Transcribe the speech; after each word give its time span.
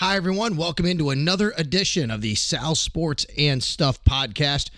Hi, 0.00 0.14
everyone. 0.14 0.56
Welcome 0.56 0.86
into 0.86 1.10
another 1.10 1.52
edition 1.56 2.12
of 2.12 2.20
the 2.20 2.36
Sal 2.36 2.76
Sports 2.76 3.26
and 3.36 3.60
Stuff 3.60 4.04
podcast. 4.04 4.70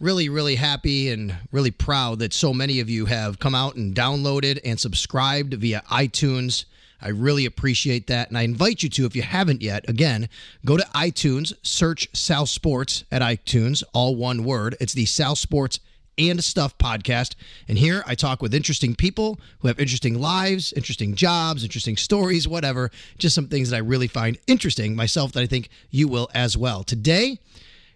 Really, 0.00 0.28
really 0.28 0.56
happy 0.56 1.10
and 1.10 1.32
really 1.52 1.70
proud 1.70 2.18
that 2.18 2.32
so 2.32 2.52
many 2.52 2.80
of 2.80 2.90
you 2.90 3.06
have 3.06 3.38
come 3.38 3.54
out 3.54 3.76
and 3.76 3.94
downloaded 3.94 4.58
and 4.64 4.80
subscribed 4.80 5.54
via 5.54 5.84
iTunes. 5.92 6.64
I 7.00 7.10
really 7.10 7.46
appreciate 7.46 8.08
that. 8.08 8.26
And 8.30 8.36
I 8.36 8.42
invite 8.42 8.82
you 8.82 8.88
to, 8.88 9.06
if 9.06 9.14
you 9.14 9.22
haven't 9.22 9.62
yet, 9.62 9.88
again, 9.88 10.28
go 10.66 10.76
to 10.76 10.82
iTunes, 10.86 11.52
search 11.62 12.08
Sal 12.12 12.44
Sports 12.44 13.04
at 13.12 13.22
iTunes, 13.22 13.84
all 13.92 14.16
one 14.16 14.42
word. 14.42 14.76
It's 14.80 14.92
the 14.92 15.06
Sal 15.06 15.36
Sports 15.36 15.78
and 16.18 16.42
Stuff 16.42 16.76
podcast. 16.78 17.34
And 17.68 17.78
here 17.78 18.02
I 18.06 18.14
talk 18.14 18.42
with 18.42 18.54
interesting 18.54 18.94
people 18.94 19.38
who 19.60 19.68
have 19.68 19.78
interesting 19.78 20.20
lives, 20.20 20.72
interesting 20.72 21.14
jobs, 21.14 21.64
interesting 21.64 21.96
stories, 21.96 22.46
whatever. 22.46 22.90
Just 23.18 23.34
some 23.34 23.48
things 23.48 23.70
that 23.70 23.76
I 23.76 23.80
really 23.80 24.08
find 24.08 24.38
interesting 24.46 24.96
myself 24.96 25.32
that 25.32 25.42
I 25.42 25.46
think 25.46 25.68
you 25.90 26.08
will 26.08 26.28
as 26.34 26.56
well. 26.56 26.82
Today, 26.84 27.38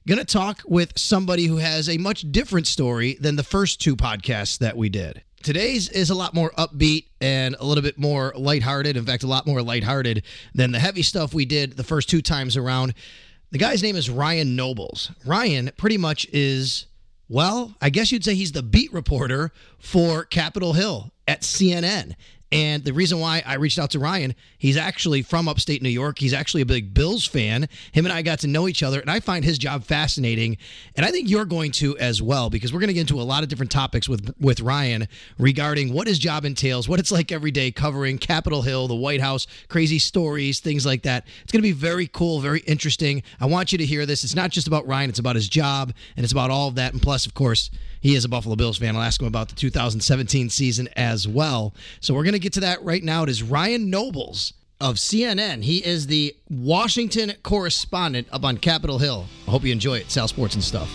going 0.07 0.19
to 0.19 0.25
talk 0.25 0.63
with 0.67 0.99
somebody 0.99 1.45
who 1.45 1.59
has 1.59 1.89
a 1.89 1.99
much 1.99 2.31
different 2.33 2.67
story 2.67 3.19
than 3.21 3.37
the 3.37 3.43
first 3.43 3.81
two 3.81 3.95
podcasts 3.95 4.59
that 4.59 4.77
we 4.77 4.89
did. 4.89 5.23
Today's 5.43 5.89
is 5.91 6.11
a 6.11 6.15
lot 6.15 6.35
more 6.35 6.51
upbeat 6.59 7.07
and 7.21 7.55
a 7.61 7.65
little 7.65 7.83
bit 7.83 7.99
more 7.99 8.33
lighthearted. 8.37 8.97
In 8.97 9.05
fact, 9.05 9.23
a 9.23 9.29
lot 9.29 9.47
more 9.47 9.63
lighthearted 9.63 10.25
than 10.55 10.73
the 10.73 10.79
heavy 10.81 11.03
stuff 11.03 11.33
we 11.33 11.45
did 11.45 11.77
the 11.77 11.85
first 11.85 12.09
two 12.09 12.23
times 12.23 12.57
around. 12.57 12.95
The 13.51 13.59
guy's 13.59 13.83
name 13.83 13.97
is 13.97 14.11
Ryan 14.11 14.57
Nobles. 14.57 15.13
Ryan 15.25 15.71
pretty 15.77 15.97
much 15.97 16.27
is 16.33 16.87
well, 17.29 17.75
I 17.81 17.91
guess 17.91 18.11
you'd 18.11 18.25
say 18.25 18.35
he's 18.35 18.53
the 18.53 18.63
beat 18.63 18.93
reporter 18.93 19.53
for 19.79 20.25
Capitol 20.25 20.73
Hill 20.73 21.11
at 21.27 21.43
CNN. 21.43 22.15
And 22.51 22.83
the 22.83 22.93
reason 22.93 23.21
why 23.21 23.43
I 23.45 23.55
reached 23.57 23.79
out 23.79 23.91
to 23.91 23.99
Ryan, 23.99 24.35
he's 24.57 24.79
actually 24.79 25.21
from 25.21 25.49
upstate 25.49 25.83
New 25.83 25.91
York. 25.91 26.19
He's 26.19 26.33
actually 26.33 26.63
a 26.63 26.67
big 26.67 26.95
Bills 26.95 27.27
fan. 27.27 27.69
Him 27.93 28.07
and 28.07 28.13
I 28.13 28.23
got 28.23 28.39
to 28.41 28.47
know 28.47 28.67
each 28.69 28.83
other, 28.83 29.01
and 29.01 29.11
I 29.11 29.21
find 29.21 29.45
his 29.45 29.59
job 29.59 29.85
fascinating. 29.85 30.57
And 30.97 31.05
I 31.05 31.11
think 31.11 31.29
you're 31.29 31.45
going 31.45 31.73
to 31.73 31.99
as 31.99 32.23
well, 32.23 32.49
because 32.49 32.73
we're 32.73 32.81
going 32.81 32.89
to 32.89 32.95
get 32.95 33.03
into 33.03 33.21
a 33.21 33.23
lot 33.23 33.43
of 33.43 33.51
different 33.51 33.71
topics 33.71 34.09
with 34.09 34.35
with 34.41 34.61
Ryan 34.61 35.09
regarding 35.39 35.93
what 35.93 36.07
his 36.07 36.19
job 36.19 36.47
entails, 36.47 36.89
what 36.89 36.99
it's 36.99 37.13
like 37.13 37.31
every 37.31 37.51
day 37.51 37.71
covering 37.71 38.17
Capitol 38.17 38.63
Hill, 38.63 38.89
the 38.89 38.95
White 38.95 39.21
House, 39.21 39.47
crazy 39.69 39.99
stories, 39.99 40.61
things 40.61 40.87
like 40.87 41.03
that. 41.03 41.27
It's 41.43 41.53
going 41.53 41.63
to 41.63 41.69
be 41.69 41.73
very 41.73 42.07
cool, 42.07 42.41
very 42.41 42.61
interesting. 42.61 43.23
I 43.41 43.47
want 43.47 43.73
you 43.73 43.79
to 43.79 43.87
hear 43.87 44.07
this. 44.07 44.25
It's 44.25 44.35
not 44.35 44.51
just 44.51 44.67
about 44.67 44.87
Ryan, 44.87 45.11
it's 45.11 45.19
about 45.19 45.37
his 45.37 45.49
job, 45.49 45.93
and 46.17 46.25
it's 46.25 46.33
about 46.33 46.51
all 46.51 46.69
of 46.69 46.77
that. 46.77 46.95
And 46.95 47.03
plus, 47.03 47.27
of 47.27 47.35
course, 47.35 47.71
he 48.01 48.15
is 48.15 48.25
a 48.25 48.29
Buffalo 48.29 48.57
Bills 48.57 48.79
fan. 48.79 48.97
I'll 48.97 49.03
ask 49.03 49.21
him 49.21 49.27
about 49.27 49.49
the 49.49 49.55
2017 49.55 50.51
season 50.51 50.89
as 50.97 51.27
well. 51.27 51.75
So 52.01 52.15
we're 52.15 52.25
going 52.25 52.33
to 52.33 52.39
get 52.39 52.53
to 52.55 52.61
that 52.61 52.83
right 52.83 53.03
now. 53.03 53.23
It 53.25 53.29
is 53.29 53.43
Ryan 53.43 53.91
Nobles 53.91 54.53
of 54.81 54.97
CNN. 54.97 55.65
He 55.65 55.85
is 55.85 56.07
the 56.07 56.37
Washington 56.49 57.33
correspondent 57.43 58.29
up 58.31 58.45
on 58.45 58.59
Capitol 58.59 58.99
Hill. 58.99 59.27
I 59.47 59.51
hope 59.51 59.65
you 59.65 59.73
enjoy 59.73 59.99
it. 59.99 60.11
Sal 60.11 60.29
Sports 60.29 60.55
and 60.55 60.63
stuff. 60.63 60.91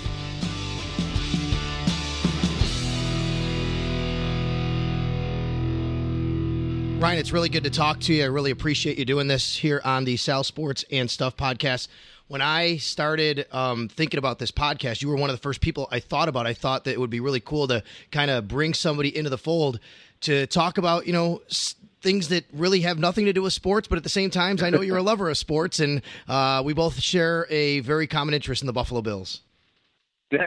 Ryan, 7.04 7.20
it's 7.20 7.34
really 7.34 7.50
good 7.50 7.66
to 7.66 7.70
talk 7.70 8.00
to 8.02 8.14
you. 8.14 8.24
I 8.24 8.28
really 8.28 8.52
appreciate 8.52 8.98
you 8.98 9.04
doing 9.04 9.28
this 9.28 9.58
here 9.58 9.82
on 9.84 10.06
the 10.06 10.16
Sal 10.16 10.46
Sports 10.46 10.86
and 10.90 11.12
Stuff 11.12 11.36
podcast 11.36 11.90
when 12.34 12.42
I 12.42 12.78
started 12.78 13.46
um, 13.52 13.88
thinking 13.90 14.18
about 14.18 14.40
this 14.40 14.50
podcast, 14.50 15.04
you 15.04 15.08
were 15.08 15.16
one 15.16 15.30
of 15.30 15.36
the 15.36 15.42
first 15.42 15.62
people 15.62 15.88
I 15.92 16.00
thought 16.00 16.28
about. 16.28 16.48
I 16.48 16.56
thought 16.56 16.84
that 16.86 16.94
it 16.94 17.00
would 17.00 17.12
be 17.12 17.20
really 17.20 17.40
cool 17.40 17.68
to 17.68 17.84
kind 18.10 18.32
of 18.32 18.48
bring 18.48 18.74
somebody 18.74 19.16
into 19.16 19.30
the 19.30 19.38
fold 19.38 19.80
to 20.22 20.48
talk 20.48 20.80
about, 20.80 21.06
you 21.06 21.14
know, 21.14 21.44
s- 21.48 21.76
things 22.02 22.30
that 22.30 22.46
really 22.52 22.82
have 22.82 22.98
nothing 22.98 23.26
to 23.26 23.34
do 23.34 23.44
with 23.44 23.54
sports, 23.54 23.88
but 23.88 23.98
at 23.98 24.04
the 24.04 24.10
same 24.10 24.32
time, 24.32 24.58
I 24.64 24.72
know 24.72 24.82
you're 24.82 24.98
a 24.98 25.04
lover 25.12 25.30
of 25.30 25.38
sports, 25.38 25.80
and 25.80 26.02
uh, 26.28 26.64
we 26.66 26.74
both 26.74 27.00
share 27.00 27.46
a 27.52 27.82
very 27.82 28.08
common 28.08 28.34
interest 28.34 28.64
in 28.64 28.66
the 28.66 28.74
Buffalo 28.74 29.04
Bills. 29.04 29.42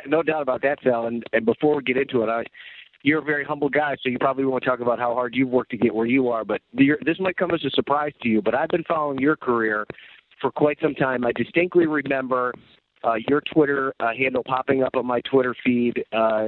No 0.09 0.25
doubt 0.25 0.43
about 0.43 0.63
that, 0.63 0.79
Sal. 0.83 1.07
And, 1.07 1.23
and 1.33 1.47
before 1.47 1.77
we 1.77 1.85
get 1.85 1.97
into 1.97 2.25
it, 2.25 2.29
I, 2.29 2.43
you're 3.03 3.21
a 3.21 3.25
very 3.25 3.45
humble 3.45 3.69
guy, 3.69 3.95
so 4.03 4.09
you 4.09 4.19
probably 4.19 4.45
won't 4.45 4.65
talk 4.65 4.81
about 4.81 4.99
how 4.99 5.15
hard 5.15 5.37
you've 5.37 5.51
worked 5.51 5.71
to 5.71 5.77
get 5.77 5.95
where 5.95 6.07
you 6.07 6.31
are. 6.31 6.45
But 6.45 6.63
this 6.73 7.21
might 7.21 7.37
come 7.37 7.53
as 7.53 7.65
a 7.65 7.71
surprise 7.71 8.11
to 8.23 8.29
you, 8.29 8.43
but 8.43 8.57
I've 8.57 8.71
been 8.71 8.83
following 8.83 9.21
your 9.21 9.37
career 9.37 9.87
for 10.41 10.51
quite 10.51 10.79
some 10.81 10.95
time. 10.95 11.25
I 11.25 11.33
distinctly 11.33 11.87
remember 11.87 12.53
uh, 13.05 13.15
your 13.29 13.41
Twitter 13.41 13.95
uh, 14.01 14.13
handle 14.17 14.43
popping 14.45 14.83
up 14.83 14.97
on 14.97 15.07
my 15.07 15.21
Twitter 15.21 15.55
feed 15.65 16.05
uh, 16.13 16.47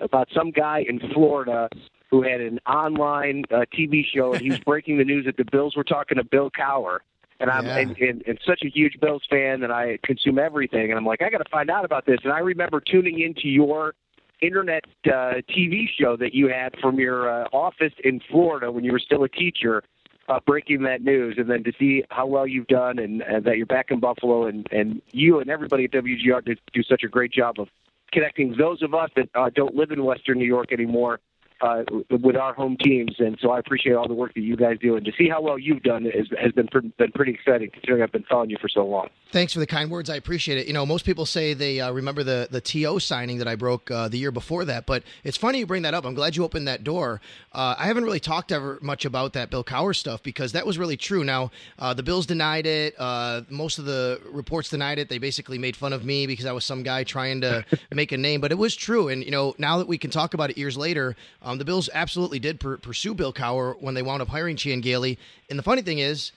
about 0.00 0.28
some 0.34 0.50
guy 0.50 0.84
in 0.88 0.98
Florida 1.12 1.68
who 2.10 2.22
had 2.22 2.40
an 2.40 2.58
online 2.66 3.44
uh, 3.50 3.64
TV 3.76 4.02
show, 4.04 4.32
and 4.32 4.42
he 4.42 4.50
was 4.50 4.58
breaking 4.66 4.98
the 4.98 5.04
news 5.04 5.24
that 5.26 5.36
the 5.36 5.44
Bills 5.50 5.76
were 5.76 5.84
talking 5.84 6.18
to 6.18 6.24
Bill 6.24 6.50
Cowher. 6.50 6.98
And 7.40 7.50
I'm 7.50 7.66
yeah. 7.66 7.78
and, 7.78 7.96
and, 7.98 8.22
and 8.26 8.38
such 8.46 8.60
a 8.64 8.68
huge 8.68 9.00
Bills 9.00 9.22
fan 9.28 9.60
that 9.60 9.70
I 9.72 9.98
consume 10.04 10.38
everything. 10.38 10.90
And 10.90 10.98
I'm 10.98 11.04
like, 11.04 11.22
I 11.22 11.30
got 11.30 11.38
to 11.38 11.50
find 11.50 11.70
out 11.70 11.84
about 11.84 12.06
this. 12.06 12.18
And 12.22 12.32
I 12.32 12.38
remember 12.38 12.80
tuning 12.80 13.20
into 13.20 13.48
your 13.48 13.94
internet 14.40 14.84
uh, 15.06 15.40
TV 15.50 15.86
show 15.98 16.16
that 16.16 16.34
you 16.34 16.48
had 16.48 16.74
from 16.80 17.00
your 17.00 17.28
uh, 17.28 17.48
office 17.52 17.92
in 18.04 18.20
Florida 18.30 18.70
when 18.70 18.84
you 18.84 18.92
were 18.92 19.00
still 19.00 19.24
a 19.24 19.28
teacher 19.28 19.82
uh, 20.28 20.40
breaking 20.46 20.82
that 20.82 21.02
news, 21.02 21.36
and 21.38 21.50
then 21.50 21.64
to 21.64 21.72
see 21.78 22.04
how 22.10 22.26
well 22.26 22.46
you've 22.46 22.66
done, 22.66 22.98
and, 22.98 23.22
and 23.22 23.44
that 23.44 23.56
you're 23.56 23.66
back 23.66 23.90
in 23.90 24.00
Buffalo, 24.00 24.46
and 24.46 24.66
and 24.70 25.02
you 25.12 25.40
and 25.40 25.50
everybody 25.50 25.84
at 25.84 25.90
WGR 25.92 26.44
do, 26.44 26.54
do 26.72 26.82
such 26.82 27.02
a 27.02 27.08
great 27.08 27.32
job 27.32 27.58
of 27.58 27.68
connecting 28.12 28.54
those 28.56 28.82
of 28.82 28.94
us 28.94 29.10
that 29.16 29.28
uh, 29.34 29.50
don't 29.54 29.74
live 29.74 29.90
in 29.90 30.04
Western 30.04 30.38
New 30.38 30.46
York 30.46 30.72
anymore 30.72 31.18
uh, 31.62 31.84
with 32.10 32.36
our 32.36 32.52
home 32.54 32.76
teams, 32.76 33.14
and 33.18 33.38
so 33.40 33.50
I 33.50 33.58
appreciate 33.60 33.94
all 33.94 34.08
the 34.08 34.14
work 34.14 34.34
that 34.34 34.40
you 34.40 34.56
guys 34.56 34.78
do, 34.80 34.96
and 34.96 35.06
to 35.06 35.12
see 35.16 35.28
how 35.28 35.40
well 35.40 35.58
you've 35.58 35.82
done 35.82 36.06
is, 36.06 36.26
has 36.40 36.52
been 36.52 36.68
been 36.98 37.12
pretty 37.12 37.32
exciting 37.32 37.70
considering 37.70 38.02
I've 38.02 38.10
been 38.10 38.24
following 38.28 38.50
you 38.50 38.58
for 38.60 38.68
so 38.68 38.84
long. 38.84 39.08
Thanks 39.30 39.52
for 39.52 39.60
the 39.60 39.66
kind 39.66 39.90
words. 39.90 40.10
I 40.10 40.16
appreciate 40.16 40.58
it. 40.58 40.66
You 40.66 40.72
know, 40.72 40.84
most 40.84 41.06
people 41.06 41.24
say 41.24 41.54
they 41.54 41.80
uh, 41.80 41.92
remember 41.92 42.24
the 42.24 42.48
the 42.50 42.60
TO 42.60 42.98
signing 42.98 43.38
that 43.38 43.46
I 43.46 43.54
broke 43.54 43.90
uh, 43.90 44.08
the 44.08 44.18
year 44.18 44.32
before 44.32 44.64
that, 44.64 44.86
but 44.86 45.04
it's 45.22 45.36
funny 45.36 45.60
you 45.60 45.66
bring 45.66 45.82
that 45.82 45.94
up. 45.94 46.04
I'm 46.04 46.14
glad 46.14 46.34
you 46.34 46.44
opened 46.44 46.66
that 46.66 46.82
door. 46.82 47.20
Uh, 47.52 47.76
I 47.78 47.86
haven't 47.86 48.04
really 48.04 48.20
talked 48.20 48.50
ever 48.50 48.78
much 48.82 49.04
about 49.04 49.34
that 49.34 49.50
Bill 49.50 49.62
Cowher 49.62 49.94
stuff 49.94 50.22
because 50.22 50.52
that 50.52 50.66
was 50.66 50.78
really 50.78 50.96
true. 50.96 51.22
Now 51.22 51.52
uh, 51.78 51.94
the 51.94 52.02
Bills 52.02 52.26
denied 52.26 52.66
it. 52.66 52.94
Uh, 52.98 53.42
most 53.48 53.78
of 53.78 53.84
the 53.84 54.20
reports 54.30 54.68
denied 54.68 54.98
it. 54.98 55.08
They 55.08 55.18
basically 55.18 55.58
made 55.58 55.76
fun 55.76 55.92
of 55.92 56.04
me 56.04 56.26
because 56.26 56.46
I 56.46 56.52
was 56.52 56.64
some 56.64 56.82
guy 56.82 57.04
trying 57.04 57.40
to 57.42 57.64
make 57.92 58.10
a 58.10 58.18
name, 58.18 58.40
but 58.40 58.50
it 58.50 58.58
was 58.58 58.74
true. 58.74 59.08
And 59.08 59.24
you 59.24 59.30
know, 59.30 59.54
now 59.58 59.78
that 59.78 59.86
we 59.86 59.98
can 59.98 60.10
talk 60.10 60.34
about 60.34 60.50
it 60.50 60.58
years 60.58 60.76
later, 60.76 61.14
um, 61.42 61.51
the 61.58 61.64
Bills 61.64 61.88
absolutely 61.92 62.38
did 62.38 62.60
per- 62.60 62.76
pursue 62.76 63.14
Bill 63.14 63.32
Cowher 63.32 63.80
when 63.80 63.94
they 63.94 64.02
wound 64.02 64.22
up 64.22 64.28
hiring 64.28 64.56
Chan 64.56 64.80
Gailey. 64.80 65.18
And 65.50 65.58
the 65.58 65.62
funny 65.62 65.82
thing 65.82 65.98
is, 65.98 66.32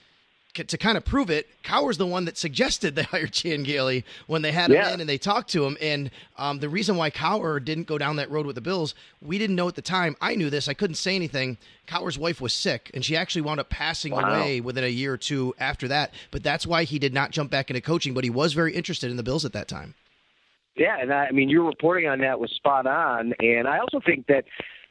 to 0.64 0.78
kind 0.78 0.96
of 0.96 1.04
prove 1.04 1.30
it, 1.30 1.48
Cowher's 1.62 1.98
the 1.98 2.06
one 2.06 2.24
that 2.24 2.38
suggested 2.38 2.94
they 2.96 3.02
hired 3.02 3.32
Chan 3.32 3.62
Gailey 3.64 4.04
when 4.26 4.42
they 4.42 4.52
had 4.52 4.70
him 4.70 4.76
yeah. 4.76 4.92
in 4.92 5.00
and 5.00 5.08
they 5.08 5.18
talked 5.18 5.50
to 5.50 5.64
him. 5.64 5.76
And 5.80 6.10
um, 6.38 6.58
the 6.58 6.68
reason 6.68 6.96
why 6.96 7.10
Cowher 7.10 7.62
didn't 7.62 7.86
go 7.86 7.98
down 7.98 8.16
that 8.16 8.30
road 8.30 8.46
with 8.46 8.54
the 8.54 8.60
Bills, 8.60 8.94
we 9.20 9.38
didn't 9.38 9.56
know 9.56 9.68
at 9.68 9.74
the 9.74 9.82
time. 9.82 10.16
I 10.20 10.34
knew 10.34 10.50
this. 10.50 10.68
I 10.68 10.74
couldn't 10.74 10.96
say 10.96 11.14
anything. 11.14 11.58
Cowher's 11.86 12.18
wife 12.18 12.40
was 12.40 12.52
sick, 12.52 12.90
and 12.94 13.04
she 13.04 13.16
actually 13.16 13.42
wound 13.42 13.60
up 13.60 13.68
passing 13.68 14.12
wow. 14.12 14.28
away 14.28 14.60
within 14.60 14.84
a 14.84 14.88
year 14.88 15.12
or 15.12 15.18
two 15.18 15.54
after 15.58 15.88
that. 15.88 16.12
But 16.30 16.42
that's 16.42 16.66
why 16.66 16.84
he 16.84 16.98
did 16.98 17.14
not 17.14 17.30
jump 17.30 17.50
back 17.50 17.70
into 17.70 17.80
coaching. 17.80 18.14
But 18.14 18.24
he 18.24 18.30
was 18.30 18.52
very 18.52 18.74
interested 18.74 19.10
in 19.10 19.16
the 19.16 19.22
Bills 19.22 19.44
at 19.44 19.52
that 19.52 19.68
time. 19.68 19.94
Yeah, 20.76 20.98
and 21.00 21.12
I, 21.12 21.26
I 21.26 21.30
mean, 21.32 21.48
your 21.48 21.64
reporting 21.64 22.06
on 22.08 22.18
that 22.20 22.38
was 22.38 22.50
spot 22.50 22.86
on. 22.86 23.32
And 23.40 23.66
I 23.66 23.78
also 23.78 24.00
think 24.04 24.26
that 24.26 24.44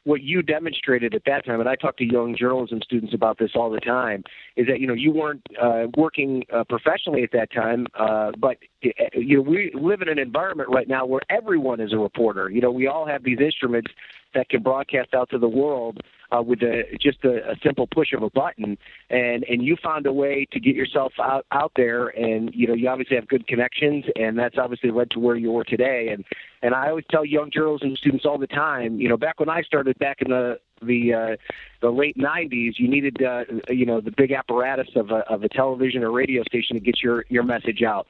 what 0.06 0.22
you 0.22 0.40
demonstrated 0.40 1.14
at 1.14 1.22
that 1.26 1.44
time, 1.44 1.58
and 1.58 1.68
I 1.68 1.74
talk 1.74 1.96
to 1.96 2.04
young 2.04 2.36
journalism 2.36 2.80
students 2.80 3.12
about 3.12 3.38
this 3.38 3.50
all 3.56 3.70
the 3.70 3.80
time, 3.80 4.22
is 4.54 4.68
that 4.68 4.78
you 4.78 4.86
know 4.86 4.94
you 4.94 5.10
weren't 5.10 5.42
uh, 5.60 5.86
working 5.96 6.44
uh, 6.52 6.62
professionally 6.62 7.24
at 7.24 7.32
that 7.32 7.52
time, 7.52 7.88
uh, 7.98 8.30
but 8.38 8.58
uh, 8.84 8.88
you 9.14 9.38
know 9.38 9.42
we 9.42 9.72
live 9.74 10.02
in 10.02 10.08
an 10.08 10.20
environment 10.20 10.70
right 10.70 10.88
now 10.88 11.04
where 11.04 11.22
everyone 11.28 11.80
is 11.80 11.92
a 11.92 11.98
reporter. 11.98 12.48
You 12.48 12.60
know, 12.60 12.70
we 12.70 12.86
all 12.86 13.04
have 13.04 13.24
these 13.24 13.40
instruments 13.40 13.90
that 14.32 14.48
can 14.48 14.62
broadcast 14.62 15.12
out 15.12 15.28
to 15.30 15.38
the 15.38 15.48
world 15.48 16.00
uh, 16.32 16.42
with 16.42 16.62
a, 16.62 16.82
just 17.00 17.24
a, 17.24 17.50
a 17.50 17.56
simple 17.62 17.86
push 17.86 18.12
of 18.12 18.22
a 18.22 18.30
button, 18.30 18.76
and 19.10 19.44
and 19.44 19.62
you 19.62 19.76
found 19.82 20.06
a 20.06 20.12
way 20.12 20.46
to 20.52 20.60
get 20.60 20.74
yourself 20.74 21.12
out 21.20 21.46
out 21.52 21.72
there, 21.76 22.08
and 22.08 22.54
you 22.54 22.66
know 22.66 22.74
you 22.74 22.88
obviously 22.88 23.16
have 23.16 23.28
good 23.28 23.46
connections, 23.46 24.04
and 24.16 24.38
that's 24.38 24.56
obviously 24.58 24.90
led 24.90 25.10
to 25.10 25.20
where 25.20 25.36
you 25.36 25.56
are 25.58 25.64
today. 25.64 26.08
And 26.12 26.24
and 26.62 26.74
I 26.74 26.88
always 26.88 27.04
tell 27.10 27.24
young 27.24 27.50
journalism 27.50 27.96
students 27.96 28.24
all 28.24 28.38
the 28.38 28.46
time, 28.46 28.98
you 29.00 29.08
know, 29.08 29.16
back 29.16 29.40
when 29.40 29.48
I 29.48 29.62
started 29.62 29.98
back 29.98 30.22
in 30.22 30.30
the 30.30 30.58
the 30.82 31.14
uh, 31.14 31.36
the 31.80 31.90
late 31.90 32.16
'90s, 32.16 32.74
you 32.78 32.88
needed 32.88 33.22
uh, 33.22 33.44
you 33.68 33.86
know 33.86 34.00
the 34.00 34.12
big 34.16 34.32
apparatus 34.32 34.88
of 34.96 35.10
a, 35.10 35.18
of 35.30 35.42
a 35.42 35.48
television 35.48 36.02
or 36.02 36.10
radio 36.10 36.42
station 36.44 36.74
to 36.74 36.80
get 36.80 37.02
your 37.02 37.24
your 37.28 37.42
message 37.42 37.82
out 37.82 38.06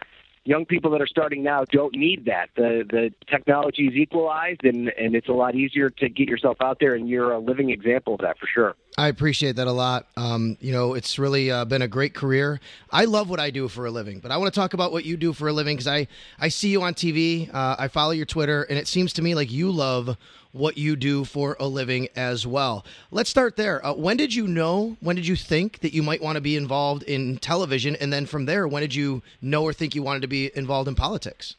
young 0.47 0.65
people 0.65 0.91
that 0.93 1.03
are 1.03 1.07
starting 1.07 1.43
now 1.43 1.65
don't 1.65 1.95
need 1.95 2.25
that. 2.27 2.51
The 2.57 2.85
the 2.89 3.13
technology 3.27 3.87
is 3.89 3.95
equalized, 3.95 4.65
and 4.65 4.89
and 4.91 5.15
it's 5.15 5.29
a 5.29 5.33
lot 5.33 5.55
easier 5.55 5.91
to 5.91 6.09
get 6.09 6.29
yourself 6.29 6.59
out 6.61 6.79
there. 6.81 6.95
And 6.95 7.09
you're 7.09 7.33
a 7.33 7.39
living 7.39 7.71
example 7.71 8.15
of 8.15 8.21
that 8.21 8.39
for 8.39 8.47
sure. 8.47 8.75
I 8.99 9.09
appreciate 9.09 9.57
that 9.57 9.67
a 9.67 9.73
lot. 9.73 10.07
Um, 10.17 10.57
you 10.59 10.73
know, 10.73 10.95
it's 10.95 11.19
really 11.19 11.51
uh, 11.51 11.67
been 11.67 11.83
a 11.83 11.89
great 11.89 12.15
career. 12.15 12.61
I 12.91 13.05
love 13.05 13.29
what 13.29 13.39
I 13.39 13.51
do 13.51 13.69
for 13.69 13.85
a 13.85 13.91
living, 13.91 14.21
but 14.21 14.31
I 14.31 14.39
want 14.39 14.53
to 14.53 14.59
talk 14.59 14.73
about 14.73 14.91
what 14.91 15.05
you 15.05 15.19
do 15.19 15.35
for 15.35 15.49
a 15.49 15.53
living 15.53 15.77
because 15.77 15.87
I 15.87 16.09
I 16.39 16.49
see 16.49 16.71
you 16.71 16.81
on 16.81 16.95
TV. 16.95 17.53
Uh, 17.55 17.77
I 17.79 17.89
follow 17.89 18.13
your 18.13 18.25
Twitter, 18.25 18.63
and 18.63 18.79
it 18.79 18.89
seems 18.89 19.13
to 19.15 19.23
me 19.23 19.35
like 19.35 19.53
you 19.53 19.71
love 19.71 20.17
what 20.53 20.79
you 20.79 20.97
do 20.97 21.27
for 21.27 21.59
a 21.61 21.67
living 21.67 22.09
as 22.17 22.47
well. 22.47 22.87
Let's 23.11 23.29
start 23.29 23.57
there. 23.57 23.85
Uh, 23.85 23.93
when 23.93 24.17
did 24.17 24.35
you 24.35 24.49
know, 24.49 24.97
when 25.01 25.15
did 25.15 25.27
you 25.27 25.37
think 25.37 25.81
that 25.81 25.93
you 25.93 26.03
might 26.03 26.23
want 26.23 26.37
to 26.37 26.41
be 26.41 26.57
involved 26.57 27.03
in 27.03 27.37
television? 27.37 27.97
And 27.97 28.11
then 28.11 28.25
from 28.25 28.47
there, 28.47 28.67
when 28.67 28.81
did 28.81 28.95
you 28.95 29.23
know 29.43 29.63
or 29.63 29.75
think 29.75 29.95
you 29.95 30.03
wanted 30.03 30.23
to 30.23 30.29
be 30.29 30.51
involved 30.57 30.89
in 30.89 30.95
politics? 30.95 31.57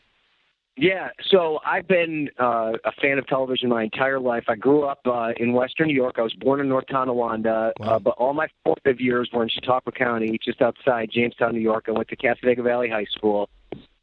Yeah, 0.80 1.10
so 1.32 1.60
I've 1.66 1.88
been 1.88 2.30
uh, 2.40 2.74
a 2.86 2.92
fan 3.02 3.18
of 3.18 3.26
television 3.26 3.68
my 3.70 3.84
entire 3.84 4.20
life. 4.20 4.44
I 4.48 4.56
grew 4.56 4.84
up 4.84 5.00
uh, 5.06 5.30
in 5.38 5.54
Western 5.54 5.88
New 5.88 5.96
York. 5.96 6.16
I 6.20 6.22
was 6.22 6.34
born 6.34 6.60
in 6.60 6.70
North 6.70 6.86
Tonawanda, 6.88 7.74
wow. 7.80 7.96
uh, 7.96 8.00
but 8.00 8.12
all 8.12 8.34
my 8.34 8.48
formative 8.64 9.02
years 9.02 9.28
were 9.34 9.42
in 9.42 9.50
Chautauqua 9.50 9.92
County, 9.92 10.38
just 10.44 10.62
outside 10.62 11.10
Jamestown, 11.12 11.54
New 11.54 11.62
York. 11.62 11.86
I 11.88 11.92
went 11.92 12.10
to 12.10 12.16
Cassadaga 12.16 12.64
Valley 12.64 12.90
High 12.90 13.08
School. 13.10 13.50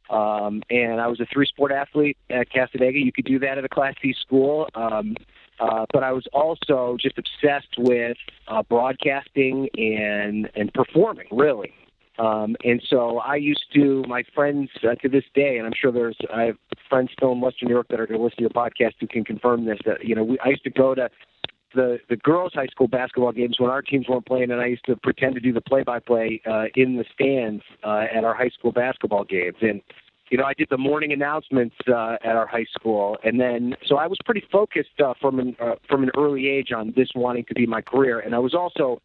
Um, 0.09 0.61
and 0.69 1.01
I 1.01 1.07
was 1.07 1.19
a 1.19 1.25
three 1.33 1.47
sport 1.47 1.71
athlete 1.71 2.17
at 2.29 2.51
Cassadaga. 2.51 3.03
You 3.03 3.11
could 3.11 3.25
do 3.25 3.39
that 3.39 3.57
at 3.57 3.63
a 3.63 3.69
Class 3.69 3.95
C 4.01 4.13
school. 4.21 4.67
Um, 4.75 5.15
uh, 5.59 5.85
but 5.93 6.03
I 6.03 6.11
was 6.11 6.27
also 6.33 6.97
just 6.99 7.17
obsessed 7.17 7.75
with 7.77 8.17
uh, 8.49 8.61
broadcasting 8.63 9.69
and 9.77 10.49
and 10.55 10.73
performing, 10.73 11.27
really. 11.31 11.73
Um, 12.17 12.55
and 12.63 12.81
so 12.89 13.19
I 13.19 13.35
used 13.35 13.65
to, 13.73 14.03
my 14.07 14.23
friends 14.33 14.69
uh, 14.83 14.95
to 14.95 15.09
this 15.09 15.25
day, 15.33 15.57
and 15.57 15.65
I'm 15.67 15.73
sure 15.79 15.91
there's, 15.91 16.17
I 16.33 16.43
have 16.43 16.57
friends 16.89 17.09
still 17.13 17.33
in 17.33 17.41
Western 17.41 17.67
New 17.67 17.73
York 17.73 17.87
that 17.89 17.99
are 17.99 18.07
going 18.07 18.19
to 18.19 18.23
listen 18.23 18.37
to 18.37 18.41
your 18.43 18.49
podcast 18.51 18.93
who 18.99 19.07
can 19.07 19.23
confirm 19.23 19.65
this. 19.65 19.79
That 19.85 20.05
you 20.05 20.15
know, 20.15 20.23
we, 20.23 20.39
I 20.39 20.49
used 20.49 20.63
to 20.63 20.69
go 20.69 20.95
to 20.95 21.09
the 21.73 21.99
the 22.09 22.15
girls' 22.15 22.53
high 22.53 22.67
school 22.67 22.87
basketball 22.87 23.33
games 23.33 23.59
when 23.59 23.69
our 23.69 23.81
teams 23.81 24.07
weren't 24.07 24.25
playing, 24.25 24.51
and 24.51 24.61
I 24.61 24.67
used 24.67 24.85
to 24.85 24.95
pretend 24.95 25.35
to 25.35 25.41
do 25.41 25.51
the 25.51 25.61
play-by-play 25.61 26.41
uh, 26.49 26.65
in 26.75 26.95
the 26.95 27.05
stands 27.13 27.63
uh, 27.83 28.05
at 28.15 28.23
our 28.23 28.33
high 28.33 28.49
school 28.49 28.71
basketball 28.71 29.25
games. 29.25 29.57
And 29.61 29.81
you 30.29 30.37
know, 30.37 30.45
I 30.45 30.53
did 30.53 30.69
the 30.71 30.77
morning 30.77 31.11
announcements 31.11 31.75
uh, 31.87 32.15
at 32.23 32.35
our 32.35 32.47
high 32.47 32.65
school, 32.73 33.17
and 33.23 33.39
then 33.39 33.75
so 33.85 33.97
I 33.97 34.07
was 34.07 34.17
pretty 34.25 34.43
focused 34.51 34.99
uh, 35.03 35.13
from 35.19 35.39
an 35.39 35.55
uh, 35.59 35.75
from 35.87 36.03
an 36.03 36.11
early 36.17 36.47
age 36.47 36.71
on 36.71 36.93
this 36.95 37.09
wanting 37.13 37.45
to 37.45 37.53
be 37.53 37.65
my 37.65 37.81
career, 37.81 38.19
and 38.19 38.33
I 38.33 38.39
was 38.39 38.53
also 38.53 39.01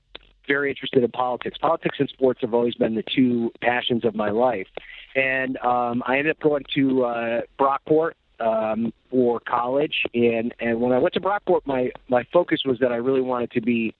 very 0.50 0.68
interested 0.68 1.04
in 1.04 1.10
politics. 1.12 1.56
Politics 1.58 1.96
and 2.00 2.08
sports 2.08 2.40
have 2.40 2.54
always 2.54 2.74
been 2.74 2.96
the 2.96 3.04
two 3.14 3.52
passions 3.60 4.04
of 4.04 4.16
my 4.16 4.30
life, 4.30 4.66
and 5.14 5.56
um, 5.58 6.02
I 6.06 6.18
ended 6.18 6.32
up 6.32 6.40
going 6.40 6.64
to 6.74 7.04
uh, 7.04 7.40
Brockport 7.58 8.12
um, 8.40 8.92
for 9.10 9.40
college. 9.40 9.94
And 10.12 10.52
and 10.58 10.80
when 10.80 10.92
I 10.92 10.98
went 10.98 11.14
to 11.14 11.20
Brockport, 11.20 11.60
my 11.66 11.90
my 12.08 12.24
focus 12.32 12.62
was 12.64 12.78
that 12.80 12.90
I 12.90 12.96
really 12.96 13.20
wanted 13.20 13.52
to 13.52 13.60
be 13.60 13.94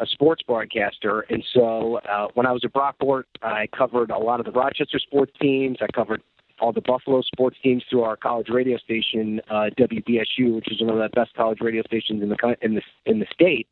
a 0.00 0.06
sports 0.06 0.42
broadcaster. 0.42 1.20
And 1.30 1.44
so 1.54 2.00
uh, 2.08 2.26
when 2.34 2.46
I 2.46 2.52
was 2.52 2.62
at 2.64 2.72
Brockport, 2.72 3.24
I 3.42 3.68
covered 3.76 4.10
a 4.10 4.18
lot 4.18 4.40
of 4.40 4.46
the 4.46 4.52
Rochester 4.52 4.98
sports 4.98 5.32
teams. 5.40 5.78
I 5.80 5.86
covered 5.94 6.22
all 6.60 6.72
the 6.72 6.80
Buffalo 6.80 7.22
sports 7.22 7.56
teams 7.62 7.84
through 7.88 8.02
our 8.02 8.16
college 8.16 8.48
radio 8.48 8.78
station, 8.78 9.40
uh, 9.50 9.70
WBSU, 9.78 10.54
which 10.56 10.70
is 10.72 10.80
one 10.80 10.90
of 10.90 10.98
the 10.98 11.08
best 11.14 11.34
college 11.34 11.58
radio 11.60 11.82
stations 11.82 12.22
in 12.22 12.28
the 12.28 12.56
in 12.62 12.74
the 12.74 12.82
in 13.06 13.20
the 13.20 13.26
state. 13.32 13.68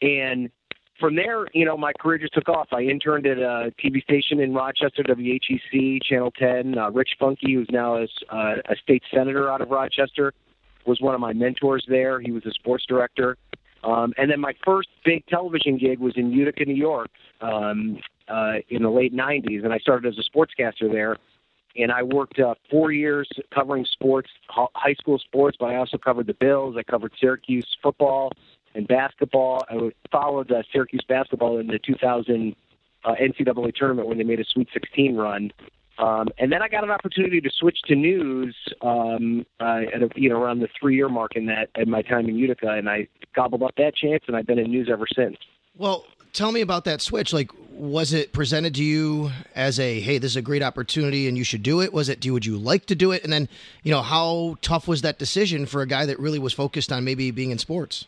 And 0.00 0.50
from 0.98 1.16
there, 1.16 1.46
you 1.52 1.64
know, 1.64 1.76
my 1.76 1.92
career 2.00 2.18
just 2.18 2.34
took 2.34 2.48
off. 2.48 2.68
I 2.72 2.82
interned 2.82 3.26
at 3.26 3.38
a 3.38 3.72
TV 3.82 4.02
station 4.02 4.40
in 4.40 4.52
Rochester, 4.52 5.02
WHEC, 5.02 6.02
Channel 6.02 6.32
10. 6.32 6.78
Uh, 6.78 6.90
Rich 6.90 7.10
Funke, 7.20 7.54
who's 7.54 7.68
now 7.70 7.96
a, 7.96 8.06
uh, 8.30 8.56
a 8.68 8.76
state 8.82 9.02
senator 9.12 9.50
out 9.50 9.60
of 9.60 9.70
Rochester, 9.70 10.32
was 10.86 11.00
one 11.00 11.14
of 11.14 11.20
my 11.20 11.32
mentors 11.32 11.84
there. 11.88 12.20
He 12.20 12.32
was 12.32 12.44
a 12.46 12.50
sports 12.52 12.84
director. 12.86 13.36
Um, 13.84 14.12
and 14.16 14.30
then 14.30 14.40
my 14.40 14.54
first 14.64 14.88
big 15.04 15.24
television 15.26 15.78
gig 15.78 16.00
was 16.00 16.14
in 16.16 16.32
Utica, 16.32 16.64
New 16.64 16.74
York, 16.74 17.10
um, 17.40 17.98
uh, 18.28 18.54
in 18.68 18.82
the 18.82 18.90
late 18.90 19.14
'90s, 19.14 19.62
and 19.62 19.72
I 19.72 19.78
started 19.78 20.12
as 20.12 20.18
a 20.18 20.28
sportscaster 20.28 20.90
there. 20.90 21.16
And 21.76 21.92
I 21.92 22.02
worked 22.02 22.40
uh, 22.40 22.54
four 22.68 22.90
years 22.90 23.28
covering 23.54 23.86
sports, 23.92 24.28
high 24.48 24.94
school 24.94 25.18
sports, 25.20 25.56
but 25.60 25.66
I 25.66 25.76
also 25.76 25.96
covered 25.96 26.26
the 26.26 26.34
Bills. 26.34 26.74
I 26.76 26.82
covered 26.82 27.12
Syracuse 27.20 27.68
football 27.80 28.32
and 28.78 28.88
basketball. 28.88 29.64
I 29.68 29.90
followed 30.10 30.50
uh, 30.50 30.62
Syracuse 30.72 31.04
basketball 31.06 31.58
in 31.58 31.66
the 31.66 31.78
2000 31.78 32.56
uh, 33.04 33.14
NCAA 33.20 33.74
tournament 33.74 34.08
when 34.08 34.16
they 34.16 34.24
made 34.24 34.40
a 34.40 34.44
Sweet 34.44 34.68
16 34.72 35.16
run. 35.16 35.52
Um, 35.98 36.28
and 36.38 36.52
then 36.52 36.62
I 36.62 36.68
got 36.68 36.84
an 36.84 36.90
opportunity 36.90 37.40
to 37.40 37.50
switch 37.50 37.78
to 37.86 37.96
news 37.96 38.54
um, 38.82 39.44
uh, 39.60 39.80
at 39.92 40.02
a, 40.02 40.08
you 40.14 40.28
know 40.28 40.40
around 40.40 40.60
the 40.60 40.68
three 40.80 40.94
year 40.94 41.08
mark 41.08 41.34
in 41.34 41.46
that 41.46 41.70
at 41.74 41.88
my 41.88 42.02
time 42.02 42.28
in 42.28 42.36
Utica, 42.36 42.70
and 42.70 42.88
I 42.88 43.08
gobbled 43.34 43.64
up 43.64 43.74
that 43.78 43.96
chance, 43.96 44.22
and 44.28 44.36
I've 44.36 44.46
been 44.46 44.60
in 44.60 44.70
news 44.70 44.88
ever 44.90 45.06
since. 45.12 45.36
Well, 45.76 46.06
tell 46.32 46.52
me 46.52 46.60
about 46.60 46.84
that 46.84 47.00
switch. 47.00 47.32
Like, 47.32 47.50
was 47.72 48.12
it 48.12 48.32
presented 48.32 48.76
to 48.76 48.84
you 48.84 49.32
as 49.56 49.80
a 49.80 49.98
hey, 49.98 50.18
this 50.18 50.32
is 50.32 50.36
a 50.36 50.42
great 50.42 50.62
opportunity 50.62 51.26
and 51.26 51.36
you 51.36 51.42
should 51.42 51.64
do 51.64 51.80
it? 51.80 51.92
Was 51.92 52.08
it 52.08 52.20
do 52.20 52.32
would 52.32 52.46
you 52.46 52.58
like 52.58 52.86
to 52.86 52.94
do 52.94 53.10
it? 53.10 53.24
And 53.24 53.32
then 53.32 53.48
you 53.82 53.90
know 53.90 54.02
how 54.02 54.56
tough 54.62 54.86
was 54.86 55.02
that 55.02 55.18
decision 55.18 55.66
for 55.66 55.82
a 55.82 55.86
guy 55.86 56.06
that 56.06 56.20
really 56.20 56.38
was 56.38 56.52
focused 56.52 56.92
on 56.92 57.02
maybe 57.02 57.32
being 57.32 57.50
in 57.50 57.58
sports? 57.58 58.06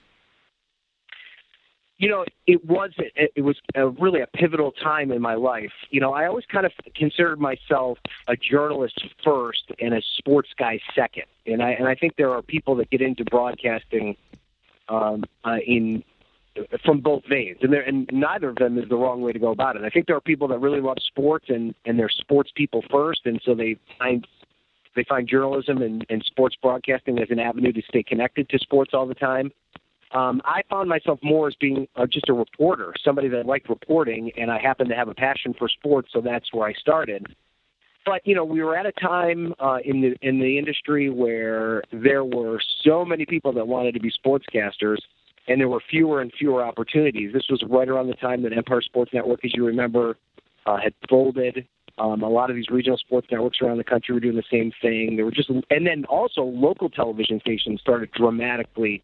You 2.01 2.09
know, 2.09 2.25
it 2.47 2.65
was 2.65 2.93
it 3.15 3.43
was 3.43 3.57
a, 3.75 3.89
really 3.91 4.23
a 4.23 4.27
pivotal 4.27 4.73
time 4.73 5.13
in 5.13 5.21
my 5.21 5.35
life. 5.35 5.71
You 5.91 6.01
know, 6.01 6.15
I 6.15 6.27
always 6.27 6.47
kind 6.51 6.65
of 6.65 6.73
considered 6.97 7.39
myself 7.39 7.99
a 8.27 8.37
journalist 8.37 9.05
first 9.23 9.71
and 9.79 9.93
a 9.93 10.01
sports 10.17 10.49
guy 10.59 10.81
second. 10.95 11.27
And 11.47 11.63
I 11.63 11.73
and 11.73 11.87
I 11.87 11.95
think 11.95 12.17
there 12.17 12.31
are 12.31 12.41
people 12.41 12.75
that 12.77 12.91
get 12.91 13.03
into 13.03 13.23
broadcasting 13.27 14.17
um, 14.89 15.25
uh, 15.45 15.59
in 15.67 16.03
from 16.83 17.01
both 17.01 17.23
veins, 17.29 17.59
and 17.61 17.71
there 17.71 17.83
and 17.83 18.09
neither 18.11 18.49
of 18.49 18.57
them 18.57 18.79
is 18.79 18.89
the 18.89 18.97
wrong 18.97 19.21
way 19.21 19.33
to 19.33 19.39
go 19.39 19.51
about 19.51 19.77
it. 19.77 19.83
I 19.85 19.91
think 19.91 20.07
there 20.07 20.17
are 20.17 20.23
people 20.23 20.49
that 20.49 20.59
really 20.59 20.81
love 20.81 20.97
sports 21.07 21.51
and 21.51 21.75
and 21.85 21.99
they're 21.99 22.09
sports 22.09 22.51
people 22.57 22.83
first, 22.91 23.27
and 23.27 23.43
so 23.45 23.55
they 23.55 23.77
find 23.99 24.27
they 24.97 25.05
find 25.05 25.29
journalism 25.29 25.83
and, 25.83 26.07
and 26.09 26.25
sports 26.25 26.57
broadcasting 26.63 27.19
as 27.19 27.31
an 27.31 27.39
avenue 27.39 27.73
to 27.73 27.83
stay 27.83 28.03
connected 28.03 28.49
to 28.49 28.59
sports 28.59 28.93
all 28.95 29.07
the 29.07 29.15
time. 29.15 29.53
Um, 30.13 30.43
I 30.45 30.63
found 30.69 30.89
myself 30.89 31.21
more 31.23 31.49
as 31.49 31.55
being 31.61 31.87
uh, 31.95 32.07
just 32.07 32.29
a 32.29 32.33
reporter, 32.33 32.93
somebody 33.05 33.29
that 33.29 33.47
liked 33.47 33.69
reporting, 33.69 34.33
and 34.37 34.51
I 34.51 34.59
happened 34.59 34.89
to 34.91 34.97
have 34.97 35.09
a 35.09 35.15
passion 35.15 35.55
for 35.57 35.69
sports, 35.69 36.09
so 36.13 36.21
that's 36.21 36.53
where 36.53 36.69
I 36.69 36.73
started. 36.73 37.27
But 38.05 38.27
you 38.27 38.35
know, 38.35 38.45
we 38.45 38.63
were 38.63 38.77
at 38.77 38.87
a 38.87 38.93
time 38.93 39.55
uh, 39.61 39.79
in 39.85 40.01
the 40.01 40.17
in 40.23 40.41
the 40.41 40.59
industry 40.59 41.11
where 41.11 41.85
there 41.93 42.25
were 42.25 42.59
so 42.83 43.05
many 43.05 43.25
people 43.25 43.53
that 43.53 43.69
wanted 43.69 43.95
to 43.95 44.01
be 44.01 44.11
sportscasters, 44.11 44.97
and 45.47 45.61
there 45.61 45.69
were 45.69 45.83
fewer 45.89 46.21
and 46.21 46.33
fewer 46.37 46.65
opportunities. 46.65 47.33
This 47.33 47.47
was 47.49 47.63
right 47.69 47.89
around 47.89 48.09
the 48.09 48.15
time 48.15 48.43
that 48.43 48.57
Empire 48.57 48.83
Sports 48.83 49.13
Network, 49.13 49.45
as 49.45 49.53
you 49.55 49.65
remember, 49.65 50.17
uh, 50.67 50.79
had 50.83 50.95
folded. 51.09 51.67
Um, 51.99 52.23
a 52.23 52.29
lot 52.29 52.49
of 52.49 52.57
these 52.57 52.71
regional 52.71 52.97
sports 52.97 53.29
networks 53.31 53.59
around 53.61 53.77
the 53.77 53.85
country 53.85 54.15
were 54.15 54.21
doing 54.21 54.37
the 54.37 54.43
same 54.51 54.73
thing. 54.81 55.17
There 55.17 55.25
were 55.27 55.31
just, 55.31 55.51
and 55.51 55.87
then 55.87 56.07
also 56.07 56.43
local 56.43 56.89
television 56.89 57.41
stations 57.41 57.81
started 57.81 58.11
dramatically 58.13 59.03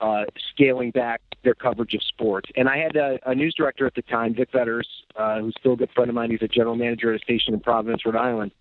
uh, 0.00 0.24
scaling 0.52 0.90
back 0.90 1.20
their 1.44 1.54
coverage 1.54 1.94
of 1.94 2.02
sports. 2.02 2.50
And 2.56 2.68
I 2.68 2.78
had 2.78 2.96
a, 2.96 3.18
a 3.26 3.34
news 3.34 3.54
director 3.54 3.86
at 3.86 3.94
the 3.94 4.02
time, 4.02 4.34
Vic 4.34 4.52
Vetters, 4.52 4.86
uh, 5.16 5.40
who's 5.40 5.54
still 5.58 5.72
a 5.72 5.76
good 5.76 5.90
friend 5.94 6.08
of 6.08 6.14
mine. 6.14 6.30
He's 6.30 6.42
a 6.42 6.48
general 6.48 6.76
manager 6.76 7.14
at 7.14 7.20
a 7.20 7.24
station 7.24 7.54
in 7.54 7.60
Providence, 7.60 8.04
Rhode 8.04 8.16
Island. 8.16 8.52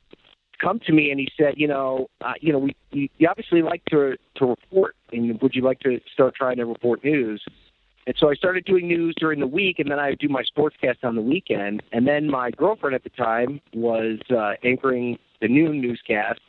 Come 0.62 0.80
to 0.88 0.92
me 0.92 1.10
and 1.10 1.20
he 1.20 1.30
said, 1.38 1.54
you 1.56 1.68
know, 1.68 2.10
uh, 2.22 2.34
you 2.42 2.52
know, 2.52 2.60
we 2.60 2.76
you, 2.92 3.08
you 3.18 3.30
obviously 3.30 3.62
like 3.62 3.84
to 3.86 4.18
to 4.36 4.46
report, 4.46 4.96
and 5.14 5.42
would 5.42 5.56
you 5.56 5.62
like 5.62 5.80
to 5.82 6.02
start 6.14 6.36
trying 6.36 6.58
to 6.58 6.66
report 6.66 7.02
news? 7.04 7.42
And 8.06 8.16
so 8.18 8.30
I 8.30 8.34
started 8.34 8.66
doing 8.66 8.88
news 8.88 9.14
during 9.18 9.40
the 9.40 9.48
week, 9.48 9.80
and 9.80 9.90
then 9.90 10.00
I 10.00 10.10
would 10.10 10.20
do 10.20 10.28
my 10.28 10.44
sportscast 10.44 11.04
on 11.04 11.16
the 11.16 11.22
weekend. 11.22 11.84
And 11.94 12.08
then 12.08 12.30
my 12.30 12.52
girlfriend 12.52 12.96
at 12.96 13.04
the 13.04 13.10
time 13.12 13.62
was 13.74 14.20
uh, 14.36 14.54
anchoring 14.64 15.18
the 15.42 15.48
noon 15.48 15.80
newscast 15.80 16.42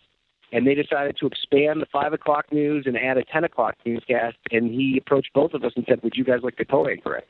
and 0.52 0.66
they 0.66 0.74
decided 0.74 1.16
to 1.18 1.26
expand 1.26 1.80
the 1.80 1.86
five 1.92 2.12
o'clock 2.12 2.46
news 2.52 2.84
and 2.86 2.96
add 2.96 3.16
a 3.16 3.24
ten 3.24 3.44
o'clock 3.44 3.76
newscast. 3.84 4.36
And 4.50 4.70
he 4.70 4.98
approached 4.98 5.32
both 5.34 5.54
of 5.54 5.64
us 5.64 5.72
and 5.76 5.84
said, 5.88 6.02
"Would 6.02 6.14
you 6.16 6.24
guys 6.24 6.40
like 6.42 6.56
to 6.56 6.64
co-anchor 6.64 7.16
it?" 7.16 7.28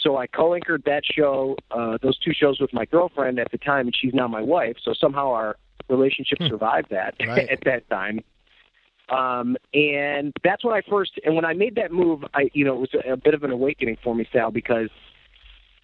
So 0.00 0.16
I 0.16 0.26
co-anchored 0.26 0.84
that 0.86 1.02
show, 1.04 1.56
uh, 1.70 1.98
those 2.02 2.18
two 2.18 2.32
shows 2.32 2.58
with 2.58 2.72
my 2.72 2.86
girlfriend 2.86 3.38
at 3.38 3.50
the 3.50 3.58
time, 3.58 3.86
and 3.86 3.94
she's 3.94 4.14
now 4.14 4.28
my 4.28 4.40
wife. 4.40 4.76
So 4.82 4.94
somehow 4.98 5.30
our 5.32 5.56
relationship 5.88 6.38
hmm. 6.38 6.48
survived 6.48 6.88
that 6.90 7.14
right. 7.26 7.48
at 7.48 7.60
that 7.64 7.88
time. 7.90 8.20
Um, 9.10 9.56
and 9.74 10.32
that's 10.44 10.64
when 10.64 10.72
I 10.72 10.82
first, 10.88 11.18
and 11.24 11.34
when 11.34 11.44
I 11.44 11.52
made 11.52 11.74
that 11.74 11.92
move, 11.92 12.24
I, 12.32 12.48
you 12.52 12.64
know, 12.64 12.74
it 12.74 12.80
was 12.80 12.94
a, 12.94 13.12
a 13.12 13.16
bit 13.16 13.34
of 13.34 13.42
an 13.42 13.50
awakening 13.50 13.98
for 14.02 14.14
me, 14.14 14.26
Sal, 14.32 14.52
because 14.52 14.88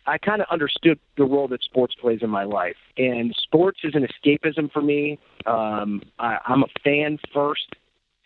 I 0.06 0.18
kind 0.18 0.40
of 0.40 0.46
understood 0.50 0.98
the 1.16 1.24
role 1.24 1.48
that 1.48 1.62
sports 1.62 1.94
plays 2.00 2.20
in 2.22 2.30
my 2.30 2.44
life. 2.44 2.76
And 2.96 3.34
sports 3.42 3.80
is 3.82 3.94
an 3.94 4.06
escapism 4.06 4.70
for 4.70 4.82
me. 4.82 5.18
Um, 5.46 6.02
I, 6.18 6.38
I'm 6.46 6.62
a 6.62 6.68
fan 6.84 7.18
first, 7.34 7.74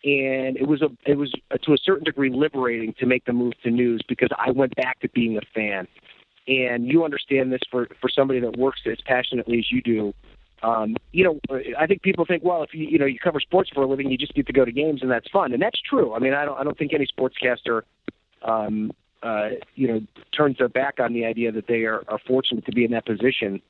and 0.04 0.56
it 0.56 0.66
was 0.66 0.82
a 0.82 0.88
it 1.06 1.16
was 1.16 1.32
a, 1.50 1.58
to 1.58 1.72
a 1.72 1.78
certain 1.78 2.04
degree 2.04 2.30
liberating 2.30 2.94
to 3.00 3.06
make 3.06 3.24
the 3.24 3.32
move 3.32 3.54
to 3.62 3.70
news 3.70 4.02
because 4.08 4.28
I 4.38 4.50
went 4.50 4.74
back 4.76 5.00
to 5.00 5.08
being 5.10 5.36
a 5.36 5.40
fan. 5.54 5.86
And 6.46 6.86
you 6.86 7.04
understand 7.04 7.52
this 7.52 7.60
for 7.70 7.88
for 8.00 8.08
somebody 8.08 8.40
that 8.40 8.56
works 8.56 8.80
as 8.90 8.98
passionately 9.06 9.58
as 9.58 9.70
you 9.70 9.82
do. 9.82 10.14
Um, 10.62 10.96
you 11.12 11.24
know, 11.24 11.40
I 11.78 11.86
think 11.86 12.02
people 12.02 12.26
think, 12.26 12.44
well, 12.44 12.62
if 12.62 12.74
you 12.74 12.86
you 12.86 12.98
know 12.98 13.06
you 13.06 13.18
cover 13.18 13.40
sports 13.40 13.70
for 13.72 13.82
a 13.82 13.86
living, 13.86 14.10
you 14.10 14.18
just 14.18 14.34
get 14.34 14.46
to 14.46 14.52
go 14.52 14.64
to 14.64 14.72
games 14.72 15.00
and 15.02 15.10
that's 15.10 15.28
fun, 15.30 15.52
and 15.52 15.62
that's 15.62 15.80
true. 15.80 16.12
I 16.12 16.18
mean, 16.18 16.34
I 16.34 16.44
don't 16.44 16.58
I 16.58 16.64
don't 16.64 16.76
think 16.76 16.92
any 16.92 17.06
sportscaster, 17.06 17.82
um, 18.42 18.92
uh, 19.22 19.50
you 19.74 19.88
know, 19.88 20.00
turns 20.36 20.58
their 20.58 20.68
back 20.68 20.98
on 20.98 21.12
the 21.12 21.24
idea 21.24 21.52
that 21.52 21.66
they 21.66 21.84
are, 21.84 22.02
are 22.08 22.18
fortunate 22.26 22.64
to 22.66 22.72
be 22.72 22.84
in 22.84 22.90
that 22.92 23.06
position. 23.06 23.60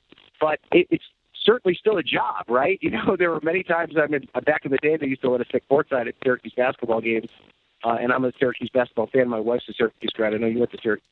But 0.41 0.61
it, 0.73 0.87
it's 0.91 1.05
certainly 1.45 1.77
still 1.79 1.97
a 1.97 2.03
job, 2.03 2.45
right? 2.49 2.79
You 2.91 2.91
know, 2.91 3.17
there 3.17 3.31
were 3.31 3.41
many 3.43 3.63
times 3.63 3.95
I 4.01 4.07
mean, 4.07 4.29
back 4.45 4.65
in 4.65 4.71
the 4.71 4.79
day 4.79 4.97
they 4.97 5.07
used 5.07 5.23
to 5.23 5.31
let 5.31 5.41
us 5.41 5.47
sit 5.53 5.65
courtside 5.69 6.09
at 6.09 6.15
Syracuse 6.25 6.55
basketball 6.57 7.01
games, 7.01 7.29
uh, 7.85 7.97
and 8.01 8.13
I'm 8.13 8.25
a 8.25 8.33
Syracuse 8.39 8.71
basketball 8.73 9.07
fan. 9.07 9.29
My 9.29 9.41
wife's 9.41 9.69
a 9.69 9.73
Syracuse 9.73 10.13
grad. 10.13 10.35
I 10.35 10.39
know 10.39 10.47
you 10.47 10.59
went 10.59 10.73
to 10.73 10.79
Syracuse. 10.83 11.07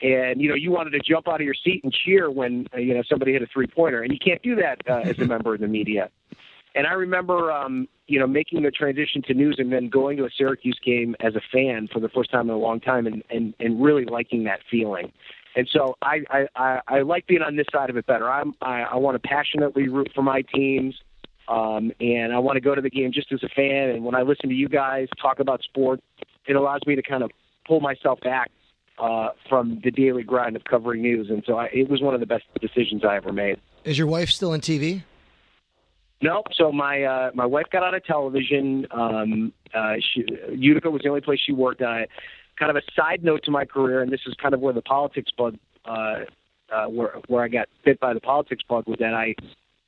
And 0.00 0.40
you 0.40 0.48
know, 0.48 0.54
you 0.54 0.70
wanted 0.70 0.90
to 0.90 1.00
jump 1.00 1.26
out 1.26 1.40
of 1.40 1.44
your 1.44 1.54
seat 1.54 1.82
and 1.82 1.92
cheer 1.92 2.30
when 2.30 2.68
uh, 2.72 2.78
you 2.78 2.94
know 2.94 3.02
somebody 3.08 3.32
hit 3.32 3.42
a 3.42 3.46
three 3.46 3.66
pointer, 3.66 4.02
and 4.02 4.12
you 4.12 4.18
can't 4.18 4.40
do 4.42 4.54
that 4.56 4.78
uh, 4.88 5.08
as 5.08 5.18
a 5.18 5.24
member 5.26 5.54
of 5.54 5.60
the 5.60 5.66
media. 5.66 6.10
And 6.78 6.86
I 6.86 6.92
remember, 6.92 7.50
um, 7.50 7.88
you 8.06 8.20
know, 8.20 8.28
making 8.28 8.62
the 8.62 8.70
transition 8.70 9.20
to 9.22 9.34
news 9.34 9.56
and 9.58 9.72
then 9.72 9.88
going 9.88 10.16
to 10.18 10.26
a 10.26 10.30
Syracuse 10.30 10.78
game 10.84 11.16
as 11.18 11.34
a 11.34 11.40
fan 11.52 11.88
for 11.92 11.98
the 11.98 12.08
first 12.08 12.30
time 12.30 12.48
in 12.48 12.54
a 12.54 12.58
long 12.58 12.78
time, 12.78 13.04
and 13.08 13.24
and, 13.30 13.52
and 13.58 13.82
really 13.82 14.04
liking 14.04 14.44
that 14.44 14.60
feeling. 14.70 15.10
And 15.56 15.68
so 15.72 15.96
I, 16.02 16.20
I, 16.30 16.46
I, 16.54 16.80
I 16.86 17.00
like 17.00 17.26
being 17.26 17.42
on 17.42 17.56
this 17.56 17.66
side 17.72 17.90
of 17.90 17.96
it 17.96 18.06
better. 18.06 18.30
I'm, 18.30 18.54
I, 18.62 18.82
I 18.82 18.96
want 18.96 19.20
to 19.20 19.28
passionately 19.28 19.88
root 19.88 20.12
for 20.14 20.22
my 20.22 20.42
teams. 20.42 20.94
Um, 21.48 21.90
and 21.98 22.32
I 22.32 22.38
want 22.38 22.56
to 22.56 22.60
go 22.60 22.76
to 22.76 22.80
the 22.80 22.90
game 22.90 23.10
just 23.12 23.32
as 23.32 23.42
a 23.42 23.48
fan. 23.48 23.88
And 23.88 24.04
when 24.04 24.14
I 24.14 24.22
listen 24.22 24.48
to 24.50 24.54
you 24.54 24.68
guys 24.68 25.08
talk 25.20 25.40
about 25.40 25.62
sport, 25.62 26.00
it 26.46 26.54
allows 26.54 26.82
me 26.86 26.94
to 26.94 27.02
kind 27.02 27.24
of 27.24 27.32
pull 27.66 27.80
myself 27.80 28.20
back 28.20 28.52
uh, 29.00 29.30
from 29.48 29.80
the 29.82 29.90
daily 29.90 30.22
grind 30.22 30.54
of 30.54 30.62
covering 30.62 31.02
news. 31.02 31.28
And 31.28 31.42
so 31.44 31.56
I, 31.56 31.70
it 31.72 31.90
was 31.90 32.02
one 32.02 32.14
of 32.14 32.20
the 32.20 32.26
best 32.26 32.44
decisions 32.60 33.02
I 33.04 33.16
ever 33.16 33.32
made. 33.32 33.58
Is 33.84 33.98
your 33.98 34.06
wife 34.06 34.28
still 34.28 34.52
in 34.52 34.60
TV? 34.60 35.02
No, 36.20 36.42
so 36.52 36.72
my 36.72 37.02
uh, 37.04 37.30
my 37.34 37.46
wife 37.46 37.66
got 37.70 37.82
out 37.84 37.94
of 37.94 38.04
television. 38.04 38.86
Um, 38.90 39.52
uh, 39.72 39.94
she, 40.00 40.24
Utica 40.50 40.90
was 40.90 41.02
the 41.02 41.08
only 41.08 41.20
place 41.20 41.38
she 41.44 41.52
worked. 41.52 41.80
Uh, 41.80 42.06
kind 42.58 42.70
of 42.70 42.76
a 42.76 42.82
side 42.96 43.22
note 43.22 43.44
to 43.44 43.50
my 43.52 43.64
career, 43.64 44.02
and 44.02 44.10
this 44.10 44.22
is 44.26 44.34
kind 44.34 44.52
of 44.52 44.60
where 44.60 44.72
the 44.72 44.82
politics 44.82 45.30
bug, 45.36 45.56
uh, 45.84 46.24
uh, 46.72 46.86
where 46.86 47.14
where 47.28 47.44
I 47.44 47.48
got 47.48 47.68
bit 47.84 48.00
by 48.00 48.14
the 48.14 48.20
politics 48.20 48.62
bug, 48.68 48.86
was 48.86 48.98
that 48.98 49.14
I. 49.14 49.34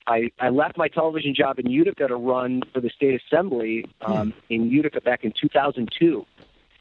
I, 0.06 0.30
I 0.40 0.48
left 0.48 0.76
my 0.76 0.88
television 0.88 1.34
job 1.36 1.58
in 1.60 1.70
Utica 1.70 2.08
to 2.08 2.16
run 2.16 2.62
for 2.72 2.80
the 2.80 2.88
state 2.88 3.20
assembly 3.22 3.84
um, 4.00 4.32
in 4.48 4.68
Utica 4.68 5.00
back 5.00 5.24
in 5.24 5.32
2002. 5.40 6.26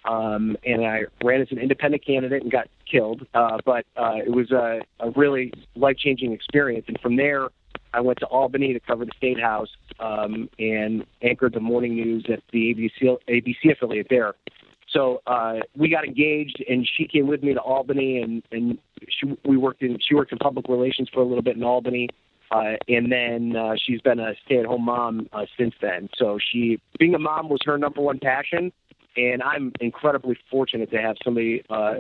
Um, 0.06 0.58
and 0.65 0.86
I 0.86 1.01
ran 1.24 1.41
as 1.41 1.48
an 1.51 1.60
independent 1.60 2.06
candidate 2.06 2.44
and 2.44 2.51
got 2.51 2.68
killed. 2.89 3.25
Uh, 3.34 3.58
but 3.65 3.86
uh, 3.98 4.15
it 4.15 4.32
was 4.32 4.51
a, 4.51 4.82
a 5.00 5.12
really 5.12 5.51
life 5.75 5.98
changing 5.98 6.32
experience. 6.32 6.86
And 6.88 7.00
from 7.00 7.18
there, 7.18 7.50
I 7.94 8.01
went 8.01 8.20
to 8.20 8.25
Albany 8.27 8.74
to 8.74 8.79
cover 8.79 9.06
the 9.06 9.12
State 9.18 9.39
House 9.39 9.70
um, 10.00 10.50
and 10.60 11.06
anchored 11.22 11.53
the 11.53 11.60
morning 11.60 11.96
news 11.96 12.25
at 12.32 12.41
the 12.51 12.74
ABC, 12.74 13.18
ABC 13.27 13.72
affiliate 13.72 14.08
there. 14.10 14.36
So 14.91 15.22
uh, 15.27 15.60
we 15.75 15.89
got 15.89 16.06
engaged, 16.06 16.63
and 16.68 16.88
she 16.98 17.08
came 17.08 17.27
with 17.27 17.44
me 17.44 17.53
to 17.53 17.60
Albany, 17.60 18.22
and 18.22 18.44
and 18.51 18.79
she, 19.08 19.38
we 19.46 19.56
worked 19.56 19.84
in 19.84 20.00
she 20.00 20.15
worked 20.15 20.32
in 20.32 20.39
public 20.39 20.68
relations 20.68 21.10
for 21.13 21.20
a 21.22 21.25
little 21.25 21.44
bit 21.44 21.56
in 21.56 21.63
Albany, 21.63 22.10
uh, 22.51 22.74
and 22.88 23.12
then 23.12 23.56
uh, 23.56 23.75
she's 23.84 24.01
been 24.01 24.20
a 24.20 24.34
stay-at-home 24.46 24.86
mom 24.86 25.29
uh, 25.32 25.46
since 25.58 25.75
then. 25.82 26.10
So 26.18 26.39
she 26.51 26.79
being 26.98 27.13
a 27.13 27.20
mom 27.20 27.50
was 27.50 27.60
her 27.65 27.77
number 27.77 28.01
one 28.01 28.20
passion, 28.20 28.72
and 29.20 29.44
I'm 29.44 29.72
incredibly 29.80 30.38
fortunate 30.50 30.92
to 30.92 30.98
have 30.98 31.18
somebody 31.24 31.64
uh, 31.70 31.96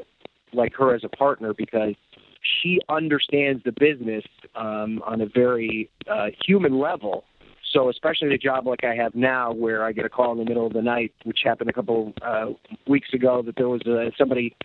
like 0.53 0.73
her 0.75 0.95
as 0.95 1.03
a 1.03 1.09
partner 1.09 1.53
because 1.53 1.95
she 2.41 2.79
understands 2.89 3.63
the 3.63 3.73
business 3.73 4.23
um, 4.55 5.01
on 5.05 5.21
a 5.21 5.25
very 5.25 5.89
uh, 6.09 6.27
human 6.45 6.79
level 6.79 7.25
so 7.71 7.89
especially 7.89 8.29
the 8.29 8.37
job 8.37 8.65
like 8.65 8.83
I 8.83 8.95
have 8.95 9.13
now, 9.15 9.53
where 9.53 9.83
I 9.85 9.91
get 9.91 10.05
a 10.05 10.09
call 10.09 10.31
in 10.31 10.39
the 10.39 10.45
middle 10.45 10.65
of 10.65 10.73
the 10.73 10.81
night, 10.81 11.13
which 11.23 11.39
happened 11.43 11.69
a 11.69 11.73
couple 11.73 12.13
uh, 12.21 12.47
weeks 12.87 13.13
ago, 13.13 13.41
that 13.43 13.55
there 13.57 13.69
was 13.69 13.81
uh, 13.83 14.09
somebody 14.17 14.55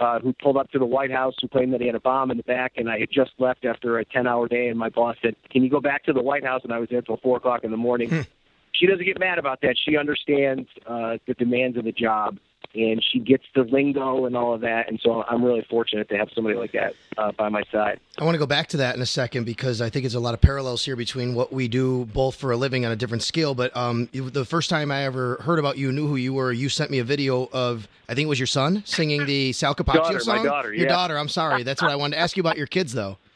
uh, 0.00 0.18
who 0.20 0.32
pulled 0.32 0.56
up 0.56 0.70
to 0.72 0.78
the 0.78 0.86
White 0.86 1.10
House 1.10 1.34
who 1.40 1.48
claimed 1.48 1.72
that 1.72 1.80
he 1.80 1.86
had 1.86 1.96
a 1.96 2.00
bomb 2.00 2.30
in 2.30 2.36
the 2.36 2.42
back, 2.42 2.72
and 2.76 2.90
I 2.90 2.98
had 2.98 3.10
just 3.10 3.32
left 3.38 3.64
after 3.64 3.98
a 3.98 4.04
10-hour 4.04 4.48
day, 4.48 4.68
and 4.68 4.78
my 4.78 4.88
boss 4.88 5.16
said, 5.22 5.34
"Can 5.50 5.62
you 5.62 5.70
go 5.70 5.80
back 5.80 6.04
to 6.04 6.12
the 6.12 6.22
White 6.22 6.44
House?" 6.44 6.62
And 6.64 6.72
I 6.72 6.78
was 6.78 6.88
there 6.88 7.02
till 7.02 7.16
four 7.18 7.36
o'clock 7.36 7.64
in 7.64 7.70
the 7.70 7.76
morning. 7.76 8.26
She 8.72 8.86
doesn't 8.86 9.04
get 9.04 9.18
mad 9.18 9.38
about 9.38 9.60
that. 9.62 9.76
She 9.84 9.96
understands 9.96 10.68
uh, 10.86 11.18
the 11.26 11.34
demands 11.34 11.76
of 11.76 11.84
the 11.84 11.92
job, 11.92 12.38
and 12.74 13.02
she 13.12 13.18
gets 13.18 13.44
the 13.54 13.62
lingo 13.62 14.26
and 14.26 14.36
all 14.36 14.54
of 14.54 14.60
that. 14.60 14.88
And 14.88 15.00
so 15.02 15.22
I'm 15.24 15.42
really 15.42 15.66
fortunate 15.68 16.08
to 16.10 16.16
have 16.16 16.28
somebody 16.34 16.56
like 16.56 16.72
that 16.72 16.94
uh, 17.16 17.32
by 17.32 17.48
my 17.48 17.62
side. 17.72 17.98
I 18.18 18.24
want 18.24 18.34
to 18.34 18.38
go 18.38 18.46
back 18.46 18.68
to 18.68 18.76
that 18.78 18.94
in 18.94 19.02
a 19.02 19.06
second 19.06 19.44
because 19.44 19.80
I 19.80 19.90
think 19.90 20.04
it's 20.04 20.14
a 20.14 20.20
lot 20.20 20.34
of 20.34 20.40
parallels 20.40 20.84
here 20.84 20.96
between 20.96 21.34
what 21.34 21.52
we 21.52 21.68
do 21.68 22.04
both 22.06 22.36
for 22.36 22.52
a 22.52 22.56
living 22.56 22.84
on 22.84 22.92
a 22.92 22.96
different 22.96 23.22
scale. 23.22 23.54
But 23.54 23.76
um, 23.76 24.08
the 24.12 24.44
first 24.44 24.70
time 24.70 24.90
I 24.90 25.04
ever 25.04 25.36
heard 25.36 25.58
about 25.58 25.78
you, 25.78 25.92
knew 25.92 26.06
who 26.06 26.16
you 26.16 26.34
were, 26.34 26.52
you 26.52 26.68
sent 26.68 26.90
me 26.90 26.98
a 26.98 27.04
video 27.04 27.48
of, 27.52 27.88
I 28.08 28.14
think 28.14 28.26
it 28.26 28.28
was 28.28 28.38
your 28.38 28.46
son 28.46 28.82
singing 28.84 29.26
the 29.26 29.52
Sal 29.52 29.74
Capaccio 29.74 29.94
daughter, 29.94 30.20
song. 30.20 30.36
My 30.38 30.44
daughter, 30.44 30.72
your 30.72 30.86
yeah. 30.86 30.92
daughter. 30.92 31.18
I'm 31.18 31.28
sorry. 31.28 31.62
That's 31.62 31.82
what 31.82 31.90
I 31.90 31.96
wanted 31.96 32.16
to 32.16 32.20
ask 32.20 32.36
you 32.36 32.42
about 32.42 32.58
your 32.58 32.66
kids, 32.66 32.92
though. 32.92 33.18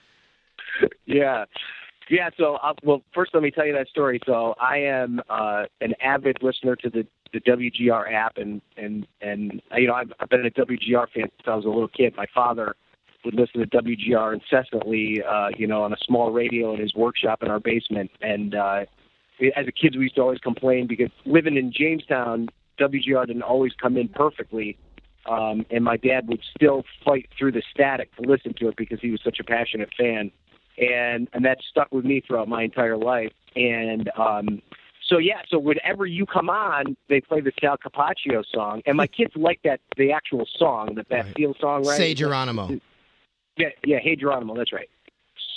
Yeah. 1.05 1.45
Yeah, 2.13 2.29
so 2.37 2.57
uh, 2.57 2.75
well, 2.83 3.01
first 3.15 3.33
let 3.33 3.43
me 3.43 3.51
tell 3.51 3.65
you 3.67 3.73
that 3.73 3.89
story. 3.89 4.21
So 4.27 4.55
I 4.61 4.77
am 4.77 5.23
uh, 5.31 5.63
an 5.81 5.95
avid 6.03 6.43
listener 6.43 6.77
to 6.77 6.91
the 6.91 7.07
the 7.33 7.41
WGR 7.41 8.13
app, 8.13 8.37
and 8.37 8.61
and 8.77 9.07
and 9.23 9.63
you 9.79 9.87
know 9.87 9.95
I've, 9.95 10.13
I've 10.21 10.29
been 10.29 10.45
a 10.45 10.51
WGR 10.51 11.07
fan 11.09 11.31
since 11.31 11.47
I 11.47 11.55
was 11.55 11.65
a 11.65 11.69
little 11.69 11.89
kid. 11.89 12.15
My 12.15 12.27
father 12.35 12.77
would 13.25 13.33
listen 13.33 13.61
to 13.61 13.67
WGR 13.67 14.35
incessantly, 14.35 15.23
uh, 15.27 15.49
you 15.57 15.67
know, 15.67 15.85
on 15.85 15.95
a 15.95 15.97
small 16.05 16.33
radio 16.33 16.75
in 16.75 16.81
his 16.81 16.95
workshop 16.95 17.43
in 17.43 17.51
our 17.51 17.61
basement. 17.61 18.11
And 18.21 18.55
uh, 18.55 18.85
as 19.57 19.67
a 19.67 19.73
kid, 19.73 19.97
we 19.97 20.03
used 20.03 20.17
to 20.17 20.21
always 20.21 20.41
complain 20.41 20.87
because 20.87 21.09
living 21.25 21.57
in 21.57 21.73
Jamestown, 21.73 22.51
WGR 22.79 23.27
didn't 23.27 23.43
always 23.43 23.73
come 23.81 23.97
in 23.97 24.09
perfectly. 24.09 24.77
Um, 25.25 25.65
and 25.71 25.83
my 25.83 25.97
dad 25.97 26.29
would 26.29 26.43
still 26.55 26.83
fight 27.07 27.31
through 27.39 27.53
the 27.53 27.63
static 27.71 28.15
to 28.17 28.29
listen 28.29 28.53
to 28.59 28.69
it 28.69 28.77
because 28.77 29.01
he 29.01 29.11
was 29.11 29.21
such 29.25 29.39
a 29.41 29.45
passionate 29.45 29.91
fan, 29.97 30.31
and 30.79 31.29
and 31.33 31.45
that 31.45 31.59
stuck 31.69 31.93
with 31.93 32.05
me 32.05 32.23
throughout 32.27 32.49
my 32.49 32.63
entire 32.63 32.97
life. 32.97 33.33
And 33.55 34.11
um, 34.17 34.63
so 35.07 35.19
yeah, 35.19 35.43
so 35.49 35.59
whenever 35.59 36.07
you 36.07 36.27
come 36.27 36.49
on, 36.49 36.97
they 37.09 37.21
play 37.21 37.41
the 37.41 37.53
Sal 37.61 37.77
Capaccio 37.77 38.45
song, 38.53 38.83
and 38.87 38.97
my 38.97 39.07
kids 39.07 39.33
like 39.37 39.61
that 39.65 39.81
the 39.97 40.13
actual 40.13 40.47
song, 40.59 40.95
the 40.95 41.05
Bastille 41.05 41.49
right. 41.49 41.61
song, 41.61 41.85
right? 41.85 41.97
Say 41.97 42.15
Geronimo. 42.15 42.81
Yeah, 43.57 43.69
yeah, 43.85 43.99
Hey 43.99 44.17
Geronimo, 44.17 44.55
that's 44.57 44.73
right. 44.73 44.89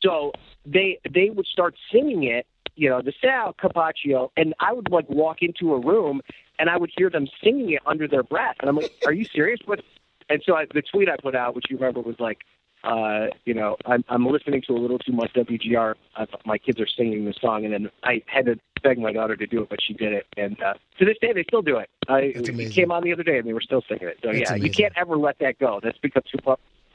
So 0.04 0.34
they 0.66 1.00
they 1.10 1.30
would 1.30 1.46
start 1.46 1.76
singing 1.92 2.24
it, 2.24 2.46
you 2.76 2.90
know, 2.90 3.02
the 3.02 3.14
Sal 3.22 3.54
Capaccio, 3.54 4.30
and 4.36 4.54
I 4.60 4.74
would 4.74 4.92
like 4.92 5.10
walk 5.10 5.38
into 5.42 5.74
a 5.74 5.80
room 5.80 6.22
and 6.60 6.70
I 6.70 6.78
would 6.78 6.92
hear 6.96 7.10
them 7.10 7.28
singing 7.44 7.72
it 7.72 7.82
under 7.86 8.08
their 8.08 8.24
breath, 8.24 8.56
and 8.60 8.70
I'm 8.70 8.76
like, 8.76 8.92
"Are 9.06 9.14
you 9.14 9.26
serious?" 9.26 9.60
What? 9.66 9.82
And 10.30 10.42
so 10.46 10.56
I, 10.56 10.66
the 10.74 10.82
tweet 10.82 11.10
I 11.10 11.18
put 11.22 11.36
out, 11.36 11.56
which 11.56 11.66
you 11.70 11.78
remember, 11.78 12.02
was 12.02 12.20
like, 12.20 12.40
uh, 12.86 13.28
you 13.46 13.54
know, 13.54 13.78
I'm, 13.86 14.04
I'm 14.10 14.26
listening 14.28 14.62
to 14.68 14.74
a 14.74 14.80
little 14.80 15.00
too 15.00 15.12
much 15.12 15.34
WGR. 15.34 15.96
Uh, 16.16 16.26
my 16.46 16.58
kids 16.58 16.80
are 16.80 16.88
singing 16.88 17.26
the 17.26 17.34
song, 17.42 17.66
and 17.66 17.74
then 17.74 17.90
I 18.04 18.22
had 18.28 18.46
to 18.46 18.60
beg 18.84 19.00
my 19.00 19.12
daughter 19.12 19.36
to 19.36 19.48
do 19.48 19.64
it, 19.64 19.70
but 19.70 19.80
she 19.82 19.94
did 19.94 20.14
it. 20.14 20.28
And 20.38 20.62
uh, 20.62 20.76
to 21.00 21.06
this 21.06 21.18
day, 21.20 21.34
they 21.34 21.44
still 21.44 21.64
do 21.64 21.78
it. 21.78 21.90
I, 22.08 22.34
it 22.36 22.72
came 22.72 22.92
on 22.92 23.04
the 23.04 23.12
other 23.12 23.24
day, 23.24 23.40
and 23.40 23.48
they 23.48 23.54
were 23.54 23.62
still 23.62 23.82
singing 23.90 24.08
it. 24.08 24.20
So 24.22 24.30
That's 24.30 24.40
yeah, 24.40 24.50
amazing. 24.52 24.68
you 24.68 24.72
can't 24.72 24.94
ever 24.96 25.18
let 25.18 25.40
that 25.40 25.58
go. 25.58 25.80
That's 25.82 25.98
become 25.98 26.24
too 26.32 26.38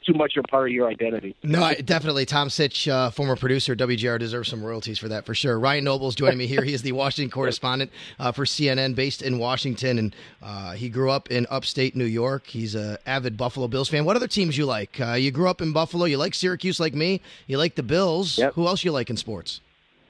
too 0.05 0.13
much 0.13 0.35
a 0.37 0.43
part 0.43 0.69
of 0.69 0.73
your 0.73 0.87
identity. 0.87 1.35
No, 1.43 1.63
I, 1.63 1.75
definitely. 1.75 2.25
Tom 2.25 2.49
Sitch, 2.49 2.87
uh, 2.87 3.11
former 3.11 3.35
producer, 3.35 3.75
WGR, 3.75 4.19
deserves 4.19 4.49
some 4.49 4.63
royalties 4.63 4.97
for 4.97 5.07
that 5.09 5.25
for 5.25 5.35
sure. 5.35 5.59
Ryan 5.59 5.83
Noble's 5.83 6.15
joining 6.15 6.37
me 6.37 6.47
here. 6.47 6.63
He 6.63 6.73
is 6.73 6.81
the 6.81 6.91
Washington 6.91 7.31
correspondent 7.33 7.91
uh, 8.19 8.31
for 8.31 8.45
CNN, 8.45 8.95
based 8.95 9.21
in 9.21 9.37
Washington, 9.37 9.99
and 9.99 10.15
uh, 10.41 10.71
he 10.71 10.89
grew 10.89 11.11
up 11.11 11.29
in 11.29 11.45
upstate 11.49 11.95
New 11.95 12.05
York. 12.05 12.47
He's 12.47 12.75
a 12.75 12.97
avid 13.05 13.37
Buffalo 13.37 13.67
Bills 13.67 13.89
fan. 13.89 14.05
What 14.05 14.15
other 14.15 14.27
teams 14.27 14.57
you 14.57 14.65
like? 14.65 14.99
Uh, 14.99 15.13
you 15.13 15.31
grew 15.31 15.47
up 15.47 15.61
in 15.61 15.73
Buffalo. 15.73 16.05
You 16.05 16.17
like 16.17 16.33
Syracuse, 16.33 16.79
like 16.79 16.93
me. 16.93 17.21
You 17.47 17.57
like 17.57 17.75
the 17.75 17.83
Bills. 17.83 18.37
Yep. 18.37 18.53
Who 18.55 18.67
else 18.67 18.83
you 18.83 18.91
like 18.91 19.09
in 19.09 19.17
sports? 19.17 19.61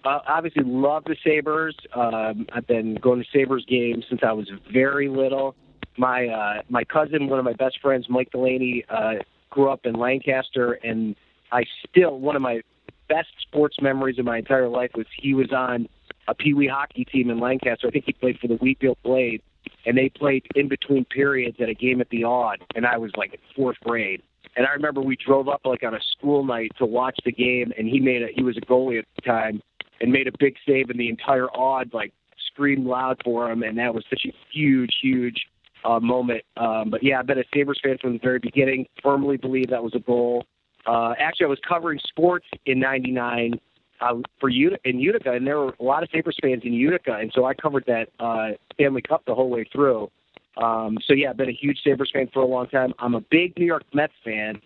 Uh, 0.03 0.19
obviously, 0.27 0.63
love 0.63 1.03
the 1.03 1.15
Sabres. 1.23 1.75
Um, 1.93 2.47
I've 2.53 2.65
been 2.65 2.95
going 2.95 3.21
to 3.21 3.25
Sabres 3.31 3.65
games 3.67 4.05
since 4.09 4.21
I 4.23 4.31
was 4.31 4.49
very 4.71 5.09
little. 5.09 5.55
My 5.97 6.27
uh, 6.27 6.61
my 6.69 6.83
cousin, 6.85 7.27
one 7.27 7.37
of 7.37 7.45
my 7.45 7.53
best 7.53 7.79
friends, 7.81 8.07
Mike 8.09 8.31
Delaney, 8.31 8.83
uh, 8.89 9.15
grew 9.51 9.69
up 9.69 9.85
in 9.85 9.93
Lancaster, 9.93 10.73
and 10.73 11.15
I 11.51 11.63
still 11.87 12.19
one 12.19 12.35
of 12.35 12.41
my 12.41 12.61
best 13.07 13.29
sports 13.41 13.75
memories 13.81 14.17
of 14.17 14.25
my 14.25 14.39
entire 14.39 14.69
life 14.69 14.91
was 14.95 15.05
he 15.15 15.33
was 15.33 15.51
on 15.51 15.87
a 16.27 16.33
Pee 16.33 16.53
Wee 16.53 16.67
hockey 16.67 17.05
team 17.05 17.29
in 17.29 17.39
Lancaster. 17.39 17.87
I 17.87 17.91
think 17.91 18.05
he 18.05 18.13
played 18.13 18.39
for 18.39 18.47
the 18.47 18.55
Wheatfield 18.55 18.97
Blade, 19.03 19.41
and 19.85 19.97
they 19.97 20.09
played 20.09 20.47
in 20.55 20.67
between 20.67 21.05
periods 21.05 21.57
at 21.59 21.69
a 21.69 21.73
game 21.73 22.01
at 22.01 22.09
the 22.09 22.23
Aud, 22.23 22.59
and 22.73 22.85
I 22.85 22.97
was 22.97 23.11
like 23.15 23.33
in 23.33 23.39
fourth 23.55 23.77
grade. 23.83 24.23
And 24.55 24.65
I 24.65 24.71
remember 24.71 25.01
we 25.01 25.15
drove 25.15 25.47
up 25.47 25.61
like 25.65 25.83
on 25.83 25.93
a 25.93 25.99
school 26.17 26.43
night 26.43 26.71
to 26.77 26.85
watch 26.85 27.19
the 27.25 27.31
game, 27.31 27.71
and 27.77 27.87
he 27.87 27.99
made 27.99 28.23
a 28.23 28.27
he 28.33 28.43
was 28.43 28.57
a 28.57 28.61
goalie 28.61 28.99
at 28.99 29.05
the 29.15 29.21
time 29.21 29.61
and 29.99 30.11
made 30.11 30.27
a 30.27 30.31
big 30.39 30.55
save, 30.65 30.89
and 30.89 30.99
the 30.99 31.09
entire 31.09 31.47
Aud 31.49 31.93
like 31.93 32.13
screamed 32.47 32.85
loud 32.85 33.21
for 33.23 33.51
him, 33.51 33.63
and 33.63 33.77
that 33.77 33.93
was 33.93 34.03
such 34.09 34.25
a 34.25 34.33
huge, 34.51 34.95
huge 35.01 35.47
uh, 35.83 35.99
moment. 35.99 36.43
Um, 36.57 36.89
but 36.89 37.03
yeah, 37.03 37.19
I've 37.19 37.27
been 37.27 37.39
a 37.39 37.43
Sabres 37.53 37.79
fan 37.83 37.97
from 37.99 38.13
the 38.13 38.19
very 38.19 38.39
beginning. 38.39 38.87
Firmly 39.01 39.37
believe 39.37 39.69
that 39.69 39.83
was 39.83 39.95
a 39.95 39.99
goal. 39.99 40.45
Uh, 40.85 41.13
actually, 41.19 41.45
I 41.45 41.49
was 41.49 41.59
covering 41.67 41.99
sports 42.07 42.45
in 42.65 42.79
'99 42.79 43.59
uh, 44.01 44.15
for 44.39 44.49
Utica, 44.49 44.79
in 44.83 44.99
Utica, 44.99 45.31
and 45.31 45.45
there 45.45 45.59
were 45.59 45.75
a 45.79 45.83
lot 45.83 46.03
of 46.03 46.09
Sabres 46.11 46.37
fans 46.41 46.63
in 46.65 46.73
Utica, 46.73 47.13
and 47.13 47.31
so 47.33 47.45
I 47.45 47.53
covered 47.53 47.85
that 47.87 48.09
uh, 48.19 48.49
Stanley 48.73 49.01
Cup 49.01 49.23
the 49.25 49.35
whole 49.35 49.49
way 49.49 49.65
through. 49.71 50.09
Um, 50.57 50.97
so 51.05 51.13
yeah, 51.13 51.29
I've 51.29 51.37
been 51.37 51.49
a 51.49 51.53
huge 51.53 51.79
Sabres 51.83 52.09
fan 52.11 52.29
for 52.33 52.41
a 52.41 52.45
long 52.45 52.67
time. 52.67 52.93
I'm 52.99 53.15
a 53.15 53.21
big 53.21 53.57
New 53.57 53.65
York 53.65 53.83
Mets 53.93 54.13
fan, 54.23 54.59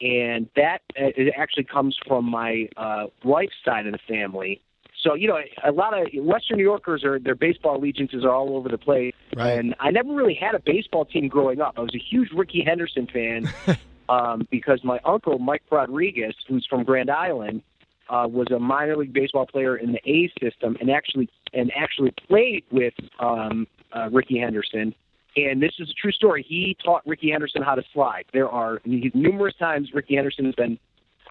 and 0.00 0.48
that 0.56 0.78
uh, 1.00 1.14
it 1.16 1.32
actually 1.36 1.64
comes 1.64 1.96
from 2.06 2.28
my 2.28 2.68
uh, 2.76 3.06
wife's 3.24 3.54
side 3.64 3.86
of 3.86 3.92
the 3.92 3.98
family. 4.08 4.60
So 5.02 5.14
you 5.14 5.26
know, 5.28 5.38
a 5.64 5.72
lot 5.72 5.98
of 5.98 6.06
Western 6.14 6.58
New 6.58 6.62
Yorkers 6.64 7.02
are 7.04 7.18
their 7.18 7.34
baseball 7.34 7.76
allegiances 7.76 8.24
are 8.24 8.30
all 8.32 8.56
over 8.56 8.68
the 8.68 8.78
place, 8.78 9.14
Right. 9.36 9.58
and 9.58 9.74
I 9.80 9.90
never 9.90 10.12
really 10.14 10.34
had 10.34 10.54
a 10.54 10.60
baseball 10.60 11.04
team 11.04 11.28
growing 11.28 11.60
up. 11.60 11.74
I 11.76 11.80
was 11.80 11.94
a 11.94 11.98
huge 11.98 12.30
Rickey 12.32 12.62
Henderson 12.64 13.06
fan 13.12 13.48
um, 14.08 14.46
because 14.50 14.80
my 14.84 15.00
uncle 15.04 15.38
Mike 15.38 15.62
Rodriguez, 15.70 16.34
who's 16.48 16.66
from 16.68 16.84
Grand 16.84 17.10
Island, 17.10 17.62
uh, 18.08 18.28
was 18.30 18.46
a 18.54 18.58
minor 18.58 18.96
league 18.96 19.12
baseball 19.12 19.46
player 19.46 19.76
in 19.76 19.92
the 19.92 20.00
A 20.10 20.30
system, 20.40 20.76
and 20.80 20.90
actually 20.90 21.28
and 21.52 21.72
actually 21.76 22.12
played 22.28 22.64
with 22.70 22.94
um, 23.18 23.66
uh, 23.92 24.08
Rickey 24.10 24.38
Henderson. 24.38 24.94
And 25.34 25.62
this 25.62 25.72
is 25.78 25.88
a 25.88 25.94
true 25.94 26.12
story. 26.12 26.44
He 26.46 26.76
taught 26.84 27.06
Rickey 27.06 27.30
Henderson 27.30 27.62
how 27.62 27.74
to 27.74 27.82
slide. 27.94 28.24
There 28.34 28.50
are 28.50 28.82
numerous 28.84 29.54
times 29.58 29.90
Rickey 29.94 30.14
Henderson 30.14 30.44
has 30.44 30.54
been 30.54 30.78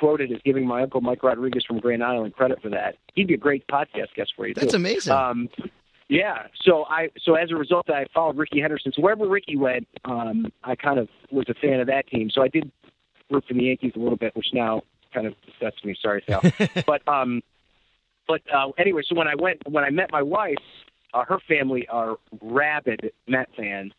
quoted 0.01 0.31
as 0.31 0.39
giving 0.43 0.65
my 0.65 0.81
uncle 0.81 1.00
Mike 1.00 1.22
Rodriguez 1.22 1.63
from 1.63 1.79
Grand 1.79 2.03
Island 2.03 2.34
credit 2.34 2.60
for 2.60 2.70
that. 2.70 2.96
He'd 3.13 3.27
be 3.27 3.36
a 3.36 3.38
great 3.38 3.67
podcast 3.67 4.15
guest 4.15 4.34
for 4.36 4.48
you. 4.48 4.55
That's 4.55 4.72
too. 4.72 4.77
amazing. 4.77 5.13
Um, 5.13 5.48
yeah. 6.10 6.48
So 6.65 6.86
I 6.86 7.10
so 7.22 7.36
as 7.36 7.51
a 7.51 7.55
result, 7.55 7.88
I 7.88 8.08
followed 8.12 8.36
Rickey 8.36 8.60
Henderson. 8.60 8.91
So 8.96 9.03
wherever 9.03 9.27
Rickey 9.27 9.58
went, 9.58 9.88
um, 10.05 10.51
I 10.63 10.75
kind 10.75 10.98
of 10.98 11.08
was 11.29 11.46
a 11.50 11.53
fan 11.53 11.79
of 11.79 11.86
that 11.86 12.08
team. 12.08 12.31
So 12.31 12.41
I 12.41 12.48
did 12.48 12.72
root 13.29 13.46
for 13.48 13.53
the 13.53 13.63
Yankees 13.63 13.93
a 13.96 14.00
little 14.00 14.17
bit, 14.17 14.36
which 14.36 14.48
now 14.53 14.81
kind 15.13 15.27
of 15.27 15.36
upsets 15.48 15.86
me. 15.86 15.96
Sorry, 16.01 16.24
Sal. 16.27 16.41
but 16.88 17.08
um, 17.08 17.43
but 18.27 18.41
uh, 18.51 18.72
anyway, 18.79 19.03
so 19.08 19.13
when 19.13 19.27
I 19.27 19.36
went 19.36 19.62
when 19.70 19.84
I 19.84 19.91
met 19.91 20.12
my 20.12 20.24
wife, 20.24 20.58
uh, 21.13 21.25
her 21.25 21.38
family 21.48 21.88
are 21.89 22.17
rabid 22.41 23.12
Met 23.27 23.50
fans, 23.55 23.93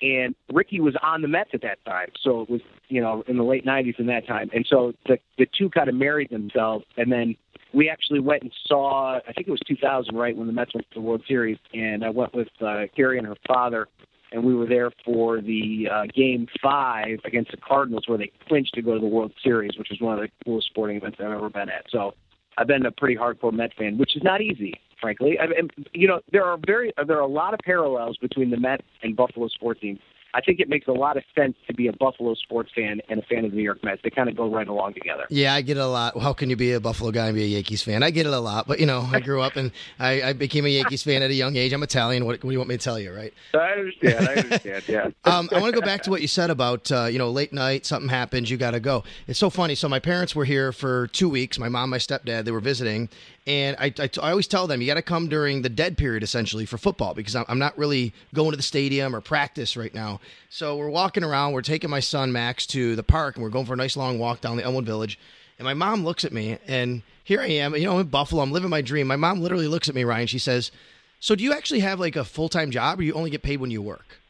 and 0.00 0.34
Rickey 0.52 0.80
was 0.80 0.94
on 1.02 1.22
the 1.22 1.28
Mets 1.28 1.50
at 1.54 1.62
that 1.62 1.84
time. 1.84 2.08
So 2.20 2.42
it 2.42 2.50
was 2.50 2.60
you 2.88 3.00
know 3.00 3.24
in 3.26 3.36
the 3.36 3.44
late 3.44 3.64
'90s 3.64 3.98
in 3.98 4.06
that 4.06 4.26
time, 4.26 4.50
and 4.52 4.66
so 4.68 4.92
the 5.06 5.18
the 5.38 5.46
two 5.46 5.70
kind 5.70 5.88
of 5.88 5.94
married 5.94 6.30
themselves, 6.30 6.84
and 6.96 7.10
then 7.10 7.36
we 7.72 7.88
actually 7.88 8.20
went 8.20 8.42
and 8.42 8.52
saw 8.66 9.16
I 9.16 9.32
think 9.32 9.48
it 9.48 9.50
was 9.50 9.60
2000 9.66 10.14
right 10.14 10.36
when 10.36 10.46
the 10.46 10.52
Mets 10.52 10.74
went 10.74 10.88
to 10.90 10.94
the 10.94 11.00
World 11.00 11.22
Series, 11.26 11.58
and 11.74 12.04
I 12.04 12.10
went 12.10 12.34
with 12.34 12.48
uh, 12.60 12.84
Carrie 12.96 13.18
and 13.18 13.26
her 13.26 13.36
father, 13.46 13.88
and 14.32 14.44
we 14.44 14.54
were 14.54 14.66
there 14.66 14.90
for 15.04 15.40
the 15.40 15.88
uh, 15.90 16.02
Game 16.14 16.46
Five 16.62 17.20
against 17.24 17.50
the 17.50 17.56
Cardinals 17.56 18.04
where 18.06 18.18
they 18.18 18.32
clinched 18.48 18.74
to 18.74 18.82
go 18.82 18.94
to 18.94 19.00
the 19.00 19.06
World 19.06 19.32
Series, 19.42 19.76
which 19.78 19.88
was 19.90 20.00
one 20.00 20.14
of 20.14 20.20
the 20.20 20.28
coolest 20.44 20.68
sporting 20.68 20.96
events 20.96 21.18
I've 21.20 21.30
ever 21.30 21.50
been 21.50 21.68
at. 21.68 21.86
So 21.90 22.14
I've 22.58 22.66
been 22.66 22.86
a 22.86 22.90
pretty 22.90 23.16
hardcore 23.16 23.52
Met 23.52 23.72
fan, 23.74 23.98
which 23.98 24.16
is 24.16 24.22
not 24.22 24.40
easy, 24.40 24.74
frankly. 25.00 25.38
I 25.38 25.46
mean, 25.46 25.70
you 25.92 26.08
know, 26.08 26.20
there 26.32 26.44
are 26.44 26.58
very 26.66 26.92
there 27.06 27.16
are 27.16 27.20
a 27.20 27.26
lot 27.26 27.54
of 27.54 27.60
parallels 27.60 28.16
between 28.16 28.50
the 28.50 28.56
Mets 28.56 28.82
and 29.02 29.16
Buffalo 29.16 29.46
sports 29.48 29.80
teams. 29.80 30.00
I 30.34 30.40
think 30.40 30.60
it 30.60 30.68
makes 30.68 30.86
a 30.86 30.92
lot 30.92 31.16
of 31.16 31.22
sense 31.34 31.56
to 31.66 31.74
be 31.74 31.86
a 31.86 31.92
Buffalo 31.92 32.34
sports 32.34 32.70
fan 32.74 33.00
and 33.08 33.20
a 33.20 33.22
fan 33.22 33.44
of 33.44 33.50
the 33.50 33.56
New 33.56 33.62
York 33.62 33.82
Mets. 33.82 34.00
They 34.02 34.10
kind 34.10 34.28
of 34.28 34.36
go 34.36 34.50
right 34.50 34.68
along 34.68 34.94
together. 34.94 35.24
Yeah, 35.30 35.54
I 35.54 35.62
get 35.62 35.76
it 35.76 35.80
a 35.80 35.86
lot. 35.86 36.20
How 36.20 36.32
can 36.32 36.50
you 36.50 36.56
be 36.56 36.72
a 36.72 36.80
Buffalo 36.80 37.10
guy 37.10 37.26
and 37.26 37.34
be 37.34 37.44
a 37.44 37.46
Yankees 37.46 37.82
fan? 37.82 38.02
I 38.02 38.10
get 38.10 38.26
it 38.26 38.32
a 38.32 38.38
lot, 38.38 38.66
but 38.66 38.78
you 38.80 38.86
know, 38.86 39.08
I 39.10 39.20
grew 39.20 39.40
up 39.40 39.56
and 39.56 39.72
I, 39.98 40.22
I 40.22 40.32
became 40.34 40.66
a 40.66 40.68
Yankees 40.68 41.02
fan 41.02 41.22
at 41.22 41.30
a 41.30 41.34
young 41.34 41.56
age. 41.56 41.72
I'm 41.72 41.82
Italian. 41.82 42.24
What, 42.26 42.44
what 42.44 42.50
do 42.50 42.52
you 42.52 42.58
want 42.58 42.68
me 42.68 42.76
to 42.76 42.84
tell 42.84 42.98
you, 42.98 43.12
right? 43.12 43.32
I 43.54 43.70
understand. 43.70 44.28
I 44.28 44.34
understand. 44.34 44.84
Yeah. 44.88 45.08
Um, 45.24 45.48
I 45.52 45.60
want 45.60 45.74
to 45.74 45.78
go 45.78 45.84
back 45.84 46.02
to 46.04 46.10
what 46.10 46.22
you 46.22 46.28
said 46.28 46.48
about 46.48 46.90
uh, 46.90 47.04
you 47.04 47.18
know 47.18 47.30
late 47.30 47.52
night, 47.52 47.84
something 47.84 48.08
happens, 48.08 48.50
you 48.50 48.56
got 48.56 48.70
to 48.70 48.80
go. 48.80 49.04
It's 49.26 49.38
so 49.38 49.50
funny. 49.50 49.74
So 49.74 49.88
my 49.88 49.98
parents 49.98 50.34
were 50.34 50.44
here 50.44 50.72
for 50.72 51.08
two 51.08 51.28
weeks. 51.28 51.58
My 51.58 51.68
mom, 51.68 51.90
my 51.90 51.98
stepdad, 51.98 52.44
they 52.44 52.50
were 52.50 52.60
visiting, 52.60 53.08
and 53.48 53.76
I, 53.80 53.94
I, 53.98 54.10
I 54.22 54.30
always 54.30 54.46
tell 54.46 54.66
them 54.66 54.82
you 54.82 54.86
got 54.86 54.94
to 54.94 55.02
come 55.02 55.26
during 55.26 55.62
the 55.62 55.70
dead 55.70 55.96
period 55.96 56.22
essentially 56.22 56.66
for 56.66 56.76
football 56.76 57.14
because 57.14 57.34
I'm, 57.34 57.58
not 57.58 57.76
really 57.78 58.12
going 58.34 58.50
to 58.50 58.58
the 58.58 58.62
stadium 58.62 59.16
or 59.16 59.22
practice 59.22 59.74
right 59.74 59.92
now. 59.92 60.20
So 60.50 60.76
we're 60.76 60.90
walking 60.90 61.24
around. 61.24 61.52
We're 61.52 61.62
taking 61.62 61.88
my 61.88 62.00
son 62.00 62.30
Max 62.30 62.66
to 62.66 62.94
the 62.94 63.02
park, 63.02 63.36
and 63.36 63.42
we're 63.42 63.50
going 63.50 63.64
for 63.64 63.72
a 63.72 63.76
nice 63.76 63.96
long 63.96 64.18
walk 64.18 64.42
down 64.42 64.58
the 64.58 64.64
Elmwood 64.64 64.84
Village. 64.84 65.18
And 65.58 65.64
my 65.64 65.72
mom 65.72 66.04
looks 66.04 66.26
at 66.26 66.32
me, 66.32 66.58
and 66.68 67.02
here 67.24 67.40
I 67.40 67.46
am. 67.46 67.74
You 67.74 67.84
know, 67.84 67.94
I'm 67.94 68.00
in 68.00 68.08
Buffalo. 68.08 68.42
I'm 68.42 68.52
living 68.52 68.70
my 68.70 68.82
dream. 68.82 69.06
My 69.06 69.16
mom 69.16 69.40
literally 69.40 69.66
looks 69.66 69.88
at 69.88 69.94
me, 69.94 70.04
Ryan. 70.04 70.26
She 70.26 70.38
says, 70.38 70.70
"So 71.18 71.34
do 71.34 71.42
you 71.42 71.54
actually 71.54 71.80
have 71.80 71.98
like 71.98 72.16
a 72.16 72.24
full 72.24 72.50
time 72.50 72.70
job, 72.70 73.00
or 73.00 73.02
you 73.02 73.14
only 73.14 73.30
get 73.30 73.42
paid 73.42 73.60
when 73.60 73.70
you 73.70 73.80
work?" 73.80 74.20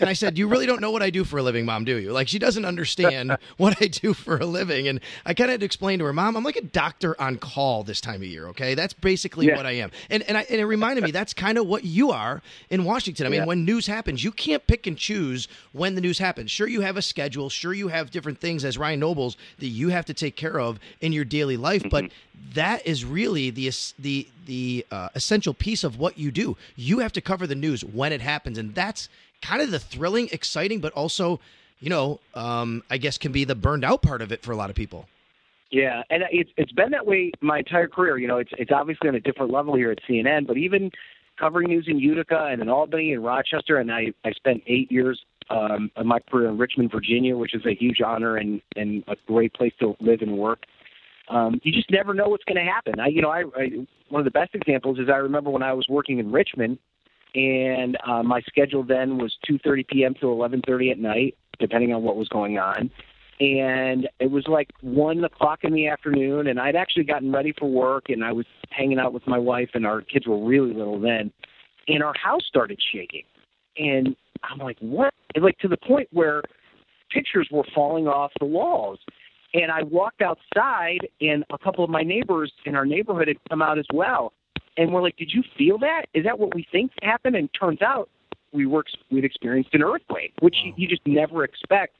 And 0.00 0.08
I 0.08 0.12
said, 0.12 0.36
You 0.36 0.48
really 0.48 0.66
don't 0.66 0.80
know 0.80 0.90
what 0.90 1.02
I 1.02 1.10
do 1.10 1.24
for 1.24 1.38
a 1.38 1.42
living, 1.42 1.64
mom, 1.64 1.84
do 1.84 1.96
you? 1.96 2.12
Like, 2.12 2.28
she 2.28 2.38
doesn't 2.38 2.64
understand 2.64 3.36
what 3.56 3.80
I 3.80 3.86
do 3.86 4.12
for 4.14 4.36
a 4.38 4.46
living. 4.46 4.88
And 4.88 5.00
I 5.24 5.34
kind 5.34 5.48
of 5.50 5.52
had 5.54 5.60
to 5.60 5.66
explain 5.66 5.98
to 6.00 6.04
her, 6.06 6.12
Mom, 6.12 6.36
I'm 6.36 6.44
like 6.44 6.56
a 6.56 6.62
doctor 6.62 7.18
on 7.20 7.36
call 7.36 7.82
this 7.82 8.00
time 8.00 8.16
of 8.16 8.24
year, 8.24 8.48
okay? 8.48 8.74
That's 8.74 8.92
basically 8.92 9.46
Yeah. 9.46 9.56
what 9.56 9.66
I 9.66 9.72
am. 9.72 9.90
And, 10.10 10.22
and, 10.24 10.36
I, 10.36 10.42
and 10.50 10.60
it 10.60 10.66
reminded 10.66 11.04
me 11.04 11.10
that's 11.10 11.32
kind 11.32 11.56
of 11.58 11.66
what 11.66 11.84
you 11.84 12.10
are 12.10 12.42
in 12.70 12.84
Washington. 12.84 13.26
I 13.26 13.30
mean, 13.30 13.40
Yeah. 13.40 13.46
when 13.46 13.64
news 13.64 13.86
happens, 13.86 14.22
you 14.22 14.32
can't 14.32 14.66
pick 14.66 14.86
and 14.86 14.96
choose 14.98 15.48
when 15.72 15.94
the 15.94 16.00
news 16.00 16.18
happens. 16.18 16.50
Sure, 16.50 16.66
you 16.68 16.80
have 16.82 16.96
a 16.96 17.02
schedule. 17.02 17.48
Sure, 17.48 17.72
you 17.72 17.88
have 17.88 18.10
different 18.10 18.40
things 18.40 18.64
as 18.64 18.76
Ryan 18.76 19.00
Nobles 19.00 19.36
that 19.58 19.68
you 19.68 19.88
have 19.88 20.04
to 20.06 20.14
take 20.14 20.36
care 20.36 20.60
of 20.60 20.78
in 21.00 21.12
your 21.12 21.24
daily 21.24 21.56
life. 21.56 21.84
But 21.90 22.10
that 22.54 22.86
is 22.86 23.04
really 23.04 23.50
the 23.50 23.70
the 23.98 24.26
the 24.46 24.84
uh, 24.90 25.08
essential 25.14 25.54
piece 25.54 25.84
of 25.84 25.98
what 25.98 26.18
you 26.18 26.30
do. 26.32 26.56
You 26.74 26.98
have 26.98 27.12
to 27.12 27.20
cover 27.20 27.46
the 27.46 27.54
news 27.54 27.84
when 27.84 28.12
it 28.12 28.20
happens, 28.20 28.58
and 28.58 28.74
that's 28.74 29.08
kind 29.42 29.60
of 29.60 29.70
the 29.70 29.78
thrilling, 29.78 30.28
exciting, 30.32 30.80
but 30.80 30.92
also, 30.92 31.40
you 31.80 31.90
know, 31.90 32.20
um, 32.34 32.82
I 32.88 32.98
guess 32.98 33.18
can 33.18 33.32
be 33.32 33.44
the 33.44 33.54
burned 33.54 33.84
out 33.84 34.02
part 34.02 34.22
of 34.22 34.32
it 34.32 34.42
for 34.42 34.52
a 34.52 34.56
lot 34.56 34.70
of 34.70 34.76
people. 34.76 35.06
Yeah, 35.70 36.02
and 36.10 36.22
it's 36.30 36.50
it's 36.58 36.72
been 36.72 36.90
that 36.90 37.06
way 37.06 37.32
my 37.40 37.58
entire 37.58 37.88
career. 37.88 38.18
You 38.18 38.28
know, 38.28 38.36
it's 38.38 38.50
it's 38.58 38.70
obviously 38.70 39.08
on 39.08 39.14
a 39.14 39.20
different 39.20 39.50
level 39.50 39.74
here 39.74 39.90
at 39.90 39.98
CNN, 40.08 40.46
but 40.46 40.58
even 40.58 40.90
covering 41.38 41.68
news 41.68 41.86
in 41.88 41.98
Utica 41.98 42.48
and 42.50 42.60
in 42.60 42.68
Albany 42.68 43.12
and 43.14 43.24
Rochester, 43.24 43.78
and 43.78 43.90
I 43.90 44.12
I 44.24 44.32
spent 44.32 44.62
eight 44.66 44.92
years 44.92 45.18
um, 45.48 45.90
of 45.96 46.04
my 46.04 46.20
career 46.20 46.48
in 46.48 46.58
Richmond, 46.58 46.92
Virginia, 46.92 47.36
which 47.36 47.54
is 47.54 47.64
a 47.64 47.74
huge 47.74 48.02
honor 48.04 48.36
and 48.36 48.60
and 48.76 49.02
a 49.08 49.16
great 49.26 49.54
place 49.54 49.72
to 49.80 49.96
live 49.98 50.20
and 50.20 50.36
work. 50.36 50.64
Um, 51.28 51.58
you 51.62 51.72
just 51.72 51.90
never 51.90 52.12
know 52.12 52.28
what's 52.28 52.44
going 52.44 52.62
to 52.62 52.70
happen. 52.70 53.00
I, 53.00 53.06
you 53.06 53.22
know, 53.22 53.30
I, 53.30 53.44
I 53.56 53.86
one 54.10 54.20
of 54.20 54.24
the 54.24 54.30
best 54.30 54.54
examples 54.54 54.98
is 54.98 55.08
I 55.08 55.16
remember 55.16 55.50
when 55.50 55.62
I 55.62 55.72
was 55.72 55.86
working 55.88 56.18
in 56.18 56.30
Richmond, 56.30 56.78
and 57.34 57.96
uh, 58.06 58.22
my 58.22 58.40
schedule 58.42 58.82
then 58.82 59.18
was 59.18 59.36
2:30 59.48 59.88
p.m. 59.88 60.14
to 60.14 60.26
11:30 60.26 60.90
at 60.90 60.98
night, 60.98 61.36
depending 61.58 61.92
on 61.92 62.02
what 62.02 62.16
was 62.16 62.28
going 62.28 62.58
on. 62.58 62.90
And 63.40 64.08
it 64.20 64.30
was 64.30 64.46
like 64.46 64.70
one 64.82 65.24
o'clock 65.24 65.60
in 65.62 65.72
the 65.72 65.88
afternoon 65.88 66.46
and 66.46 66.60
i'd 66.60 66.76
actually 66.76 67.02
gotten 67.02 67.32
ready 67.32 67.52
for 67.58 67.68
work 67.68 68.04
and 68.08 68.22
i 68.22 68.30
was 68.30 68.46
hanging 68.70 68.98
out 68.98 69.12
with 69.12 69.26
my 69.26 69.38
wife 69.38 69.70
and 69.74 69.84
our 69.84 70.00
kids 70.02 70.26
were 70.26 70.44
really 70.44 70.72
little 70.72 71.00
then. 71.00 71.32
And 71.88 72.02
our 72.04 72.14
house 72.22 72.42
started 72.46 72.78
shaking. 72.92 73.24
And 73.78 74.14
i'm 74.44 74.58
like 74.58 74.76
what? 74.80 75.12
And 75.34 75.42
like 75.42 75.58
to 75.58 75.68
the 75.68 75.78
point 75.78 76.08
where 76.12 76.42
pictures 77.10 77.48
were 77.50 77.64
falling 77.74 78.06
off 78.06 78.30
the 78.38 78.46
walls. 78.46 79.00
And 79.54 79.72
i 79.72 79.82
walked 79.82 80.22
outside 80.22 81.08
and 81.20 81.44
a 81.52 81.58
couple 81.58 81.82
of 81.82 81.90
my 81.90 82.02
neighbors 82.02 82.52
in 82.66 82.76
our 82.76 82.86
neighborhood 82.86 83.28
had 83.28 83.38
come 83.48 83.62
out 83.62 83.78
as 83.78 83.86
well 83.92 84.34
and 84.76 84.92
we're 84.92 85.02
like 85.02 85.16
did 85.16 85.32
you 85.32 85.42
feel 85.56 85.78
that 85.78 86.04
is 86.14 86.24
that 86.24 86.38
what 86.38 86.54
we 86.54 86.66
think 86.70 86.90
happened 87.02 87.36
and 87.36 87.48
turns 87.58 87.82
out 87.82 88.08
we 88.52 88.66
were 88.66 88.84
we'd 89.10 89.24
experienced 89.24 89.70
an 89.74 89.82
earthquake 89.82 90.32
which 90.40 90.56
you, 90.64 90.72
you 90.76 90.88
just 90.88 91.02
never 91.06 91.44
expect 91.44 91.94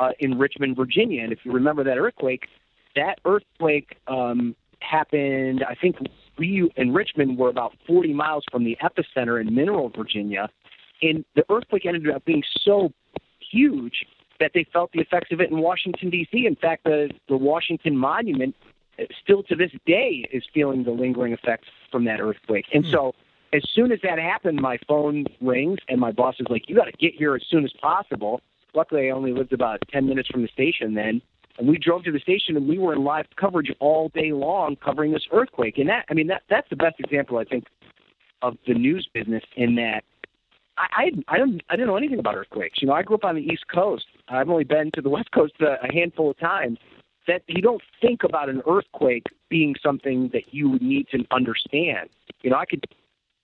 uh, 0.00 0.10
in 0.18 0.38
Richmond, 0.38 0.76
Virginia. 0.76 1.22
And 1.22 1.32
if 1.32 1.40
you 1.44 1.52
remember 1.52 1.84
that 1.84 1.98
earthquake, 1.98 2.46
that 2.96 3.20
earthquake 3.24 3.96
um, 4.08 4.56
happened. 4.80 5.64
I 5.68 5.74
think 5.74 5.96
we 6.38 6.70
in 6.76 6.92
Richmond 6.92 7.38
were 7.38 7.50
about 7.50 7.74
40 7.86 8.14
miles 8.14 8.44
from 8.50 8.64
the 8.64 8.76
epicenter 8.82 9.40
in 9.40 9.54
Mineral, 9.54 9.90
Virginia, 9.94 10.48
and 11.02 11.24
the 11.36 11.44
earthquake 11.50 11.86
ended 11.86 12.10
up 12.10 12.24
being 12.24 12.42
so 12.62 12.92
huge 13.38 14.06
that 14.40 14.52
they 14.54 14.66
felt 14.72 14.90
the 14.92 15.00
effects 15.00 15.30
of 15.32 15.40
it 15.40 15.50
in 15.50 15.58
Washington 15.58 16.08
D.C. 16.08 16.46
In 16.46 16.56
fact, 16.56 16.84
the 16.84 17.10
the 17.28 17.36
Washington 17.36 17.96
Monument 17.96 18.56
still 19.22 19.42
to 19.44 19.56
this 19.56 19.70
day 19.86 20.24
is 20.32 20.44
feeling 20.52 20.84
the 20.84 20.90
lingering 20.90 21.32
effects 21.32 21.68
from 21.90 22.04
that 22.04 22.20
earthquake. 22.20 22.66
And 22.72 22.84
hmm. 22.84 22.90
so, 22.90 23.14
as 23.52 23.62
soon 23.74 23.90
as 23.90 23.98
that 24.04 24.18
happened, 24.18 24.60
my 24.60 24.78
phone 24.86 25.24
rings, 25.40 25.78
and 25.88 26.00
my 26.00 26.12
boss 26.12 26.36
is 26.38 26.46
like, 26.48 26.68
"You 26.68 26.76
got 26.76 26.84
to 26.84 26.92
get 26.92 27.14
here 27.14 27.34
as 27.34 27.42
soon 27.50 27.64
as 27.64 27.72
possible." 27.80 28.40
Luckily, 28.74 29.08
I 29.08 29.10
only 29.10 29.32
lived 29.32 29.52
about 29.52 29.82
10 29.90 30.06
minutes 30.06 30.28
from 30.28 30.42
the 30.42 30.48
station 30.48 30.94
then. 30.94 31.20
And 31.58 31.68
we 31.68 31.76
drove 31.76 32.04
to 32.04 32.12
the 32.12 32.20
station 32.20 32.56
and 32.56 32.68
we 32.68 32.78
were 32.78 32.94
in 32.94 33.02
live 33.02 33.26
coverage 33.36 33.70
all 33.80 34.08
day 34.10 34.32
long 34.32 34.76
covering 34.76 35.12
this 35.12 35.26
earthquake. 35.32 35.76
And 35.76 35.88
that, 35.88 36.04
I 36.08 36.14
mean, 36.14 36.28
that 36.28 36.42
that's 36.48 36.70
the 36.70 36.76
best 36.76 37.00
example, 37.00 37.38
I 37.38 37.44
think, 37.44 37.64
of 38.42 38.56
the 38.66 38.74
news 38.74 39.08
business 39.12 39.42
in 39.56 39.74
that 39.74 40.04
I, 40.78 41.10
I, 41.28 41.34
I 41.34 41.38
don't 41.38 41.62
I 41.68 41.76
didn't 41.76 41.88
know 41.88 41.96
anything 41.96 42.18
about 42.18 42.34
earthquakes. 42.34 42.80
You 42.80 42.88
know, 42.88 42.94
I 42.94 43.02
grew 43.02 43.16
up 43.16 43.24
on 43.24 43.34
the 43.34 43.42
East 43.42 43.66
Coast. 43.72 44.06
I've 44.28 44.48
only 44.48 44.64
been 44.64 44.90
to 44.94 45.02
the 45.02 45.10
West 45.16 45.30
Coast 45.32 45.54
a, 45.60 45.76
a 45.84 45.92
handful 45.92 46.30
of 46.30 46.38
times. 46.38 46.78
That 47.26 47.42
you 47.46 47.62
don't 47.62 47.82
think 48.00 48.24
about 48.24 48.48
an 48.48 48.62
earthquake 48.68 49.24
being 49.48 49.74
something 49.82 50.30
that 50.32 50.52
you 50.52 50.70
would 50.70 50.82
need 50.82 51.08
to 51.10 51.24
understand. 51.30 52.08
You 52.42 52.50
know, 52.50 52.56
I 52.56 52.64
could 52.64 52.84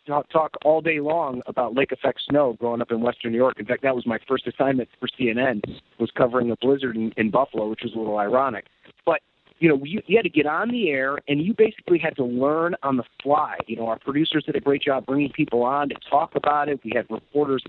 talk, 0.06 0.52
all 0.64 0.80
day 0.80 1.00
long 1.00 1.42
about 1.46 1.74
lake 1.74 1.92
effect 1.92 2.20
snow 2.28 2.54
growing 2.54 2.80
up 2.80 2.90
in 2.90 3.00
western 3.00 3.32
New 3.32 3.38
York. 3.38 3.58
In 3.58 3.66
fact, 3.66 3.82
that 3.82 3.94
was 3.94 4.06
my 4.06 4.18
first 4.28 4.46
assignment 4.46 4.88
for 5.00 5.08
CNN 5.08 5.62
was 5.98 6.10
covering 6.16 6.50
a 6.50 6.56
blizzard 6.56 6.96
in, 6.96 7.12
in 7.16 7.30
Buffalo, 7.30 7.68
which 7.68 7.80
was 7.82 7.92
a 7.94 7.98
little 7.98 8.18
ironic. 8.18 8.66
But 9.04 9.20
you 9.58 9.68
know, 9.68 9.82
you, 9.84 10.02
you 10.06 10.16
had 10.18 10.24
to 10.24 10.28
get 10.28 10.46
on 10.46 10.68
the 10.68 10.90
air, 10.90 11.18
and 11.28 11.40
you 11.40 11.54
basically 11.56 11.98
had 11.98 12.14
to 12.16 12.24
learn 12.24 12.76
on 12.82 12.98
the 12.98 13.04
fly. 13.22 13.56
You 13.66 13.76
know, 13.76 13.86
our 13.86 13.98
producers 13.98 14.44
did 14.44 14.54
a 14.54 14.60
great 14.60 14.82
job 14.82 15.06
bringing 15.06 15.30
people 15.32 15.62
on 15.62 15.88
to 15.88 15.94
talk 16.10 16.34
about 16.34 16.68
it. 16.68 16.80
We 16.84 16.92
had 16.94 17.06
reporters 17.10 17.62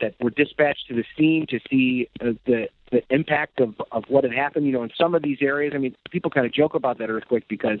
that 0.00 0.14
were 0.20 0.30
dispatched 0.30 0.86
to 0.88 0.94
the 0.94 1.04
scene 1.16 1.46
to 1.48 1.58
see 1.68 2.08
uh, 2.20 2.32
the 2.46 2.68
the 2.90 3.02
impact 3.10 3.60
of 3.60 3.74
of 3.92 4.04
what 4.08 4.24
had 4.24 4.32
happened. 4.32 4.66
You 4.66 4.72
know, 4.72 4.82
in 4.82 4.90
some 4.96 5.14
of 5.14 5.22
these 5.22 5.38
areas, 5.40 5.72
I 5.74 5.78
mean, 5.78 5.94
people 6.10 6.30
kind 6.30 6.46
of 6.46 6.52
joke 6.52 6.74
about 6.74 6.98
that 6.98 7.10
earthquake 7.10 7.44
because 7.48 7.78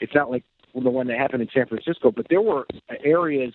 it's 0.00 0.14
not 0.14 0.30
like 0.30 0.44
the 0.74 0.90
one 0.90 1.06
that 1.08 1.18
happened 1.18 1.42
in 1.42 1.48
San 1.52 1.66
Francisco, 1.66 2.10
but 2.10 2.26
there 2.30 2.42
were 2.42 2.66
areas 3.04 3.52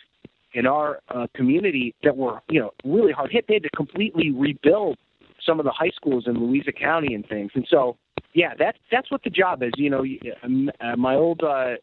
in 0.54 0.66
our 0.66 1.00
uh, 1.10 1.28
community 1.36 1.94
that 2.04 2.16
were 2.18 2.42
you 2.50 2.60
know 2.60 2.72
really 2.84 3.12
hard 3.12 3.32
hit. 3.32 3.46
They 3.48 3.56
had 3.56 3.64
to 3.64 3.70
completely 3.70 4.32
rebuild 4.32 4.98
some 5.46 5.60
of 5.60 5.66
the 5.66 5.72
high 5.72 5.92
schools 5.96 6.26
in 6.28 6.40
Louisa 6.40 6.72
County 6.72 7.14
and 7.14 7.26
things, 7.28 7.52
and 7.56 7.68
so 7.70 7.98
yeah, 8.34 8.54
that's 8.58 8.78
that's 8.92 9.12
what 9.12 9.24
the 9.24 9.30
job 9.30 9.64
is. 9.64 9.72
You 9.78 9.90
know, 9.90 10.06
um, 10.44 10.70
uh, 10.82 10.96
my 10.96 11.16
old 11.16 11.42
uh, 11.44 11.76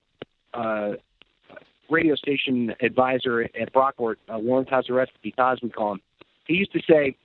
uh, 0.55 0.93
radio 1.91 2.15
station 2.15 2.75
advisor 2.81 3.43
at 3.43 3.73
Brockport, 3.73 4.17
uh, 4.33 4.39
Warren 4.39 4.67
Tazareski, 4.67 5.35
Taz 5.37 5.63
we 5.63 5.71
call 5.71 5.93
him 5.93 6.01
he 6.47 6.55
used 6.55 6.73
to 6.73 6.81
say, 6.89 7.17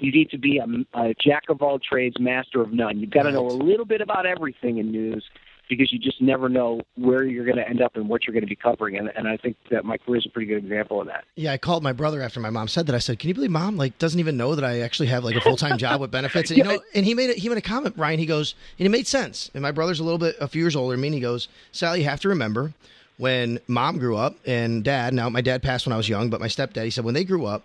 you 0.00 0.12
need 0.12 0.30
to 0.30 0.38
be 0.38 0.58
a, 0.58 0.98
a 0.98 1.14
jack 1.22 1.44
of 1.48 1.62
all 1.62 1.78
trades, 1.78 2.16
master 2.18 2.60
of 2.60 2.72
none. 2.72 2.98
You've 2.98 3.10
got 3.10 3.24
to 3.24 3.32
know 3.32 3.46
a 3.46 3.48
little 3.48 3.86
bit 3.86 4.00
about 4.00 4.26
everything 4.26 4.78
in 4.78 4.90
news 4.90 5.24
because 5.68 5.92
you 5.92 5.98
just 5.98 6.20
never 6.20 6.48
know 6.48 6.80
where 6.96 7.24
you're 7.24 7.44
going 7.44 7.56
to 7.56 7.66
end 7.66 7.80
up 7.80 7.96
and 7.96 8.08
what 8.08 8.26
you're 8.26 8.32
going 8.34 8.42
to 8.42 8.48
be 8.48 8.56
covering. 8.56 8.98
And, 8.98 9.10
and 9.16 9.26
I 9.26 9.36
think 9.36 9.56
that 9.70 9.84
my 9.84 9.96
career 9.96 10.18
is 10.18 10.26
a 10.26 10.28
pretty 10.28 10.46
good 10.46 10.58
example 10.58 11.00
of 11.00 11.06
that. 11.06 11.24
Yeah, 11.36 11.52
I 11.52 11.58
called 11.58 11.82
my 11.82 11.92
brother 11.92 12.20
after 12.20 12.40
my 12.40 12.50
mom 12.50 12.68
said 12.68 12.86
that. 12.86 12.94
I 12.94 12.98
said, 12.98 13.18
"Can 13.18 13.28
you 13.28 13.34
believe 13.34 13.50
mom 13.50 13.76
like 13.76 13.98
doesn't 13.98 14.20
even 14.20 14.36
know 14.36 14.54
that 14.54 14.64
I 14.64 14.80
actually 14.80 15.08
have 15.08 15.24
like 15.24 15.36
a 15.36 15.40
full 15.40 15.56
time 15.56 15.78
job 15.78 16.00
with 16.00 16.10
benefits?" 16.10 16.50
And 16.50 16.58
you 16.58 16.64
know, 16.68 16.78
and 16.94 17.06
he 17.06 17.14
made 17.14 17.30
a, 17.30 17.32
he 17.34 17.48
made 17.48 17.58
a 17.58 17.62
comment, 17.62 17.96
Ryan. 17.96 18.18
He 18.18 18.26
goes, 18.26 18.54
and 18.78 18.86
it 18.86 18.90
made 18.90 19.06
sense. 19.06 19.50
And 19.54 19.62
my 19.62 19.70
brother's 19.70 20.00
a 20.00 20.04
little 20.04 20.18
bit 20.18 20.36
a 20.40 20.48
few 20.48 20.62
years 20.62 20.76
older 20.76 20.94
than 20.94 21.00
me. 21.00 21.08
And 21.08 21.14
he 21.14 21.20
goes, 21.20 21.48
"Sally, 21.72 22.00
you 22.00 22.08
have 22.08 22.20
to 22.20 22.28
remember." 22.28 22.72
When 23.16 23.60
mom 23.68 23.98
grew 23.98 24.16
up 24.16 24.34
and 24.44 24.82
dad, 24.82 25.14
now 25.14 25.28
my 25.28 25.40
dad 25.40 25.62
passed 25.62 25.86
when 25.86 25.92
I 25.92 25.96
was 25.96 26.08
young, 26.08 26.30
but 26.30 26.40
my 26.40 26.48
stepdad, 26.48 26.82
he 26.82 26.90
said 26.90 27.04
when 27.04 27.14
they 27.14 27.22
grew 27.22 27.46
up, 27.46 27.62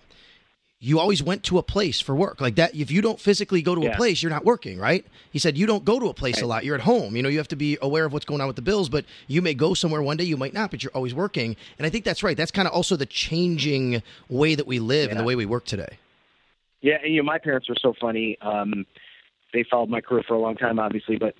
you 0.81 0.97
always 0.97 1.21
went 1.21 1.43
to 1.43 1.57
a 1.57 1.63
place 1.63 1.99
for 1.99 2.15
work. 2.15 2.39
Like 2.39 2.55
that 2.55 2.73
if 2.73 2.89
you 2.89 3.01
don't 3.01 3.19
physically 3.19 3.61
go 3.61 3.75
to 3.75 3.81
Yeah. 3.81 3.89
a 3.89 3.95
place 3.97 4.23
you're 4.23 4.29
not 4.31 4.45
working 4.45 4.79
right? 4.79 5.05
He 5.31 5.39
said 5.39 5.57
you 5.57 5.65
don't 5.65 5.83
go 5.83 5.99
to 5.99 6.07
a 6.07 6.13
place 6.13 6.41
a 6.41 6.45
lot. 6.45 6.63
You're 6.63 6.75
at 6.75 6.81
home. 6.81 7.15
You 7.15 7.23
know 7.23 7.29
you 7.29 7.37
have 7.37 7.49
to 7.49 7.55
be 7.57 7.77
aware 7.81 8.05
of 8.05 8.13
what's 8.13 8.25
going 8.25 8.39
on 8.41 8.47
with 8.47 8.55
the 8.55 8.61
bills 8.61 8.87
but 8.89 9.05
you 9.27 9.41
may 9.41 9.53
go 9.53 9.73
somewhere 9.73 10.01
one 10.01 10.17
day 10.17 10.23
you 10.23 10.37
might 10.37 10.53
not 10.53 10.71
but 10.71 10.81
you're 10.81 10.93
always 10.95 11.13
working. 11.13 11.55
And 11.77 11.85
i 11.85 11.89
think 11.89 12.05
that's 12.05 12.23
right. 12.23 12.37
That's 12.37 12.51
kind 12.51 12.67
of 12.67 12.73
also 12.73 12.95
the 12.95 13.05
changing 13.05 14.01
way 14.29 14.55
that 14.55 14.67
we 14.67 14.79
live 14.79 15.11
and 15.11 15.19
the 15.19 15.23
way 15.23 15.35
we 15.35 15.45
work 15.45 15.65
today. 15.65 15.97
Yeah, 16.81 16.97
and, 17.03 17.13
you 17.13 17.21
know, 17.21 17.25
my 17.25 17.39
parents 17.39 17.67
were 17.67 17.75
so 17.81 17.93
funny. 17.99 18.37
Um, 18.41 18.85
they 19.51 19.65
followed 19.69 19.89
my 19.89 19.99
career 19.99 20.23
for 20.25 20.35
a 20.35 20.39
long 20.39 20.55
time, 20.55 20.79
obviously, 20.79 21.17
but 21.17 21.35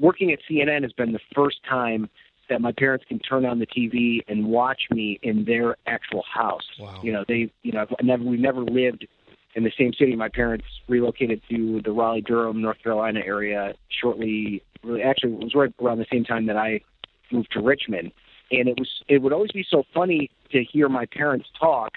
working 0.00 0.32
at 0.32 0.40
CNN 0.50 0.82
has 0.82 0.92
been 0.92 1.12
the 1.12 1.20
first 1.34 1.58
time 1.68 2.10
that 2.48 2.60
my 2.60 2.72
parents 2.72 3.04
can 3.08 3.18
turn 3.18 3.44
on 3.44 3.58
the 3.58 3.66
TV 3.66 4.20
and 4.28 4.46
watch 4.46 4.82
me 4.90 5.18
in 5.22 5.44
their 5.44 5.76
actual 5.86 6.22
house. 6.32 6.66
Wow. 6.78 7.00
You 7.02 7.12
know, 7.12 7.24
they, 7.26 7.50
you 7.62 7.72
know, 7.72 7.80
I've 7.80 8.04
never, 8.04 8.22
we've 8.24 8.40
never 8.40 8.60
lived 8.60 9.06
in 9.54 9.64
the 9.64 9.72
same 9.78 9.92
city. 9.92 10.16
My 10.16 10.28
parents 10.28 10.66
relocated 10.88 11.42
to 11.50 11.80
the 11.84 11.92
Raleigh, 11.92 12.22
Durham, 12.22 12.60
North 12.62 12.82
Carolina 12.82 13.20
area 13.24 13.74
shortly. 14.00 14.62
Really, 14.82 15.02
actually, 15.02 15.34
it 15.34 15.44
was 15.44 15.54
right 15.54 15.72
around 15.82 15.98
the 15.98 16.06
same 16.10 16.24
time 16.24 16.46
that 16.46 16.56
I 16.56 16.80
moved 17.30 17.52
to 17.52 17.60
Richmond, 17.60 18.12
and 18.50 18.68
it 18.68 18.78
was, 18.78 18.88
it 19.08 19.22
would 19.22 19.32
always 19.32 19.52
be 19.52 19.64
so 19.68 19.84
funny 19.94 20.30
to 20.50 20.64
hear 20.64 20.88
my 20.88 21.06
parents 21.06 21.48
talk 21.58 21.92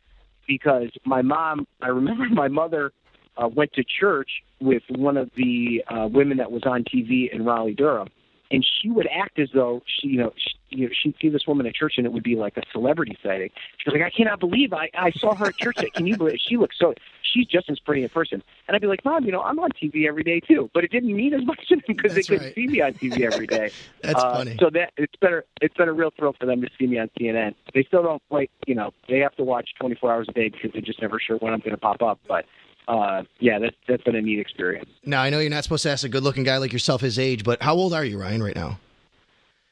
because 0.47 0.89
my 1.05 1.21
mom, 1.21 1.67
I 1.81 1.88
remember 1.88 2.25
my 2.31 2.47
mother 2.47 2.91
uh, 3.38 3.47
went 3.47 3.73
to 3.73 3.84
church 3.84 4.29
with 4.62 4.84
one 4.89 5.17
of 5.17 5.29
the 5.36 5.84
uh, 5.89 6.08
women 6.08 6.38
that 6.38 6.51
was 6.51 6.63
on 6.65 6.84
TV 6.84 7.34
in 7.34 7.43
Raleigh, 7.43 7.73
Durham, 7.73 8.10
and 8.51 8.65
she 8.81 8.89
would 8.89 9.08
act 9.12 9.39
as 9.39 9.49
though 9.53 9.81
she, 9.86 10.08
you 10.10 10.17
know, 10.19 10.34
she, 10.38 10.51
you 10.77 10.86
know, 10.88 10.93
she'd 11.01 11.15
see 11.21 11.29
this 11.29 11.47
woman 11.47 11.65
at 11.65 11.73
church 11.73 11.93
and 11.97 12.05
it 12.05 12.12
would 12.13 12.23
be 12.23 12.36
like 12.36 12.58
a 12.58 12.62
celebrity 12.71 13.17
sighting. 13.23 13.49
She 13.77 13.89
was 13.89 13.93
like, 13.99 14.01
I 14.05 14.15
cannot 14.15 14.39
believe 14.39 14.73
I, 14.73 14.89
I 14.97 15.12
saw 15.12 15.34
her 15.36 15.47
at 15.49 15.58
church. 15.58 15.77
Can 15.93 16.05
you 16.05 16.15
believe 16.17 16.38
she 16.45 16.58
looks 16.58 16.75
so? 16.79 16.93
She's 17.21 17.47
just 17.47 17.69
as 17.69 17.79
pretty 17.79 18.03
in 18.03 18.10
person. 18.10 18.43
And 18.67 18.75
I'd 18.75 18.81
be 18.81 18.88
like, 18.88 19.03
Mom, 19.05 19.25
you 19.25 19.31
know, 19.31 19.41
I'm 19.41 19.60
on 19.60 19.69
TV 19.71 20.08
every 20.08 20.23
day 20.23 20.39
too, 20.39 20.69
but 20.73 20.84
it 20.84 20.91
didn't 20.91 21.15
mean 21.15 21.34
as 21.34 21.45
much 21.45 21.67
to 21.69 21.75
them 21.75 21.84
because 21.88 22.13
they 22.13 22.23
couldn't 22.23 22.45
right. 22.45 22.55
see 22.55 22.67
me 22.67 22.81
on 22.81 22.93
TV 22.93 23.21
every 23.31 23.47
day. 23.47 23.71
That's 24.01 24.19
Uh, 24.19 24.34
funny 24.38 24.58
So 24.60 24.69
that 24.71 24.91
it's 24.97 25.15
been 25.15 25.34
a 25.34 25.41
it's 25.62 25.75
been 25.75 25.88
a 25.89 25.93
real 25.93 26.12
thrill 26.17 26.34
for 26.39 26.45
them 26.45 26.62
to 26.62 26.69
see 26.77 26.88
me 26.88 26.99
on 26.99 27.10
CNN. 27.19 27.55
They 27.73 27.84
still 27.84 28.03
don't 28.03 28.21
like, 28.29 28.51
you 28.67 28.75
know, 28.75 28.91
they 29.08 29.19
have 29.19 29.36
to 29.38 29.43
watch 29.43 29.69
24 29.79 30.12
hours 30.13 30.27
a 30.29 30.34
day 30.34 30.49
because 30.49 30.71
they're 30.73 30.81
just 30.81 31.01
never 31.01 31.19
sure 31.19 31.38
when 31.38 31.53
I'm 31.53 31.60
going 31.60 31.71
to 31.71 31.77
pop 31.77 32.01
up. 32.01 32.19
But 32.27 32.45
uh, 32.87 33.23
yeah, 33.39 33.57
that's 33.59 33.75
that's 33.87 34.03
been 34.03 34.15
a 34.15 34.21
neat 34.21 34.39
experience. 34.39 34.89
now 35.05 35.21
i 35.21 35.29
know 35.29 35.39
you're 35.39 35.49
not 35.49 35.63
supposed 35.63 35.83
to 35.83 35.89
ask 35.89 36.03
a 36.05 36.09
good 36.09 36.23
looking 36.23 36.43
guy 36.43 36.57
like 36.57 36.71
yourself 36.73 37.01
his 37.01 37.17
age 37.19 37.43
but 37.43 37.61
how 37.61 37.73
old 37.75 37.93
are 37.93 38.05
you 38.05 38.19
ryan 38.19 38.41
right 38.43 38.55
now 38.55 38.77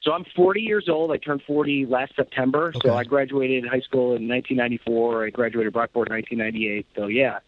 So 0.03 0.11
I'm 0.11 0.25
40 0.35 0.59
years 0.59 0.89
old. 0.89 1.11
I 1.11 1.17
turned 1.17 1.41
40 1.47 1.85
last 1.85 2.13
September. 2.17 2.73
Okay. 2.75 2.89
So 2.89 2.93
I 2.93 3.05
graduated 3.05 3.63
high 3.65 3.79
school 3.79 4.15
in 4.17 4.27
1994. 4.27 5.27
I 5.27 5.29
graduated 5.29 5.71
Brockport 5.71 6.07
in 6.09 6.13
1998. 6.19 6.85
So 6.93 7.07
yeah, 7.07 7.39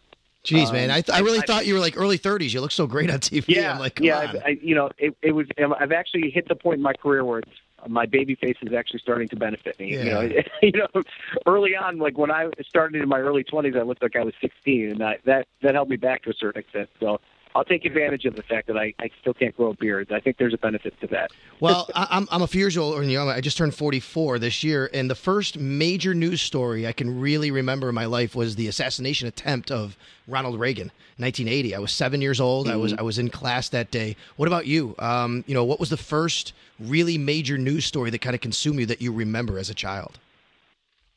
jeez 0.46 0.68
Um, 0.68 0.74
man 0.76 0.90
I, 0.90 1.02
th- 1.02 1.10
I 1.18 1.20
really 1.20 1.40
I- 1.40 1.46
thought 1.46 1.66
you 1.66 1.74
were 1.74 1.82
like 1.82 1.98
early 1.98 2.18
30s 2.18 2.54
you 2.54 2.62
look 2.62 2.72
so 2.72 2.88
great 2.88 3.10
on 3.12 3.20
tv 3.20 3.44
yeah, 3.50 3.74
i'm 3.74 3.80
like 3.80 4.00
yeah. 4.00 4.32
I, 4.46 4.58
you 4.62 4.74
know, 4.76 4.90
it, 4.98 5.14
it 5.22 5.32
was. 5.34 5.48
I've 5.58 5.92
actually 5.92 6.30
hit 6.30 6.48
the 6.48 6.56
point 6.56 6.78
in 6.78 6.82
my 6.84 6.94
career 6.94 7.26
where 7.26 7.40
it's 7.40 7.52
my 7.88 8.06
baby 8.06 8.36
face 8.36 8.58
is 8.62 8.74
actually 8.74 9.00
starting 9.00 9.28
to 9.30 9.36
benefit 9.36 9.80
me. 9.80 9.94
You 9.94 10.06
know, 10.06 10.22
you 10.62 10.72
know, 10.72 11.04
early 11.46 11.76
on, 11.76 11.98
like 11.98 12.18
when 12.18 12.32
I 12.32 12.50
started 12.68 13.02
in 13.02 13.10
my 13.10 13.20
early 13.20 13.44
20s, 13.44 13.78
I 13.78 13.84
looked 13.84 14.04
like 14.04 14.16
I 14.16 14.24
was 14.24 14.34
16, 14.42 14.92
and 14.92 15.00
that 15.02 15.20
that 15.26 15.48
that 15.62 15.76
held 15.76 15.90
me 15.90 15.98
back 15.98 16.24
to 16.24 16.30
a 16.30 16.34
certain 16.34 16.62
extent. 16.62 16.90
So. 17.00 17.20
I'll 17.56 17.64
take 17.64 17.86
advantage 17.86 18.26
of 18.26 18.36
the 18.36 18.44
fact 18.44 18.68
that 18.68 18.78
I, 18.78 18.94
I 19.00 19.10
still 19.22 19.34
can't 19.34 19.56
grow 19.56 19.70
a 19.70 19.74
beard. 19.74 20.12
I 20.12 20.20
think 20.20 20.38
there's 20.38 20.54
a 20.54 20.58
benefit 20.58 21.00
to 21.00 21.08
that. 21.08 21.32
Well, 21.62 21.90
I, 21.96 22.08
I'm 22.12 22.28
I'm 22.30 22.42
a 22.42 22.48
few 22.48 22.60
years 22.60 22.78
older 22.78 23.00
than 23.00 23.10
you. 23.10 23.22
I 23.22 23.40
just 23.40 23.58
turned 23.58 23.74
44 23.74 24.40
this 24.40 24.62
year, 24.62 24.90
and 24.94 25.10
the 25.10 25.16
first 25.16 25.58
major 25.58 26.14
news 26.14 26.42
story 26.42 26.86
I 26.86 26.92
can 26.92 27.20
really 27.20 27.52
remember 27.52 27.88
in 27.88 27.96
my 27.96 28.06
life 28.06 28.36
was 28.36 28.58
the 28.58 28.68
assassination 28.68 29.30
attempt 29.30 29.72
of 29.72 29.96
Ronald 30.28 30.60
Reagan, 30.60 30.92
1980. 31.18 31.76
I 31.76 31.80
was 31.80 31.94
seven 31.94 32.22
years 32.22 32.42
old. 32.42 32.68
I 32.68 32.76
was 32.76 32.94
I 32.94 33.02
was 33.02 33.18
in 33.18 33.30
class 33.30 33.70
that 33.70 33.90
day. 33.90 34.18
What 34.36 34.48
about 34.48 34.68
you? 34.68 34.94
Um, 35.00 35.46
you 35.48 35.54
know, 35.54 35.64
what 35.64 35.80
was 35.80 35.90
the 35.90 35.98
first 35.98 36.52
really 36.78 37.18
major 37.18 37.58
news 37.58 37.86
story 37.86 38.10
that 38.10 38.20
kind 38.20 38.36
of 38.36 38.42
consumed 38.42 38.80
you 38.82 38.86
that 38.88 39.02
you 39.02 39.14
remember 39.14 39.58
as 39.58 39.70
a 39.70 39.74
child? 39.74 40.20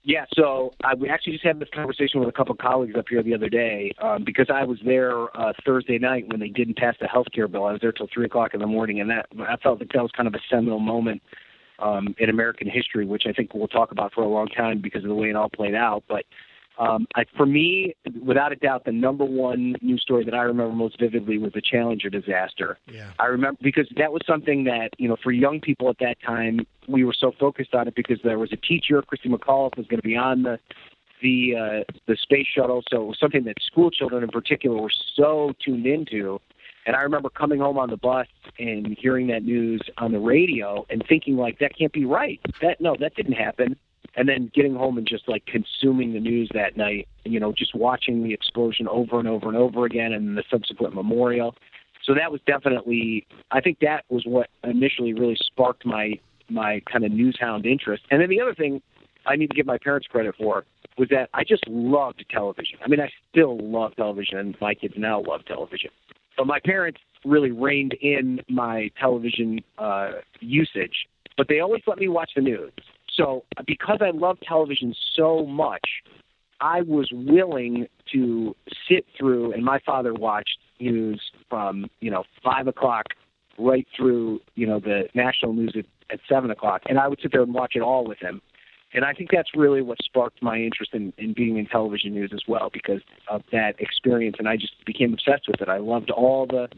Yeah, 0.05 0.25
so 0.35 0.73
I, 0.85 0.95
we 0.95 1.09
actually 1.09 1.35
just 1.35 1.45
had 1.45 1.59
this 1.59 1.69
conversation 1.75 2.21
with 2.21 2.29
a 2.29 2.33
couple 2.33 2.53
of 2.53 2.59
colleagues 2.59 2.95
up 2.97 3.07
here 3.11 3.23
the 3.23 3.35
other 3.35 3.49
day 3.49 3.93
um, 4.01 4.25
because 4.25 4.47
I 4.53 4.65
was 4.65 4.79
there 4.85 5.37
uh, 5.39 5.53
Thursday 5.67 5.99
night 5.99 6.29
when 6.29 6.41
they 6.41 6.49
didn't 6.49 6.77
pass 6.79 6.95
the 7.01 7.09
health 7.09 7.27
care 7.35 7.49
bill. 7.49 7.65
I 7.65 7.73
was 7.73 7.81
there 7.81 7.93
till 7.93 8.09
three 8.13 8.25
o'clock 8.25 8.55
in 8.55 8.61
the 8.61 8.67
morning, 8.67 9.01
and 9.01 9.11
that 9.11 9.27
I 9.41 9.57
felt 9.57 9.81
like 9.81 9.91
that 9.93 10.03
was 10.03 10.13
kind 10.17 10.29
of 10.29 10.35
a 10.35 10.41
seminal 10.49 10.79
moment 10.79 11.21
um, 11.81 12.15
in 12.19 12.31
American 12.31 12.71
history, 12.71 13.07
which 13.07 13.25
I 13.29 13.33
think 13.33 13.55
we'll 13.55 13.69
talk 13.69 13.93
about 13.93 14.15
for 14.15 14.23
a 14.23 14.29
long 14.29 14.49
time 14.49 14.81
because 14.81 15.03
of 15.03 15.09
the 15.09 15.15
way 15.15 15.31
it 15.31 15.37
all 15.37 15.51
played 15.51 15.75
out. 15.75 16.05
But 16.09 16.25
um, 16.79 17.07
I, 17.17 17.25
for 17.37 17.45
me, 17.45 17.95
without 18.25 18.53
a 18.53 18.57
doubt, 18.57 18.85
the 18.85 18.93
number 18.93 19.25
one 19.25 19.75
news 19.83 20.01
story 20.03 20.25
that 20.25 20.35
I 20.35 20.43
remember 20.43 20.75
most 20.75 20.99
vividly 21.01 21.37
was 21.39 21.53
the 21.53 21.61
Challenger 21.61 22.09
disaster. 22.09 22.79
Yeah. 22.91 23.11
I 23.19 23.27
remember 23.27 23.59
because 23.63 23.89
that 23.97 24.13
was 24.13 24.23
something 24.27 24.65
that 24.65 24.91
you 24.99 25.09
know 25.09 25.17
for 25.23 25.33
young 25.33 25.61
people 25.61 25.89
at 25.89 25.99
that 25.99 26.17
time 26.25 26.67
we 26.87 27.05
were 27.05 27.15
so 27.19 27.33
focused 27.39 27.75
on 27.75 27.89
it 27.89 27.95
because 27.95 28.19
there 28.23 28.39
was 28.39 28.53
a 28.53 28.57
teacher, 28.57 29.03
Christa 29.03 29.27
McAuliffe, 29.27 29.77
was 29.77 29.87
going 29.87 30.01
to 30.01 30.07
be 30.07 30.17
on 30.17 30.43
the 30.45 30.59
the 31.21 31.55
uh, 31.57 31.93
the 32.07 32.17
space 32.17 32.47
shuttle, 32.47 32.83
so 32.89 33.03
it 33.03 33.07
was 33.07 33.19
something 33.19 33.45
that 33.45 33.57
school 33.61 33.91
children 33.91 34.23
in 34.23 34.31
particular 34.31 34.81
were 34.81 34.93
so 35.17 35.53
tuned 35.65 35.87
into. 35.87 36.41
And 36.87 36.97
I 36.97 37.03
remember 37.03 37.29
coming 37.29 37.61
home 37.61 37.77
on 37.77 37.91
the 37.91 37.99
bus 37.99 38.29
and 38.59 38.97
hearing 38.99 39.27
that 39.27 39.43
news 39.43 39.83
on 39.99 40.13
the 40.13 40.21
radio 40.21 40.87
and 40.89 41.05
thinking 41.07 41.37
like 41.37 41.59
that 41.59 41.77
can't 41.77 41.93
be 41.93 42.05
right. 42.05 42.41
That 42.63 42.81
no, 42.81 42.97
that 43.01 43.15
didn't 43.15 43.35
happen. 43.35 43.77
And 44.17 44.29
then 44.29 44.51
getting 44.55 44.75
home 44.75 44.99
and 44.99 45.07
just 45.07 45.29
like 45.29 45.47
consuming 45.47 46.13
the 46.13 46.21
news 46.21 46.51
that 46.55 46.77
night, 46.77 47.07
you 47.25 47.39
know, 47.39 47.53
just 47.53 47.75
watching 47.75 48.25
the 48.25 48.33
explosion 48.33 48.89
over 48.89 49.19
and 49.19 49.29
over 49.29 49.49
and 49.49 49.57
over 49.57 49.85
again 49.85 50.13
and 50.13 50.37
the 50.37 50.43
subsequent 50.51 50.95
memorial. 50.95 51.55
So 52.05 52.15
that 52.15 52.33
was 52.33 52.41
definitely 52.47 53.27
I 53.51 53.61
think 53.61 53.79
that 53.81 54.05
was 54.09 54.25
what 54.25 54.49
initially 54.65 55.13
really 55.13 55.37
sparked 55.41 55.85
my 55.87 56.19
my 56.49 56.81
kind 56.91 57.05
of 57.05 57.13
news 57.13 57.37
hound 57.39 57.67
interest. 57.67 58.05
And 58.11 58.21
then 58.21 58.31
the 58.31 58.41
other 58.41 58.55
thing 58.55 58.81
I 59.27 59.37
need 59.37 59.51
to 59.51 59.57
give 59.57 59.67
my 59.67 59.79
parents 59.79 60.09
credit 60.09 60.35
for 60.37 60.65
was 60.97 61.09
that 61.11 61.29
I 61.35 61.45
just 61.45 61.67
loved 61.69 62.25
television. 62.31 62.79
I 62.85 62.89
mean, 62.89 63.01
I 63.01 63.11
still 63.31 63.59
love 63.59 63.95
television, 63.97 64.39
and 64.39 64.57
my 64.61 64.75
kids 64.75 64.95
now 64.97 65.23
love 65.23 65.45
television. 65.47 65.91
But 66.37 66.47
my 66.47 66.61
parents 66.65 67.01
really 67.25 67.51
reined 67.51 67.95
in 68.01 68.41
my 68.49 68.91
television 68.99 69.61
uh, 69.79 70.11
usage, 70.41 71.07
but 71.37 71.49
they 71.49 71.61
always 71.61 71.83
let 71.87 71.99
me 71.99 72.09
watch 72.09 72.31
the 72.35 72.43
news. 72.43 72.73
So 73.19 73.45
because 73.67 73.99
I 74.01 74.11
love 74.11 74.39
television 74.47 74.95
so 75.17 75.45
much, 75.45 76.03
I 76.61 76.83
was 76.83 77.11
willing 77.13 77.87
to 78.13 78.55
sit 78.89 79.07
through, 79.19 79.53
and 79.53 79.65
my 79.65 79.81
father 79.85 80.15
watched 80.15 80.59
news 80.81 81.21
from 81.51 81.87
you 82.01 82.11
know 82.11 82.25
five 82.43 82.67
o'clock 82.67 83.07
right 83.59 83.87
through 83.97 84.41
you 84.55 84.67
know 84.67 84.79
the 84.79 85.09
national 85.15 85.53
news 85.53 85.75
at, 85.77 85.85
at 86.13 86.21
seven 86.29 86.51
o'clock, 86.51 86.83
and 86.89 86.99
I 86.99 87.09
would 87.09 87.21
sit 87.21 87.33
there 87.33 87.43
and 87.43 87.53
watch 87.53 87.73
it 87.75 87.83
all 87.83 88.07
with 88.07 88.19
him. 88.19 88.41
And 88.95 89.05
I 89.05 89.13
think 89.13 89.31
that's 89.31 89.51
really 89.55 89.83
what 89.83 89.99
sparked 90.03 90.43
my 90.43 90.57
interest 90.57 90.95
in, 90.95 91.13
in 91.19 91.35
being 91.35 91.59
in 91.59 91.67
television 91.67 92.15
news 92.15 92.31
as 92.33 92.41
well, 92.49 92.71
because 92.73 93.03
of 93.29 93.43
that 93.53 93.75
experience. 93.81 94.37
And 94.39 94.49
I 94.49 94.57
just 94.57 94.83
became 94.87 95.13
obsessed 95.13 95.47
with 95.47 95.61
it. 95.61 95.69
I 95.69 95.77
loved 95.77 96.11
all 96.11 96.47
the 96.47 96.69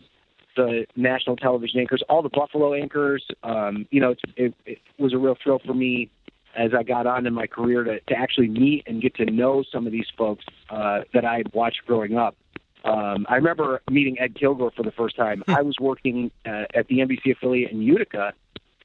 the 0.57 0.85
national 0.97 1.37
television 1.37 1.81
anchors, 1.81 2.03
all 2.09 2.23
the 2.23 2.29
Buffalo 2.29 2.75
anchors. 2.75 3.25
Um, 3.43 3.87
you 3.91 4.01
know, 4.01 4.15
it, 4.37 4.55
it 4.67 4.79
was 4.99 5.13
a 5.15 5.19
real 5.19 5.37
thrill 5.43 5.61
for 5.65 5.75
me 5.75 6.11
as 6.57 6.73
I 6.75 6.83
got 6.83 7.07
on 7.07 7.27
in 7.27 7.35
my 7.35 7.47
career 7.47 7.85
to, 7.85 8.01
to 8.01 8.15
actually 8.15 8.49
meet 8.49 8.85
and 8.87 9.01
get 9.01 9.15
to 9.17 9.25
know 9.27 9.63
some 9.71 9.87
of 9.87 9.93
these 9.93 10.09
folks 10.17 10.45
uh, 10.69 11.01
that 11.15 11.25
I 11.25 11.37
had 11.39 11.53
watched 11.53 11.83
growing 11.87 12.17
up. 12.17 12.37
Um, 12.85 13.27
I 13.29 13.37
remember 13.37 13.83
meeting 13.91 14.19
Ed 14.19 14.35
Kilgore 14.35 14.71
for 14.71 14.83
the 14.83 14.93
first 14.93 15.17
time. 15.17 15.45
I 15.49 15.63
was 15.63 15.77
working 15.79 16.31
uh, 16.47 16.65
at 16.75 16.89
the 16.89 16.99
NBC 16.99 17.33
affiliate 17.33 17.73
in 17.73 17.83
Utica, 17.83 18.33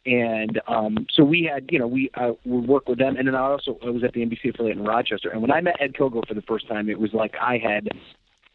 and 0.06 0.62
um, 0.68 1.08
so 1.12 1.24
we 1.24 1.44
had, 1.44 1.70
you 1.72 1.80
know, 1.80 1.88
we 1.88 2.12
uh, 2.16 2.34
would 2.46 2.68
work 2.68 2.88
with 2.88 3.00
them. 3.00 3.16
And 3.18 3.28
then 3.28 3.36
I 3.36 3.40
also 3.40 3.78
I 3.84 3.90
was 3.90 4.04
at 4.04 4.14
the 4.14 4.26
NBC 4.26 4.54
affiliate 4.54 4.78
in 4.78 4.84
Rochester. 4.84 5.30
And 5.30 5.42
when 5.42 5.52
I 5.52 5.62
met 5.62 5.78
Ed 5.80 5.96
Kilgore 5.96 6.24
for 6.28 6.34
the 6.34 6.42
first 6.42 6.68
time, 6.68 6.90
it 6.90 7.00
was 7.00 7.14
like 7.14 7.36
I 7.42 7.58
had, 7.58 7.90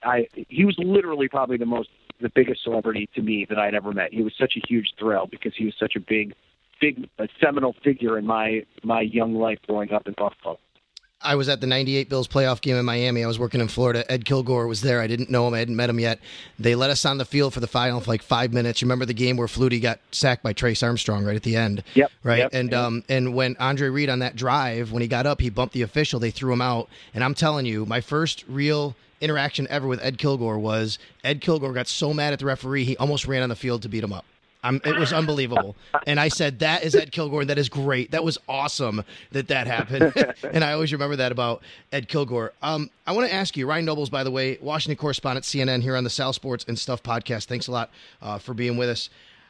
I 0.02 0.28
he 0.34 0.64
was 0.64 0.76
literally 0.78 1.28
probably 1.28 1.56
the 1.56 1.66
most 1.66 1.88
the 2.20 2.28
biggest 2.28 2.62
celebrity 2.62 3.08
to 3.14 3.22
me 3.22 3.46
that 3.48 3.58
I'd 3.58 3.74
ever 3.74 3.92
met. 3.92 4.12
He 4.12 4.22
was 4.22 4.34
such 4.38 4.54
a 4.56 4.60
huge 4.68 4.94
thrill 4.98 5.26
because 5.26 5.54
he 5.56 5.64
was 5.64 5.74
such 5.78 5.96
a 5.96 6.00
big, 6.00 6.34
big, 6.80 7.08
a 7.18 7.28
seminal 7.42 7.74
figure 7.84 8.18
in 8.18 8.26
my 8.26 8.64
my 8.82 9.00
young 9.00 9.34
life 9.34 9.58
growing 9.66 9.92
up 9.92 10.06
in 10.06 10.14
Buffalo. 10.14 10.58
I 11.22 11.34
was 11.34 11.50
at 11.50 11.60
the 11.60 11.66
98 11.66 12.08
Bills 12.08 12.28
playoff 12.28 12.62
game 12.62 12.76
in 12.76 12.84
Miami. 12.86 13.22
I 13.22 13.26
was 13.26 13.38
working 13.38 13.60
in 13.60 13.68
Florida. 13.68 14.10
Ed 14.10 14.24
Kilgore 14.24 14.66
was 14.66 14.80
there. 14.80 15.02
I 15.02 15.06
didn't 15.06 15.28
know 15.28 15.46
him. 15.46 15.52
I 15.52 15.58
hadn't 15.58 15.76
met 15.76 15.90
him 15.90 16.00
yet. 16.00 16.18
They 16.58 16.74
let 16.74 16.88
us 16.88 17.04
on 17.04 17.18
the 17.18 17.26
field 17.26 17.52
for 17.52 17.60
the 17.60 17.66
final 17.66 18.00
for 18.00 18.10
like 18.10 18.22
five 18.22 18.54
minutes. 18.54 18.80
You 18.80 18.86
remember 18.86 19.04
the 19.04 19.12
game 19.12 19.36
where 19.36 19.46
Flutie 19.46 19.82
got 19.82 20.00
sacked 20.12 20.42
by 20.42 20.54
Trace 20.54 20.82
Armstrong 20.82 21.24
right 21.24 21.36
at 21.36 21.42
the 21.42 21.56
end? 21.56 21.84
Yep. 21.94 22.10
Right. 22.22 22.38
Yep, 22.38 22.54
and 22.54 22.70
yep. 22.70 22.80
um 22.80 23.04
and 23.10 23.34
when 23.34 23.54
Andre 23.60 23.88
Reed 23.90 24.08
on 24.08 24.20
that 24.20 24.34
drive, 24.34 24.92
when 24.92 25.02
he 25.02 25.08
got 25.08 25.26
up, 25.26 25.42
he 25.42 25.50
bumped 25.50 25.74
the 25.74 25.82
official. 25.82 26.20
They 26.20 26.30
threw 26.30 26.54
him 26.54 26.62
out. 26.62 26.88
And 27.12 27.22
I'm 27.22 27.34
telling 27.34 27.66
you, 27.66 27.84
my 27.84 28.00
first 28.00 28.44
real 28.48 28.96
interaction 29.20 29.66
ever 29.68 29.86
with 29.86 30.02
Ed 30.02 30.16
Kilgore 30.16 30.58
was 30.58 30.98
Ed 31.22 31.42
Kilgore 31.42 31.74
got 31.74 31.86
so 31.86 32.14
mad 32.14 32.32
at 32.32 32.38
the 32.38 32.46
referee 32.46 32.84
he 32.84 32.96
almost 32.96 33.26
ran 33.26 33.42
on 33.42 33.50
the 33.50 33.56
field 33.56 33.82
to 33.82 33.90
beat 33.90 34.02
him 34.02 34.14
up. 34.14 34.24
I'm, 34.62 34.80
it 34.84 34.98
was 34.98 35.12
unbelievable. 35.12 35.76
And 36.06 36.20
I 36.20 36.28
said, 36.28 36.58
that 36.58 36.84
is 36.84 36.94
Ed 36.94 37.12
Kilgore. 37.12 37.44
That 37.44 37.58
is 37.58 37.68
great. 37.68 38.10
That 38.10 38.24
was 38.24 38.38
awesome 38.48 39.04
that 39.32 39.48
that 39.48 39.66
happened. 39.66 40.12
and 40.52 40.62
I 40.62 40.72
always 40.72 40.92
remember 40.92 41.16
that 41.16 41.32
about 41.32 41.62
Ed 41.92 42.08
Kilgore. 42.08 42.52
Um, 42.62 42.90
I 43.06 43.12
want 43.12 43.28
to 43.28 43.34
ask 43.34 43.56
you, 43.56 43.66
Ryan 43.66 43.86
Nobles, 43.86 44.10
by 44.10 44.22
the 44.22 44.30
way, 44.30 44.58
Washington 44.60 45.00
correspondent, 45.00 45.44
CNN 45.44 45.82
here 45.82 45.96
on 45.96 46.04
the 46.04 46.10
Sal 46.10 46.32
Sports 46.32 46.64
and 46.68 46.78
Stuff 46.78 47.02
podcast. 47.02 47.46
Thanks 47.46 47.68
a 47.68 47.72
lot 47.72 47.90
uh, 48.20 48.38
for 48.38 48.52
being 48.52 48.76
with 48.76 48.88
us. 48.88 49.08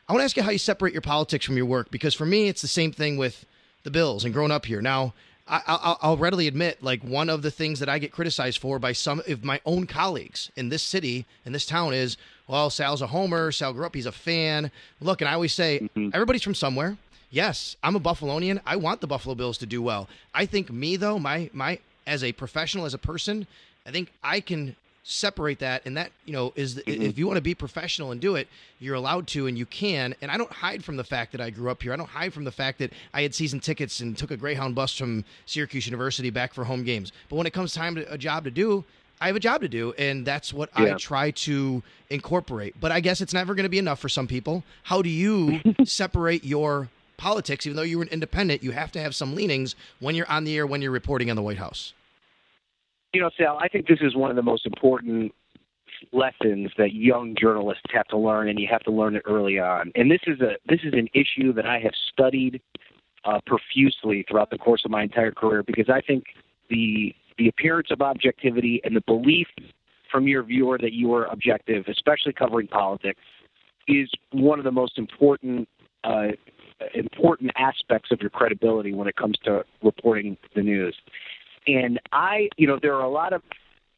I 0.09 0.13
want 0.13 0.21
to 0.21 0.25
ask 0.25 0.37
you 0.37 0.43
how 0.43 0.51
you 0.51 0.59
separate 0.59 0.93
your 0.93 1.03
politics 1.03 1.45
from 1.45 1.57
your 1.57 1.67
work, 1.67 1.91
because 1.91 2.15
for 2.15 2.27
me, 2.27 2.49
it's 2.49 2.63
the 2.63 2.69
same 2.69 2.93
thing 2.93 3.17
with 3.17 3.45
the 3.83 3.91
Bills 3.91 4.25
and 4.25 4.35
growing 4.35 4.51
up 4.51 4.67
here. 4.67 4.83
Now, 4.83 5.15
I, 5.49 5.63
I'll, 5.67 5.99
I'll 6.03 6.17
readily 6.17 6.47
admit, 6.47 6.83
like 6.83 7.03
one 7.03 7.29
of 7.29 7.43
the 7.43 7.51
things 7.51 7.81
that 7.81 7.89
I 7.89 7.99
get 7.99 8.13
criticized 8.13 8.59
for 8.59 8.79
by 8.79 8.93
some 8.93 9.23
of 9.27 9.45
my 9.45 9.61
own 9.67 9.87
colleagues 9.87 10.51
in 10.57 10.69
this 10.69 10.83
city, 10.83 11.27
in 11.45 11.53
this 11.53 11.67
town, 11.67 11.93
is 11.93 12.17
well, 12.47 12.71
Sal's 12.71 13.03
a 13.03 13.07
homer. 13.09 13.53
Sal 13.53 13.73
grew 13.73 13.87
up; 13.87 13.95
he's 13.95 14.07
a 14.07 14.13
fan. 14.13 14.71
Look, 15.01 15.21
and 15.21 15.29
I 15.29 15.35
always 15.35 15.53
say, 15.53 15.81
mm-hmm. 15.81 16.11
everybody's 16.13 16.43
from 16.43 16.55
somewhere. 16.55 16.97
Yes, 17.31 17.77
I'm 17.83 17.95
a 17.95 18.01
Buffalonian. 18.01 18.61
I 18.67 18.77
want 18.77 19.01
the 19.01 19.07
Buffalo 19.07 19.35
Bills 19.35 19.59
to 19.59 19.67
do 19.67 19.81
well. 19.81 20.09
I 20.35 20.47
think 20.47 20.71
me 20.71 20.97
though, 20.97 21.19
my 21.19 21.51
my 21.53 21.79
as 22.07 22.25
a 22.25 22.33
professional, 22.33 22.87
as 22.87 22.95
a 22.95 22.99
person, 22.99 23.47
I 23.87 23.91
think 23.91 24.13
I 24.23 24.41
can 24.41 24.77
separate 25.03 25.59
that 25.61 25.83
and 25.87 25.97
that 25.97 26.13
you 26.27 26.33
know 26.33 26.53
is 26.57 26.77
mm-hmm. 26.77 27.03
if 27.03 27.19
you 27.19 27.27
want 27.27 27.37
to 27.37 27.43
be 27.43 27.55
professional 27.55 28.13
and 28.13 28.21
do 28.21 28.37
it 28.37 28.47
you're 28.79 28.95
allowed 28.95 29.27
to 29.27 29.47
and 29.47 29.57
you 29.57 29.65
can 29.65 30.15
and 30.21 30.31
i 30.31 30.37
don't 30.37 30.53
hide 30.53 30.85
from 30.85 30.97
the 30.97 31.05
fact 31.05 31.33
that 31.33 31.41
i 31.41 31.49
grew 31.49 31.71
up 31.71 31.83
here. 31.83 31.93
I 31.93 31.97
don't 31.97 32.09
hide 32.09 32.35
from 32.35 32.45
the 32.45 32.53
fact 32.53 32.79
that 32.81 32.93
i 33.15 33.23
had 33.23 33.35
season 33.35 33.61
tickets 33.61 34.01
and 34.01 34.17
took 34.17 34.31
a 34.31 34.37
greyhound 34.37 34.75
bus 34.75 34.97
from 34.97 35.25
syracuse 35.47 35.87
university 35.87 36.29
back 36.31 36.53
for 36.53 36.65
home 36.65 36.85
games. 36.85 37.13
But 37.29 37.37
when 37.37 37.47
it 37.47 37.53
comes 37.53 37.73
time 37.73 37.95
to 37.95 38.13
a 38.13 38.19
job 38.19 38.45
to 38.45 38.51
do 38.51 38.85
i 39.23 39.27
have 39.27 39.37
a 39.37 39.41
job 39.41 39.63
to 39.63 39.69
do 39.69 39.95
and 39.97 40.27
that's 40.27 40.53
what 40.53 40.69
i 40.75 40.93
try 40.95 41.31
to 41.31 41.83
incorporate. 42.11 42.79
But 42.79 42.93
i 42.93 43.01
guess 43.01 43.23
it's 43.23 43.33
never 43.33 43.55
going 43.55 43.65
to 43.65 43.71
be 43.71 43.79
enough 43.79 44.01
for 44.01 44.11
some 44.11 44.27
people. 44.27 44.65
How 44.83 45.01
do 45.01 45.09
you 45.09 45.61
separate 45.85 46.45
your 46.45 46.91
politics? 47.17 47.67
Even 47.67 47.77
though 47.77 47.83
you're 47.83 48.03
an 48.03 48.09
independent 48.09 48.63
you 48.63 48.73
have 48.73 48.93
to 48.93 49.01
have 49.01 49.15
some 49.15 49.35
leanings 49.35 49.77
when 49.99 50.15
you're 50.15 50.31
on 50.31 50.45
the 50.45 50.55
air 50.59 50.67
when 50.67 50.83
you're 50.83 50.91
reporting 50.91 51.31
on 51.31 51.37
the 51.37 51.43
white 51.43 51.59
house 51.59 51.95
You 53.13 53.21
know, 53.21 53.31
Sal, 53.37 53.59
I 53.59 53.69
think 53.69 53.87
this 53.89 53.99
is 54.01 54.15
one 54.15 54.31
of 54.31 54.37
the 54.37 54.43
most 54.43 54.67
important 54.67 55.33
lessons 56.13 56.71
that 56.79 56.95
young 56.95 57.35
journalists 57.39 57.83
have 57.93 58.07
to 58.09 58.17
learn, 58.17 58.49
and 58.49 58.59
you 58.59 58.69
have 58.71 58.83
to 58.83 58.91
learn 58.91 59.17
it 59.17 59.23
early 59.27 59.59
on. 59.59 59.93
And 59.95 60.11
this 60.11 60.21
is 60.27 60.41
a 60.41 60.55
this 60.69 60.81
is 60.85 60.93
an 60.93 61.09
issue 61.13 61.53
that 61.55 61.67
I 61.67 61.79
have 61.81 61.93
studied 62.13 62.61
uh, 63.25 63.41
profusely 63.47 64.25
throughout 64.29 64.51
the 64.51 64.59
course 64.59 64.83
of 64.85 64.91
my 64.91 65.03
entire 65.03 65.33
career 65.33 65.63
because 65.63 65.89
I 65.89 66.01
think 66.01 66.25
the 66.69 67.15
the 67.39 67.49
appearance 67.49 67.89
of 67.91 68.01
objectivity 68.01 68.81
and 68.85 68.95
the 68.95 69.03
belief 69.03 69.49
from 70.11 70.27
your 70.29 70.43
viewer 70.43 70.79
that 70.79 70.93
you 70.93 71.13
are 71.15 71.27
objective, 71.27 71.87
especially 71.89 72.33
covering 72.33 72.67
politics, 72.67 73.21
is 73.89 74.11
one 74.33 74.59
of 74.59 74.65
the 74.65 74.71
most 74.71 74.99
important 74.99 75.69
uh, 76.05 76.29
important 76.95 77.51
aspects 77.57 78.11
of 78.11 78.21
your 78.21 78.31
credibility 78.31 78.95
when 78.95 79.09
it 79.09 79.17
comes 79.17 79.37
to 79.45 79.65
reporting 79.83 80.37
the 80.55 80.63
news. 80.63 80.97
And 81.67 82.01
I, 82.13 82.49
you 82.57 82.67
know, 82.67 82.79
there 82.81 82.95
are 82.95 83.05
a 83.05 83.11
lot 83.11 83.33
of 83.33 83.43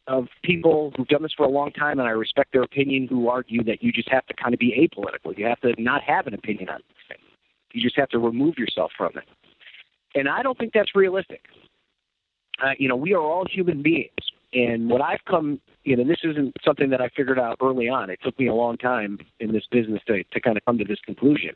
of 0.09 0.27
people 0.42 0.92
who've 0.96 1.07
done 1.07 1.22
this 1.22 1.33
for 1.37 1.46
a 1.46 1.48
long 1.48 1.70
time, 1.70 2.01
and 2.01 2.09
I 2.09 2.11
respect 2.11 2.53
their 2.53 2.64
opinion, 2.64 3.07
who 3.07 3.29
argue 3.29 3.62
that 3.64 3.85
you 3.85 3.92
just 3.92 4.11
have 4.11 4.27
to 4.27 4.35
kind 4.35 4.53
of 4.53 4.59
be 4.59 4.72
apolitical. 4.72 5.37
You 5.38 5.46
have 5.46 5.61
to 5.61 5.81
not 5.81 6.03
have 6.03 6.27
an 6.27 6.35
opinion 6.35 6.68
on 6.68 6.81
this 6.88 6.96
thing. 7.09 7.18
You 7.72 7.81
just 7.81 7.96
have 7.96 8.09
to 8.09 8.18
remove 8.18 8.59
yourself 8.59 8.90
from 8.98 9.12
it. 9.14 9.25
And 10.14 10.29
I 10.29 10.42
don't 10.42 10.59
think 10.59 10.72
that's 10.75 10.94
realistic. 10.96 11.42
Uh, 12.62 12.72
you 12.79 12.88
know, 12.88 12.96
we 12.96 13.14
are 13.14 13.20
all 13.20 13.46
human 13.48 13.81
beings, 13.81 14.11
and 14.53 14.90
what 14.90 15.01
I've 15.01 15.25
come, 15.29 15.61
you 15.85 15.96
know, 15.96 16.05
this 16.05 16.20
isn't 16.25 16.55
something 16.64 16.90
that 16.90 17.01
I 17.01 17.09
figured 17.16 17.38
out 17.38 17.57
early 17.62 17.88
on. 17.88 18.11
It 18.11 18.18
took 18.22 18.38
me 18.38 18.48
a 18.48 18.55
long 18.55 18.77
time 18.77 19.18
in 19.40 19.53
this 19.53 19.64
business 19.70 20.03
to 20.09 20.22
to 20.22 20.40
kind 20.40 20.57
of 20.57 20.64
come 20.64 20.79
to 20.79 20.85
this 20.85 21.01
conclusion, 21.07 21.55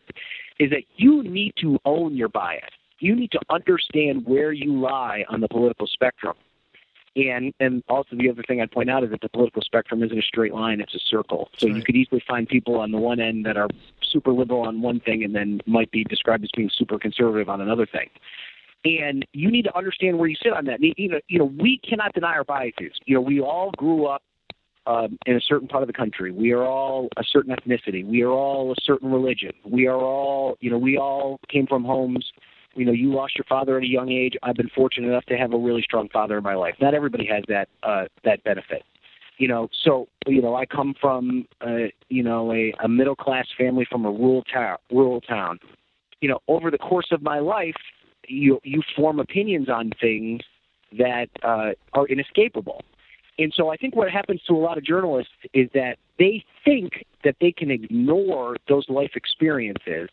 is 0.59 0.71
that 0.71 0.85
you 0.97 1.23
need 1.25 1.55
to 1.61 1.79
own 1.85 2.14
your 2.14 2.29
bias. 2.29 2.71
You 2.98 3.14
need 3.14 3.30
to 3.32 3.40
understand 3.50 4.26
where 4.26 4.52
you 4.52 4.78
lie 4.78 5.24
on 5.28 5.40
the 5.40 5.48
political 5.48 5.87
spectrum. 5.87 6.37
And 7.16 7.54
and 7.61 7.82
also 7.88 8.14
the 8.14 8.28
other 8.28 8.42
thing 8.46 8.61
I'd 8.61 8.70
point 8.70 8.90
out 8.90 9.02
is 9.02 9.11
that 9.11 9.22
the 9.22 9.30
political 9.30 9.62
spectrum 9.62 10.02
isn't 10.02 10.18
a 10.18 10.22
straight 10.22 10.52
line; 10.52 10.82
it's 10.82 10.94
a 10.94 10.98
circle. 10.98 11.48
So 11.56 11.66
you 11.66 11.82
could 11.82 11.96
easily 11.96 12.22
find 12.28 12.46
people 12.46 12.76
on 12.76 12.92
the 12.92 12.98
one 12.98 13.20
end 13.20 13.46
that 13.46 13.56
are 13.56 13.68
super 14.02 14.32
liberal 14.32 14.66
on 14.66 14.82
one 14.82 15.00
thing, 15.00 15.24
and 15.24 15.35
then 15.35 15.62
might 15.66 15.90
be 15.90 16.04
described 16.04 16.44
as 16.44 16.50
being 16.54 16.70
super 16.70 16.98
conservative 16.98 17.48
on 17.48 17.62
another 17.62 17.87
thing. 17.87 18.11
And 18.85 19.24
you 19.32 19.50
need 19.50 19.62
to 19.62 19.76
understand 19.76 20.18
where 20.18 20.28
you 20.28 20.37
sit 20.40 20.52
on 20.52 20.66
that. 20.66 20.80
You 20.82 21.09
know, 21.09 21.20
you 21.28 21.38
know, 21.38 21.46
we 21.46 21.80
cannot 21.88 22.12
deny 22.12 22.35
our 22.35 22.44
biases. 22.44 22.92
You 23.06 23.14
know, 23.14 23.22
we 23.22 23.40
all 23.40 23.70
grew 23.78 24.06
up 24.06 24.22
um, 24.87 25.18
in 25.26 25.37
a 25.37 25.40
certain 25.40 25.68
part 25.68 25.82
of 25.82 25.87
the 25.87 25.92
country. 25.92 26.30
We 26.30 26.52
are 26.52 26.64
all 26.64 27.09
a 27.16 27.24
certain 27.24 27.54
ethnicity. 27.54 28.06
We 28.06 28.22
are 28.22 28.30
all 28.30 28.72
a 28.72 28.76
certain 28.82 29.11
religion. 29.11 29.52
We 29.64 29.87
are 29.87 29.96
all, 29.96 30.56
you 30.61 30.70
know, 30.70 30.78
we 30.78 30.98
all 30.98 31.40
came 31.48 31.66
from 31.66 31.85
homes. 31.85 32.30
You 32.76 32.84
know, 32.84 32.92
you 32.92 33.12
lost 33.12 33.36
your 33.36 33.44
father 33.48 33.78
at 33.78 33.82
a 33.82 33.88
young 33.88 34.10
age. 34.10 34.34
I've 34.42 34.54
been 34.54 34.68
fortunate 34.74 35.08
enough 35.08 35.24
to 35.26 35.36
have 35.36 35.52
a 35.52 35.58
really 35.58 35.82
strong 35.82 36.08
father 36.10 36.36
in 36.36 36.44
my 36.44 36.54
life. 36.54 36.74
Not 36.80 36.94
everybody 36.94 37.26
has 37.26 37.42
that 37.48 37.68
uh, 37.82 38.04
that 38.24 38.44
benefit. 38.44 38.84
You 39.38 39.48
know, 39.48 39.68
so 39.84 40.08
you 40.26 40.40
know, 40.42 40.54
I 40.54 40.66
come 40.66 40.94
from, 41.00 41.46
uh, 41.60 41.88
you 42.08 42.22
know, 42.22 42.52
a, 42.52 42.72
a 42.82 42.88
middle 42.88 43.16
class 43.16 43.46
family 43.56 43.86
from 43.90 44.04
a 44.04 44.10
rural 44.10 44.42
town. 44.42 44.76
Rural 44.90 45.20
town. 45.20 45.58
You 46.20 46.28
know, 46.28 46.38
over 46.48 46.70
the 46.70 46.78
course 46.78 47.08
of 47.12 47.22
my 47.22 47.38
life, 47.38 47.76
you 48.28 48.60
you 48.62 48.82
form 48.94 49.20
opinions 49.20 49.68
on 49.68 49.92
things 50.00 50.42
that 50.98 51.28
uh, 51.42 51.70
are 51.94 52.06
inescapable. 52.06 52.82
And 53.38 53.52
so 53.54 53.70
I 53.70 53.76
think 53.76 53.94
what 53.96 54.10
happens 54.10 54.40
to 54.48 54.54
a 54.54 54.58
lot 54.58 54.78
of 54.78 54.84
journalists 54.84 55.32
is 55.52 55.68
that 55.74 55.96
they 56.18 56.44
think 56.64 57.04
that 57.24 57.36
they 57.40 57.52
can 57.52 57.70
ignore 57.70 58.56
those 58.68 58.88
life 58.88 59.10
experiences 59.14 60.08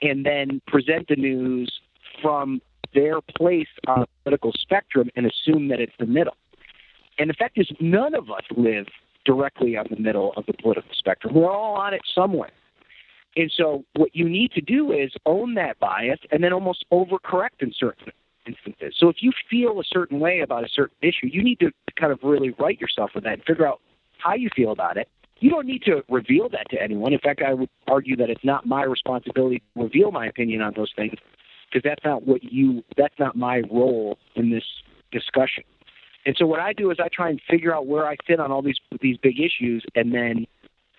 and 0.00 0.24
then 0.24 0.60
present 0.66 1.08
the 1.08 1.16
news 1.16 1.80
from 2.20 2.60
their 2.94 3.20
place 3.20 3.68
on 3.86 4.00
the 4.00 4.06
political 4.22 4.52
spectrum 4.58 5.10
and 5.16 5.26
assume 5.26 5.68
that 5.68 5.80
it's 5.80 5.92
the 5.98 6.06
middle. 6.06 6.36
And 7.18 7.30
the 7.30 7.34
fact 7.34 7.58
is, 7.58 7.68
none 7.80 8.14
of 8.14 8.30
us 8.30 8.44
live 8.56 8.86
directly 9.24 9.76
on 9.76 9.86
the 9.90 9.96
middle 9.96 10.32
of 10.36 10.46
the 10.46 10.52
political 10.52 10.90
spectrum. 10.92 11.34
We're 11.34 11.50
all 11.50 11.74
on 11.74 11.94
it 11.94 12.02
somewhere. 12.14 12.50
And 13.36 13.52
so, 13.56 13.84
what 13.94 14.14
you 14.14 14.28
need 14.28 14.52
to 14.52 14.60
do 14.60 14.92
is 14.92 15.12
own 15.26 15.54
that 15.54 15.78
bias 15.80 16.20
and 16.30 16.42
then 16.42 16.52
almost 16.52 16.84
overcorrect 16.92 17.60
in 17.60 17.72
certain 17.76 18.12
instances. 18.46 18.94
So, 18.96 19.08
if 19.08 19.16
you 19.20 19.32
feel 19.50 19.80
a 19.80 19.84
certain 19.84 20.20
way 20.20 20.40
about 20.40 20.62
a 20.62 20.68
certain 20.68 20.96
issue, 21.02 21.26
you 21.26 21.42
need 21.42 21.58
to 21.60 21.72
kind 21.98 22.12
of 22.12 22.20
really 22.22 22.54
right 22.60 22.80
yourself 22.80 23.10
with 23.14 23.24
that 23.24 23.32
and 23.34 23.44
figure 23.44 23.66
out 23.66 23.80
how 24.18 24.34
you 24.34 24.50
feel 24.54 24.70
about 24.70 24.96
it. 24.96 25.08
You 25.40 25.50
don't 25.50 25.66
need 25.66 25.82
to 25.82 26.02
reveal 26.08 26.48
that 26.50 26.70
to 26.70 26.80
anyone. 26.80 27.12
In 27.12 27.18
fact, 27.18 27.42
I 27.42 27.54
would 27.54 27.68
argue 27.88 28.14
that 28.16 28.30
it's 28.30 28.44
not 28.44 28.66
my 28.66 28.84
responsibility 28.84 29.58
to 29.58 29.82
reveal 29.82 30.12
my 30.12 30.26
opinion 30.26 30.62
on 30.62 30.72
those 30.76 30.92
things 30.94 31.14
because 31.74 31.88
that's 31.88 32.04
not 32.04 32.26
what 32.26 32.42
you 32.44 32.84
that's 32.96 33.18
not 33.18 33.36
my 33.36 33.62
role 33.70 34.16
in 34.36 34.50
this 34.50 34.64
discussion. 35.10 35.64
And 36.26 36.34
so 36.38 36.46
what 36.46 36.60
I 36.60 36.72
do 36.72 36.90
is 36.90 36.98
I 37.02 37.08
try 37.12 37.28
and 37.28 37.40
figure 37.50 37.74
out 37.74 37.86
where 37.86 38.06
I 38.06 38.16
fit 38.26 38.40
on 38.40 38.52
all 38.52 38.62
these 38.62 38.78
these 39.02 39.16
big 39.18 39.40
issues 39.40 39.84
and 39.94 40.14
then 40.14 40.46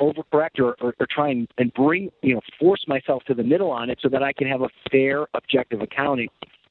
overcorrect 0.01 0.59
or, 0.59 0.75
or, 0.81 0.93
or 0.99 1.07
try 1.09 1.29
and, 1.29 1.47
and 1.57 1.73
bring 1.73 2.11
you 2.21 2.35
know 2.35 2.41
force 2.59 2.83
myself 2.87 3.23
to 3.27 3.33
the 3.33 3.43
middle 3.43 3.71
on 3.71 3.89
it 3.89 3.99
so 4.01 4.09
that 4.09 4.21
I 4.21 4.33
can 4.33 4.47
have 4.47 4.61
a 4.61 4.69
fair, 4.91 5.27
objective 5.33 5.81
accounting 5.81 6.27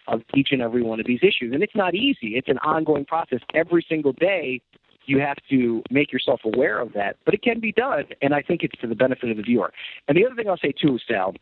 of 0.07 0.21
each 0.35 0.49
and 0.53 0.61
every 0.61 0.83
one 0.83 1.01
of 1.01 1.07
these 1.07 1.21
issues. 1.23 1.55
And 1.55 1.63
it's 1.63 1.75
not 1.75 1.95
easy. 1.95 2.37
It's 2.37 2.49
an 2.49 2.59
ongoing 2.59 3.07
process. 3.07 3.39
Every 3.55 3.85
single 3.89 4.13
day, 4.13 4.61
you 5.07 5.19
have 5.19 5.39
to 5.49 5.83
make 5.91 6.13
yourself 6.13 6.41
aware 6.45 6.79
of 6.79 6.93
that. 6.93 7.17
But 7.25 7.33
it 7.33 7.43
can 7.43 7.59
be 7.59 7.73
done, 7.73 8.05
and 8.21 8.35
I 8.35 8.43
think 8.43 8.63
it's 8.63 8.79
to 8.83 8.87
the 8.87 8.95
benefit 8.95 9.31
of 9.31 9.39
the 9.39 9.43
viewer. 9.43 9.73
And 10.09 10.17
the 10.17 10.27
other 10.27 10.35
thing 10.35 10.49
I'll 10.49 10.59
say 10.59 10.73
too, 10.73 10.99
Sal, 11.09 11.35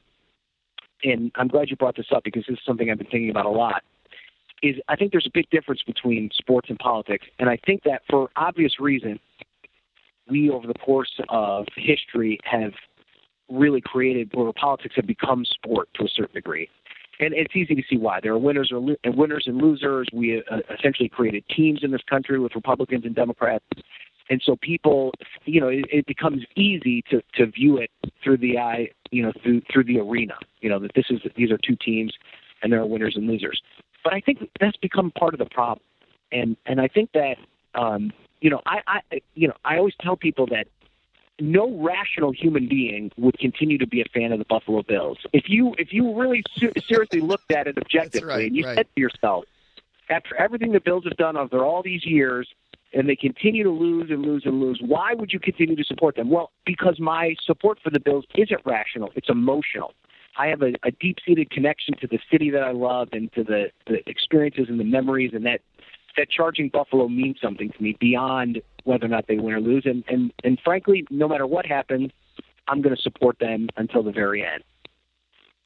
and 1.04 1.30
I'm 1.36 1.48
glad 1.48 1.70
you 1.70 1.76
brought 1.76 1.96
this 1.96 2.06
up 2.14 2.24
because 2.24 2.44
this 2.48 2.58
is 2.58 2.64
something 2.66 2.90
I've 2.90 2.98
been 2.98 3.06
thinking 3.06 3.30
about 3.30 3.46
a 3.46 3.50
lot. 3.50 3.82
Is 4.62 4.76
I 4.88 4.96
think 4.96 5.12
there's 5.12 5.26
a 5.26 5.32
big 5.32 5.50
difference 5.50 5.82
between 5.84 6.30
sports 6.34 6.70
and 6.70 6.78
politics, 6.78 7.26
and 7.38 7.48
I 7.48 7.58
think 7.66 7.82
that 7.84 8.02
for 8.08 8.30
obvious 8.36 8.78
reason, 8.78 9.18
we 10.28 10.50
over 10.50 10.66
the 10.66 10.74
course 10.74 11.20
of 11.28 11.66
history 11.76 12.38
have 12.44 12.72
really 13.48 13.80
created 13.80 14.30
where 14.34 14.52
politics 14.52 14.94
have 14.96 15.06
become 15.06 15.44
sport 15.44 15.88
to 15.94 16.04
a 16.04 16.08
certain 16.08 16.34
degree 16.34 16.68
and 17.22 17.34
it's 17.34 17.54
easy 17.54 17.74
to 17.74 17.82
see 17.88 17.96
why. 17.96 18.20
There 18.20 18.32
are 18.32 18.38
winners 18.38 18.72
and 18.72 19.16
winners 19.16 19.44
and 19.46 19.58
losers. 19.58 20.08
We 20.12 20.42
uh, 20.50 20.58
essentially 20.76 21.08
created 21.08 21.44
teams 21.54 21.80
in 21.82 21.90
this 21.90 22.02
country 22.08 22.38
with 22.38 22.54
Republicans 22.54 23.04
and 23.04 23.14
Democrats, 23.14 23.64
and 24.28 24.42
so 24.44 24.56
people, 24.56 25.12
you 25.44 25.60
know, 25.60 25.68
it, 25.68 25.84
it 25.92 26.06
becomes 26.06 26.44
easy 26.56 27.02
to 27.10 27.22
to 27.34 27.46
view 27.46 27.78
it 27.78 27.90
through 28.22 28.38
the 28.38 28.58
eye, 28.58 28.90
you 29.10 29.22
know, 29.22 29.32
through 29.42 29.62
through 29.72 29.84
the 29.84 29.98
arena. 29.98 30.38
You 30.60 30.70
know 30.70 30.78
that 30.78 30.92
this 30.94 31.06
is 31.10 31.20
these 31.36 31.50
are 31.50 31.58
two 31.58 31.76
teams, 31.76 32.12
and 32.62 32.72
there 32.72 32.80
are 32.80 32.86
winners 32.86 33.16
and 33.16 33.26
losers. 33.26 33.62
But 34.04 34.14
I 34.14 34.20
think 34.20 34.48
that's 34.60 34.76
become 34.76 35.10
part 35.10 35.34
of 35.34 35.38
the 35.38 35.46
problem, 35.46 35.84
and 36.30 36.56
and 36.66 36.80
I 36.80 36.88
think 36.88 37.10
that 37.12 37.36
um, 37.74 38.12
you 38.40 38.50
know 38.50 38.60
I 38.66 38.80
I 38.86 39.20
you 39.34 39.48
know 39.48 39.54
I 39.64 39.78
always 39.78 39.94
tell 40.00 40.16
people 40.16 40.46
that 40.46 40.66
no 41.40 41.76
rational 41.78 42.32
human 42.32 42.68
being 42.68 43.10
would 43.16 43.38
continue 43.38 43.78
to 43.78 43.86
be 43.86 44.00
a 44.00 44.04
fan 44.14 44.32
of 44.32 44.38
the 44.38 44.44
Buffalo 44.44 44.82
Bills. 44.82 45.18
If 45.32 45.48
you 45.48 45.74
if 45.78 45.92
you 45.92 46.18
really 46.18 46.42
ser- 46.56 46.72
seriously 46.86 47.20
looked 47.20 47.50
at 47.52 47.66
it 47.66 47.76
objectively 47.78 48.28
right, 48.28 48.46
and 48.46 48.56
you 48.56 48.64
right. 48.64 48.76
said 48.76 48.86
to 48.94 49.00
yourself, 49.00 49.44
after 50.12 50.36
everything 50.36 50.72
the 50.72 50.80
Bills 50.80 51.04
have 51.04 51.16
done 51.16 51.36
over 51.36 51.64
all 51.64 51.82
these 51.82 52.04
years, 52.04 52.48
and 52.94 53.08
they 53.08 53.16
continue 53.16 53.64
to 53.64 53.70
lose 53.70 54.10
and 54.10 54.22
lose 54.22 54.42
and 54.44 54.60
lose, 54.60 54.80
why 54.84 55.14
would 55.14 55.32
you 55.32 55.40
continue 55.40 55.74
to 55.74 55.84
support 55.84 56.16
them? 56.16 56.30
Well, 56.30 56.50
because 56.66 57.00
my 57.00 57.34
support 57.44 57.78
for 57.82 57.90
the 57.90 58.00
Bills 58.00 58.24
isn't 58.36 58.60
rational; 58.64 59.10
it's 59.16 59.30
emotional. 59.30 59.94
I 60.36 60.46
have 60.46 60.62
a, 60.62 60.72
a 60.84 60.90
deep-seated 60.90 61.50
connection 61.50 61.94
to 62.00 62.06
the 62.06 62.18
city 62.30 62.50
that 62.50 62.62
I 62.62 62.72
love 62.72 63.08
and 63.12 63.30
to 63.34 63.44
the, 63.44 63.66
the 63.86 64.08
experiences 64.08 64.66
and 64.68 64.80
the 64.80 64.84
memories, 64.84 65.32
and 65.34 65.44
that 65.46 65.60
that 66.16 66.30
charging 66.30 66.68
Buffalo 66.68 67.08
means 67.08 67.38
something 67.42 67.70
to 67.70 67.82
me 67.82 67.96
beyond 67.98 68.60
whether 68.84 69.06
or 69.06 69.08
not 69.08 69.26
they 69.28 69.38
win 69.38 69.54
or 69.54 69.60
lose. 69.60 69.84
And 69.86 70.04
and 70.08 70.32
and 70.44 70.58
frankly, 70.62 71.06
no 71.10 71.28
matter 71.28 71.46
what 71.46 71.66
happens, 71.66 72.10
I'm 72.68 72.82
going 72.82 72.94
to 72.94 73.02
support 73.02 73.38
them 73.38 73.68
until 73.76 74.02
the 74.02 74.12
very 74.12 74.44
end. 74.44 74.62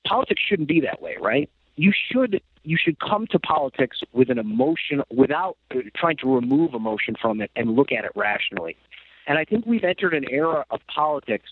Politics 0.06 0.40
shouldn't 0.48 0.68
be 0.68 0.80
that 0.80 1.02
way, 1.02 1.16
right? 1.20 1.50
You 1.76 1.92
should 1.92 2.40
you 2.64 2.76
should 2.82 2.98
come 2.98 3.26
to 3.28 3.38
politics 3.38 4.00
with 4.12 4.28
an 4.28 4.38
emotion 4.38 5.02
without 5.14 5.56
uh, 5.72 5.78
trying 5.94 6.16
to 6.16 6.34
remove 6.34 6.74
emotion 6.74 7.14
from 7.20 7.40
it 7.40 7.50
and 7.54 7.76
look 7.76 7.92
at 7.92 8.04
it 8.04 8.10
rationally. 8.16 8.76
And 9.28 9.38
I 9.38 9.44
think 9.44 9.66
we've 9.66 9.84
entered 9.84 10.14
an 10.14 10.24
era 10.30 10.64
of 10.70 10.80
politics 10.92 11.50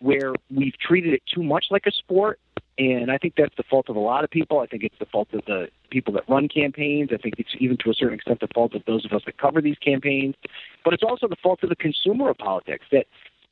where 0.00 0.32
we've 0.50 0.76
treated 0.78 1.14
it 1.14 1.22
too 1.32 1.42
much 1.42 1.66
like 1.70 1.86
a 1.86 1.92
sport 1.92 2.40
and 2.78 3.10
I 3.10 3.18
think 3.18 3.34
that's 3.36 3.54
the 3.56 3.64
fault 3.64 3.88
of 3.88 3.96
a 3.96 4.00
lot 4.00 4.22
of 4.22 4.30
people. 4.30 4.60
I 4.60 4.66
think 4.66 4.84
it's 4.84 4.98
the 5.00 5.06
fault 5.06 5.28
of 5.32 5.44
the 5.46 5.68
people 5.90 6.12
that 6.14 6.28
run 6.28 6.48
campaigns. 6.48 7.10
I 7.12 7.16
think 7.16 7.34
it's 7.38 7.50
even 7.58 7.76
to 7.78 7.90
a 7.90 7.94
certain 7.94 8.14
extent 8.14 8.38
the 8.40 8.48
fault 8.54 8.74
of 8.74 8.84
those 8.86 9.04
of 9.04 9.12
us 9.12 9.22
that 9.26 9.36
cover 9.36 9.60
these 9.60 9.78
campaigns. 9.78 10.36
But 10.84 10.94
it's 10.94 11.02
also 11.02 11.26
the 11.26 11.36
fault 11.42 11.64
of 11.64 11.70
the 11.70 11.76
consumer 11.76 12.30
of 12.30 12.38
politics 12.38 12.86
that 12.92 13.06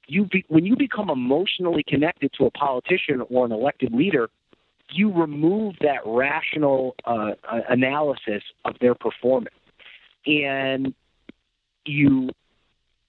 you 0.07 0.26
be, 0.26 0.44
when 0.46 0.64
you 0.64 0.76
become 0.76 1.11
emotionally 1.11 1.83
connected 1.83 2.33
to 2.38 2.46
a 2.46 2.50
politician 2.52 3.20
or 3.29 3.44
an 3.44 3.50
elected 3.50 3.92
leader, 3.92 4.31
you 4.92 5.12
remove 5.12 5.75
that 5.81 6.01
rational 6.05 6.94
uh, 7.05 7.33
uh, 7.51 7.61
analysis 7.68 8.42
of 8.64 8.75
their 8.81 8.94
performance, 8.94 9.55
and 10.27 10.94
you 11.85 12.31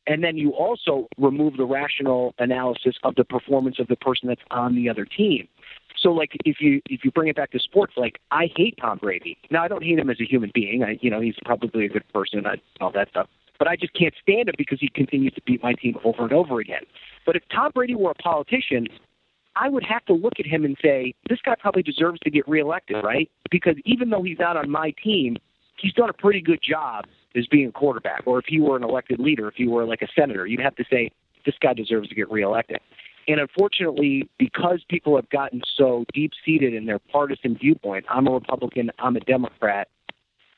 and 0.07 0.23
then 0.23 0.37
you 0.37 0.51
also 0.51 1.07
remove 1.17 1.57
the 1.57 1.65
rational 1.65 2.33
analysis 2.39 2.95
of 3.03 3.15
the 3.15 3.25
performance 3.25 3.77
of 3.79 3.87
the 3.87 3.95
person 3.95 4.29
that's 4.29 4.41
on 4.51 4.73
the 4.75 4.89
other 4.89 5.05
team. 5.05 5.47
So 5.99 6.09
like 6.09 6.31
if 6.45 6.57
you 6.59 6.81
if 6.89 7.03
you 7.03 7.11
bring 7.11 7.27
it 7.27 7.35
back 7.35 7.51
to 7.51 7.59
sports, 7.59 7.93
like 7.97 8.19
I 8.31 8.49
hate 8.55 8.77
Tom 8.79 8.99
Brady. 8.99 9.37
Now 9.51 9.63
I 9.63 9.67
don't 9.67 9.83
hate 9.83 9.99
him 9.99 10.09
as 10.09 10.19
a 10.21 10.25
human 10.25 10.51
being. 10.53 10.83
I 10.83 10.97
you 11.01 11.09
know 11.09 11.19
he's 11.19 11.35
probably 11.43 11.85
a 11.85 11.89
good 11.89 12.07
person 12.13 12.39
and 12.45 12.61
all 12.79 12.91
that 12.91 13.09
stuff. 13.09 13.27
But 13.59 13.67
I 13.67 13.75
just 13.75 13.93
can't 13.93 14.13
stand 14.21 14.49
him 14.49 14.55
because 14.57 14.79
he 14.79 14.89
continues 14.89 15.33
to 15.33 15.41
beat 15.41 15.63
my 15.63 15.73
team 15.73 15.97
over 16.03 16.23
and 16.23 16.31
over 16.31 16.59
again. 16.59 16.83
But 17.25 17.35
if 17.35 17.43
Tom 17.53 17.71
Brady 17.73 17.95
were 17.95 18.11
a 18.11 18.15
politician, 18.15 18.87
I 19.59 19.69
would 19.69 19.83
have 19.83 20.05
to 20.05 20.13
look 20.13 20.33
at 20.39 20.45
him 20.45 20.65
and 20.65 20.77
say 20.81 21.13
this 21.29 21.39
guy 21.43 21.55
probably 21.59 21.83
deserves 21.83 22.19
to 22.21 22.29
get 22.29 22.47
reelected, 22.47 22.97
right? 23.03 23.29
Because 23.49 23.75
even 23.85 24.09
though 24.09 24.23
he's 24.23 24.39
not 24.39 24.57
on 24.57 24.69
my 24.69 24.93
team, 25.03 25.37
he's 25.79 25.93
done 25.93 26.09
a 26.09 26.13
pretty 26.13 26.41
good 26.41 26.59
job 26.61 27.05
as 27.35 27.47
being 27.47 27.67
a 27.67 27.71
quarterback. 27.71 28.23
Or 28.25 28.39
if 28.39 28.45
he 28.47 28.59
were 28.59 28.77
an 28.77 28.83
elected 28.83 29.19
leader, 29.19 29.47
if 29.47 29.55
he 29.55 29.67
were 29.67 29.85
like 29.85 30.01
a 30.01 30.07
senator, 30.15 30.45
you'd 30.45 30.61
have 30.61 30.75
to 30.75 30.85
say 30.89 31.11
this 31.45 31.55
guy 31.61 31.73
deserves 31.73 32.09
to 32.09 32.15
get 32.15 32.29
reelected. 32.31 32.79
And 33.27 33.39
unfortunately, 33.41 34.29
because 34.39 34.83
people 34.89 35.15
have 35.15 35.29
gotten 35.29 35.61
so 35.75 36.05
deep 36.13 36.31
seated 36.45 36.73
in 36.73 36.85
their 36.85 36.99
partisan 36.99 37.57
viewpoint, 37.57 38.05
I'm 38.09 38.27
a 38.27 38.31
Republican, 38.31 38.89
I'm 38.99 39.17
a 39.17 39.19
Democrat, 39.21 39.89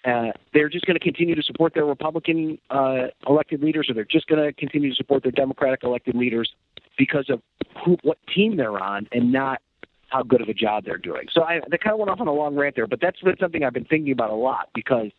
uh, 0.05 0.31
they're 0.53 0.69
just 0.69 0.85
going 0.85 0.97
to 0.97 1.03
continue 1.03 1.35
to 1.35 1.43
support 1.43 1.73
their 1.73 1.85
Republican 1.85 2.57
uh, 2.69 3.07
elected 3.27 3.61
leaders, 3.61 3.89
or 3.89 3.93
they're 3.93 4.05
just 4.05 4.27
going 4.27 4.41
to 4.41 4.53
continue 4.53 4.89
to 4.89 4.95
support 4.95 5.23
their 5.23 5.31
Democratic 5.31 5.83
elected 5.83 6.15
leaders 6.15 6.51
because 6.97 7.29
of 7.29 7.41
who, 7.83 7.97
what 8.03 8.17
team 8.33 8.57
they're 8.57 8.79
on, 8.79 9.07
and 9.11 9.31
not 9.31 9.61
how 10.07 10.23
good 10.23 10.41
of 10.41 10.49
a 10.49 10.53
job 10.53 10.85
they're 10.85 10.97
doing. 10.97 11.27
So 11.31 11.43
I, 11.43 11.61
I 11.71 11.77
kind 11.77 11.93
of 11.93 11.99
went 11.99 12.09
off 12.09 12.19
on 12.19 12.27
a 12.27 12.33
long 12.33 12.55
rant 12.55 12.75
there, 12.75 12.87
but 12.87 12.99
that's 13.01 13.19
been 13.21 13.37
something 13.39 13.63
I've 13.63 13.73
been 13.73 13.85
thinking 13.85 14.11
about 14.11 14.31
a 14.31 14.35
lot 14.35 14.69
because 14.73 15.11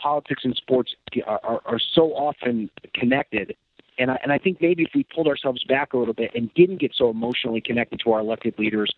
politics 0.00 0.44
and 0.44 0.56
sports 0.56 0.94
are, 1.26 1.40
are, 1.42 1.60
are 1.66 1.78
so 1.78 2.12
often 2.14 2.70
connected 2.94 3.54
and 4.00 4.10
I, 4.10 4.18
and 4.22 4.32
I 4.32 4.38
think 4.38 4.60
maybe 4.60 4.82
if 4.82 4.90
we 4.94 5.04
pulled 5.04 5.28
ourselves 5.28 5.62
back 5.64 5.92
a 5.92 5.98
little 5.98 6.14
bit 6.14 6.30
and 6.34 6.52
didn't 6.54 6.78
get 6.78 6.92
so 6.96 7.10
emotionally 7.10 7.60
connected 7.60 8.00
to 8.04 8.12
our 8.12 8.20
elected 8.20 8.58
leaders, 8.58 8.90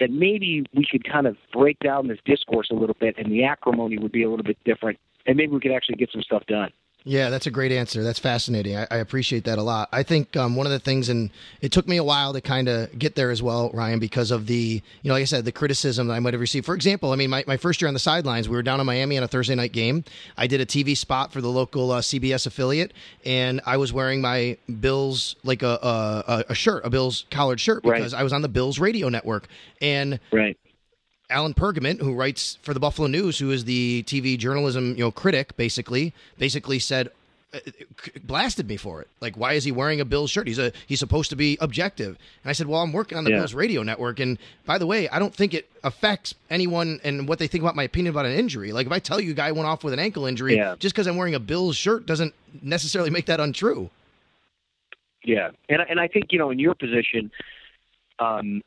that 0.00 0.10
maybe 0.10 0.64
we 0.74 0.86
could 0.90 1.04
kind 1.04 1.26
of 1.26 1.36
break 1.52 1.78
down 1.80 2.08
this 2.08 2.18
discourse 2.24 2.68
a 2.70 2.74
little 2.74 2.96
bit 2.98 3.16
and 3.18 3.30
the 3.30 3.44
acrimony 3.44 3.98
would 3.98 4.12
be 4.12 4.22
a 4.22 4.30
little 4.30 4.44
bit 4.44 4.58
different. 4.64 4.98
And 5.26 5.36
maybe 5.36 5.52
we 5.52 5.60
could 5.60 5.72
actually 5.72 5.96
get 5.96 6.10
some 6.10 6.22
stuff 6.22 6.44
done. 6.46 6.72
Yeah, 7.04 7.30
that's 7.30 7.46
a 7.46 7.50
great 7.50 7.72
answer. 7.72 8.04
That's 8.04 8.18
fascinating. 8.18 8.76
I, 8.76 8.86
I 8.90 8.96
appreciate 8.98 9.44
that 9.44 9.58
a 9.58 9.62
lot. 9.62 9.88
I 9.92 10.02
think 10.04 10.36
um, 10.36 10.54
one 10.54 10.66
of 10.66 10.72
the 10.72 10.78
things, 10.78 11.08
and 11.08 11.30
it 11.60 11.72
took 11.72 11.88
me 11.88 11.96
a 11.96 12.04
while 12.04 12.32
to 12.32 12.40
kind 12.40 12.68
of 12.68 12.96
get 12.98 13.16
there 13.16 13.30
as 13.30 13.42
well, 13.42 13.70
Ryan, 13.74 13.98
because 13.98 14.30
of 14.30 14.46
the, 14.46 14.80
you 15.02 15.08
know, 15.08 15.14
like 15.14 15.22
I 15.22 15.24
said, 15.24 15.44
the 15.44 15.52
criticism 15.52 16.06
that 16.06 16.14
I 16.14 16.20
might 16.20 16.34
have 16.34 16.40
received. 16.40 16.64
For 16.64 16.74
example, 16.74 17.10
I 17.12 17.16
mean, 17.16 17.30
my, 17.30 17.42
my 17.46 17.56
first 17.56 17.80
year 17.82 17.88
on 17.88 17.94
the 17.94 18.00
sidelines, 18.00 18.48
we 18.48 18.54
were 18.56 18.62
down 18.62 18.78
in 18.78 18.86
Miami 18.86 19.16
on 19.18 19.24
a 19.24 19.28
Thursday 19.28 19.54
night 19.54 19.72
game. 19.72 20.04
I 20.36 20.46
did 20.46 20.60
a 20.60 20.66
TV 20.66 20.96
spot 20.96 21.32
for 21.32 21.40
the 21.40 21.48
local 21.48 21.90
uh, 21.90 22.00
CBS 22.00 22.46
affiliate, 22.46 22.92
and 23.24 23.60
I 23.66 23.78
was 23.78 23.92
wearing 23.92 24.20
my 24.20 24.56
Bills, 24.80 25.34
like 25.42 25.62
a, 25.62 25.78
a, 26.28 26.44
a 26.50 26.54
shirt, 26.54 26.84
a 26.84 26.90
Bills 26.90 27.24
collared 27.30 27.60
shirt, 27.60 27.82
because 27.82 28.12
Right. 28.12 28.20
I 28.20 28.22
was 28.22 28.32
on 28.32 28.42
the 28.42 28.48
Bills 28.48 28.78
radio 28.78 29.08
network. 29.08 29.48
And 29.80 30.20
Right. 30.30 30.56
Alan 31.32 31.54
Pergament, 31.54 32.00
who 32.00 32.14
writes 32.14 32.58
for 32.62 32.74
the 32.74 32.80
Buffalo 32.80 33.08
News, 33.08 33.38
who 33.38 33.50
is 33.50 33.64
the 33.64 34.02
TV 34.04 34.38
journalism 34.38 34.90
you 34.96 35.00
know 35.04 35.10
critic, 35.10 35.56
basically, 35.56 36.12
basically 36.38 36.78
said 36.78 37.10
uh, 37.54 37.58
blasted 38.24 38.68
me 38.68 38.76
for 38.76 39.02
it. 39.02 39.08
Like, 39.20 39.36
why 39.36 39.52
is 39.54 39.64
he 39.64 39.72
wearing 39.72 40.00
a 40.00 40.04
Bills 40.04 40.30
shirt? 40.30 40.46
He's 40.46 40.58
a 40.58 40.72
he's 40.86 41.00
supposed 41.00 41.30
to 41.30 41.36
be 41.36 41.58
objective. 41.60 42.16
And 42.44 42.50
I 42.50 42.52
said, 42.52 42.66
well, 42.66 42.80
I'm 42.82 42.92
working 42.92 43.18
on 43.18 43.24
the 43.24 43.30
Yeah. 43.30 43.38
Bills 43.38 43.54
radio 43.54 43.82
network, 43.82 44.20
and 44.20 44.38
by 44.66 44.78
the 44.78 44.86
way, 44.86 45.08
I 45.08 45.18
don't 45.18 45.34
think 45.34 45.52
it 45.54 45.68
affects 45.84 46.34
anyone 46.50 47.00
and 47.04 47.26
what 47.26 47.38
they 47.38 47.46
think 47.46 47.62
about 47.62 47.74
my 47.76 47.82
opinion 47.84 48.14
about 48.14 48.26
an 48.26 48.32
injury. 48.32 48.72
Like, 48.72 48.86
if 48.86 48.92
I 48.92 48.98
tell 49.00 49.20
you 49.20 49.32
a 49.32 49.34
guy 49.34 49.52
went 49.52 49.66
off 49.66 49.82
with 49.84 49.92
an 49.94 49.98
ankle 50.00 50.26
injury, 50.26 50.56
Yeah. 50.56 50.76
just 50.78 50.94
because 50.94 51.06
I'm 51.06 51.16
wearing 51.16 51.34
a 51.34 51.40
Bills 51.40 51.76
shirt 51.76 52.06
doesn't 52.06 52.34
necessarily 52.62 53.10
make 53.10 53.26
that 53.26 53.40
untrue. 53.40 53.90
Yeah, 55.24 55.50
and 55.68 55.80
I- 55.82 55.84
and 55.84 56.00
I 56.00 56.08
think 56.08 56.32
you 56.32 56.38
know 56.38 56.50
in 56.50 56.58
your 56.58 56.74
position, 56.74 57.30
um, 58.18 58.60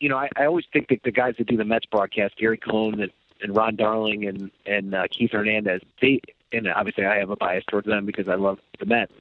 you 0.00 0.08
know 0.08 0.16
I, 0.16 0.28
I 0.36 0.46
always 0.46 0.64
think 0.72 0.88
that 0.88 1.02
the 1.04 1.10
guys 1.10 1.34
that 1.38 1.46
do 1.46 1.56
the 1.56 1.64
Mets 1.64 1.86
broadcast, 1.86 2.36
Gary 2.36 2.58
Cohen 2.58 3.00
and, 3.00 3.12
and 3.42 3.56
Ron 3.56 3.76
Darling 3.76 4.26
and 4.26 4.50
and 4.66 4.94
uh, 4.94 5.04
Keith 5.10 5.32
Hernandez, 5.32 5.82
they 6.00 6.20
and 6.52 6.68
obviously 6.68 7.04
I 7.04 7.18
have 7.18 7.30
a 7.30 7.36
bias 7.36 7.64
towards 7.68 7.86
them 7.86 8.06
because 8.06 8.28
I 8.28 8.34
love 8.34 8.58
the 8.78 8.86
Mets, 8.86 9.12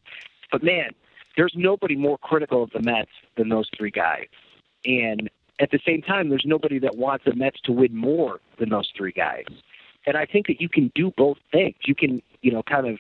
but 0.52 0.64
man, 0.64 0.92
there's 1.36 1.54
nobody 1.56 1.96
more 1.96 2.18
critical 2.18 2.64
of 2.64 2.72
the 2.72 2.82
Mets 2.82 3.12
than 3.36 3.50
those 3.50 3.70
three 3.78 3.92
guys, 3.92 4.28
and 4.86 5.30
at 5.60 5.72
the 5.72 5.80
same 5.86 6.04
time, 6.04 6.30
there's 6.30 6.46
nobody 6.46 6.78
that 6.80 6.98
wants 6.98 7.26
the 7.26 7.34
Mets 7.34 7.60
to 7.62 7.72
win 7.72 7.96
more 7.96 8.40
than 8.60 8.70
those 8.70 8.92
three 8.96 9.12
guys, 9.12 9.46
and 10.06 10.18
I 10.18 10.26
think 10.26 10.48
that 10.48 10.62
you 10.62 10.70
can 10.70 10.92
do 10.96 11.12
both 11.18 11.38
things. 11.52 11.76
You 11.86 11.96
can 11.96 12.22
you 12.42 12.52
know 12.52 12.64
kind 12.64 12.88
of 12.88 13.00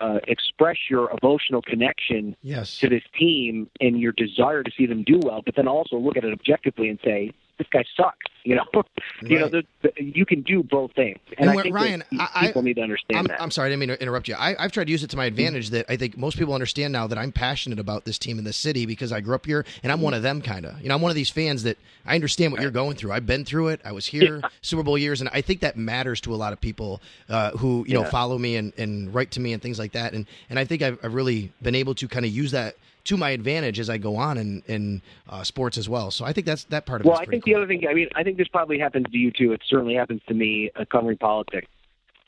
uh, 0.00 0.18
express 0.28 0.76
your 0.88 1.10
emotional 1.22 1.62
connection 1.62 2.36
Yes. 2.42 2.78
to 2.78 2.88
this 2.88 3.02
team 3.18 3.68
and 3.80 4.00
your 4.00 4.12
desire 4.12 4.62
to 4.62 4.70
see 4.76 4.86
them 4.86 5.02
do 5.04 5.18
well, 5.22 5.42
but 5.44 5.54
then 5.56 5.68
also 5.68 5.96
look 5.96 6.16
at 6.16 6.24
it 6.24 6.32
objectively 6.32 6.88
and 6.88 6.98
say 7.04 7.32
this 7.60 7.68
guy 7.70 7.84
sucks. 7.94 8.16
You 8.42 8.56
know, 8.56 8.64
you 9.22 9.38
know, 9.38 9.48
the, 9.48 9.62
the, 9.82 9.92
you 10.02 10.24
can 10.24 10.40
do 10.40 10.62
both 10.62 10.92
things, 10.92 11.18
and, 11.36 11.50
And 11.50 11.58
I 11.58 11.62
think 11.62 11.74
Ryan, 11.74 12.02
I- 12.18 12.46
people 12.46 12.62
need 12.62 12.76
to 12.76 12.82
understand 12.82 13.18
I'm, 13.18 13.24
that. 13.26 13.40
I'm 13.40 13.50
sorry, 13.50 13.66
I 13.66 13.70
didn't 13.70 13.80
mean 13.80 13.88
to 13.90 14.00
interrupt 14.00 14.28
you. 14.28 14.34
I, 14.34 14.56
I've 14.58 14.72
tried 14.72 14.86
to 14.86 14.90
use 14.90 15.04
it 15.04 15.10
to 15.10 15.18
my 15.18 15.26
advantage 15.26 15.70
that 15.70 15.84
I 15.90 15.96
think 15.96 16.16
most 16.16 16.38
people 16.38 16.54
understand 16.54 16.94
now 16.94 17.06
that 17.06 17.18
I'm 17.18 17.32
passionate 17.32 17.78
about 17.78 18.06
this 18.06 18.18
team 18.18 18.38
in 18.38 18.44
this 18.44 18.56
city 18.56 18.86
because 18.86 19.12
I 19.12 19.20
grew 19.20 19.34
up 19.34 19.44
here 19.44 19.66
and 19.82 19.92
I'm 19.92 20.00
one 20.00 20.14
of 20.14 20.22
them 20.22 20.40
kind 20.40 20.64
of. 20.64 20.80
You 20.80 20.88
know, 20.88 20.94
I'm 20.94 21.02
one 21.02 21.10
of 21.10 21.16
these 21.16 21.28
fans 21.28 21.64
that 21.64 21.76
I 22.06 22.14
understand 22.14 22.52
what 22.52 22.62
you're 22.62 22.70
going 22.70 22.96
through. 22.96 23.12
I've 23.12 23.26
been 23.26 23.44
through 23.44 23.68
it. 23.68 23.82
I 23.84 23.92
was 23.92 24.06
here 24.06 24.40
Super 24.62 24.82
Bowl 24.82 24.96
years, 24.96 25.20
and 25.20 25.28
I 25.34 25.42
think 25.42 25.60
that 25.60 25.76
matters 25.76 26.22
to 26.22 26.34
a 26.34 26.36
lot 26.36 26.54
of 26.54 26.60
people 26.62 27.02
uh, 27.28 27.50
who 27.52 27.84
you 27.86 27.92
know 27.92 28.04
follow 28.04 28.38
me 28.38 28.56
and, 28.56 28.72
and 28.78 29.14
write 29.14 29.32
to 29.32 29.40
me 29.40 29.52
and 29.52 29.60
things 29.60 29.78
like 29.78 29.92
that. 29.92 30.14
And 30.14 30.24
and 30.48 30.58
I 30.58 30.64
think 30.64 30.80
I've, 30.80 30.98
I've 31.02 31.12
really 31.12 31.52
been 31.60 31.74
able 31.74 31.94
to 31.96 32.08
kind 32.08 32.24
of 32.24 32.32
use 32.32 32.52
that 32.52 32.76
to 33.04 33.16
my 33.16 33.30
advantage 33.30 33.78
as 33.80 33.90
I 33.90 33.98
go 33.98 34.16
on 34.16 34.38
in 34.38 34.62
in 34.66 35.02
uh, 35.28 35.42
sports 35.42 35.78
as 35.78 35.88
well. 35.88 36.10
So 36.10 36.24
I 36.24 36.32
think 36.32 36.46
that's 36.46 36.64
that 36.64 36.86
part 36.86 37.00
of 37.00 37.06
it. 37.06 37.10
Well, 37.10 37.18
I 37.18 37.24
think 37.24 37.44
cool. 37.44 37.54
the 37.54 37.58
other 37.58 37.66
thing, 37.66 37.86
I 37.88 37.94
mean, 37.94 38.08
I 38.14 38.22
think 38.22 38.36
this 38.36 38.48
probably 38.48 38.78
happens 38.78 39.06
to 39.10 39.18
you 39.18 39.30
too. 39.30 39.52
It 39.52 39.62
certainly 39.68 39.94
happens 39.94 40.22
to 40.28 40.34
me 40.34 40.70
uh, 40.76 40.84
covering 40.90 41.18
politics. 41.18 41.68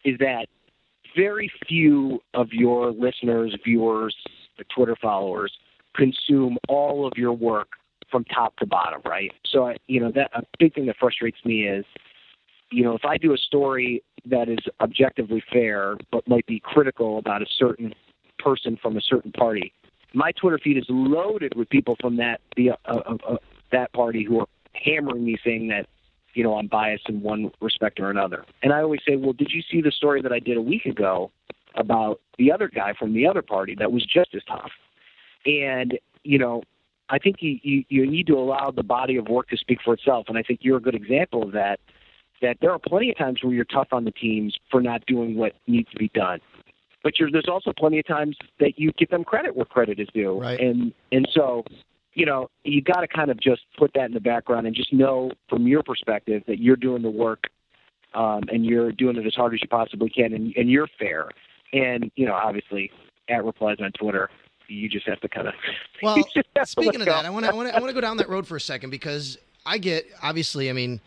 Is 0.04 0.18
that 0.18 0.46
very 1.16 1.50
few 1.68 2.20
of 2.34 2.52
your 2.52 2.90
listeners, 2.90 3.56
viewers, 3.64 4.16
the 4.58 4.64
Twitter 4.74 4.96
followers 5.00 5.52
consume 5.94 6.56
all 6.68 7.06
of 7.06 7.12
your 7.16 7.32
work 7.32 7.68
from 8.10 8.24
top 8.24 8.56
to 8.56 8.66
bottom, 8.66 9.00
right? 9.04 9.32
So, 9.46 9.66
I, 9.66 9.76
you 9.86 10.00
know, 10.00 10.10
that 10.12 10.30
a 10.34 10.42
big 10.58 10.74
thing 10.74 10.86
that 10.86 10.96
frustrates 10.98 11.38
me 11.44 11.66
is, 11.66 11.84
you 12.70 12.84
know, 12.84 12.94
if 12.94 13.04
I 13.04 13.18
do 13.18 13.32
a 13.32 13.38
story 13.38 14.02
that 14.26 14.48
is 14.48 14.58
objectively 14.80 15.42
fair 15.52 15.96
but 16.10 16.26
might 16.28 16.46
be 16.46 16.60
critical 16.60 17.18
about 17.18 17.42
a 17.42 17.46
certain 17.58 17.94
person 18.38 18.78
from 18.80 18.96
a 18.96 19.00
certain 19.00 19.32
party, 19.32 19.72
my 20.14 20.32
Twitter 20.32 20.58
feed 20.58 20.76
is 20.76 20.84
loaded 20.88 21.54
with 21.54 21.68
people 21.68 21.96
from 22.00 22.16
that 22.16 22.40
the 22.56 22.70
uh, 22.70 22.74
uh, 22.86 23.16
uh, 23.28 23.36
that 23.70 23.92
party 23.92 24.24
who 24.24 24.40
are 24.40 24.46
hammering 24.74 25.24
me 25.24 25.36
saying 25.44 25.68
that 25.68 25.86
you 26.34 26.42
know 26.44 26.56
I'm 26.56 26.66
biased 26.66 27.08
in 27.08 27.22
one 27.22 27.50
respect 27.60 28.00
or 28.00 28.10
another. 28.10 28.44
And 28.62 28.72
I 28.72 28.82
always 28.82 29.00
say, 29.06 29.16
well, 29.16 29.32
did 29.32 29.50
you 29.52 29.62
see 29.62 29.80
the 29.80 29.92
story 29.92 30.22
that 30.22 30.32
I 30.32 30.38
did 30.38 30.56
a 30.56 30.62
week 30.62 30.86
ago 30.86 31.30
about 31.74 32.20
the 32.38 32.52
other 32.52 32.68
guy 32.68 32.92
from 32.98 33.14
the 33.14 33.26
other 33.26 33.42
party 33.42 33.74
that 33.78 33.92
was 33.92 34.04
just 34.04 34.34
as 34.34 34.42
tough? 34.44 34.70
And 35.46 35.98
you 36.24 36.38
know, 36.38 36.62
I 37.08 37.18
think 37.18 37.36
you, 37.40 37.58
you 37.62 37.84
you 37.88 38.10
need 38.10 38.26
to 38.28 38.34
allow 38.34 38.70
the 38.70 38.82
body 38.82 39.16
of 39.16 39.28
work 39.28 39.48
to 39.50 39.56
speak 39.56 39.78
for 39.84 39.94
itself. 39.94 40.26
And 40.28 40.38
I 40.38 40.42
think 40.42 40.60
you're 40.62 40.78
a 40.78 40.82
good 40.82 40.94
example 40.94 41.42
of 41.42 41.52
that. 41.52 41.80
That 42.40 42.56
there 42.60 42.72
are 42.72 42.78
plenty 42.80 43.08
of 43.08 43.16
times 43.16 43.38
where 43.40 43.54
you're 43.54 43.64
tough 43.64 43.88
on 43.92 44.04
the 44.04 44.10
teams 44.10 44.56
for 44.68 44.80
not 44.80 45.06
doing 45.06 45.36
what 45.36 45.52
needs 45.68 45.88
to 45.92 45.96
be 45.96 46.08
done 46.08 46.40
but 47.02 47.18
you're, 47.18 47.30
there's 47.30 47.48
also 47.48 47.72
plenty 47.76 47.98
of 47.98 48.06
times 48.06 48.36
that 48.60 48.78
you 48.78 48.92
give 48.92 49.10
them 49.10 49.24
credit 49.24 49.56
where 49.56 49.64
credit 49.64 49.98
is 49.98 50.08
due. 50.14 50.40
Right. 50.40 50.60
And 50.60 50.92
and 51.10 51.28
so, 51.32 51.64
you 52.14 52.26
know, 52.26 52.50
you 52.64 52.82
got 52.82 53.00
to 53.00 53.08
kind 53.08 53.30
of 53.30 53.40
just 53.40 53.62
put 53.78 53.92
that 53.94 54.06
in 54.06 54.12
the 54.12 54.20
background 54.20 54.66
and 54.66 54.76
just 54.76 54.92
know 54.92 55.32
from 55.48 55.66
your 55.66 55.82
perspective 55.82 56.42
that 56.46 56.60
you're 56.60 56.76
doing 56.76 57.02
the 57.02 57.10
work 57.10 57.44
um, 58.14 58.42
and 58.52 58.64
you're 58.64 58.92
doing 58.92 59.16
it 59.16 59.26
as 59.26 59.34
hard 59.34 59.54
as 59.54 59.60
you 59.62 59.68
possibly 59.68 60.10
can, 60.10 60.32
and, 60.32 60.54
and 60.56 60.70
you're 60.70 60.88
fair. 60.98 61.30
And 61.72 62.10
you 62.16 62.26
know, 62.26 62.34
obviously, 62.34 62.90
at 63.28 63.44
replies 63.44 63.78
on 63.80 63.92
Twitter, 63.92 64.28
you 64.68 64.88
just 64.88 65.06
have 65.08 65.20
to 65.20 65.28
kind 65.28 65.48
of. 65.48 65.54
Well, 66.02 66.16
you 66.16 66.24
just 66.34 66.48
have 66.56 66.64
to 66.66 66.70
speaking 66.70 67.00
of 67.00 67.06
that, 67.06 67.24
I 67.24 67.30
want 67.30 67.46
to 67.46 67.52
I 67.52 67.54
want 67.54 67.70
to 67.70 67.92
go 67.92 68.00
down 68.00 68.16
that 68.16 68.28
road 68.28 68.46
for 68.46 68.56
a 68.56 68.60
second 68.60 68.90
because 68.90 69.38
I 69.64 69.78
get 69.78 70.06
obviously, 70.22 70.68
I 70.68 70.72
mean, 70.72 71.00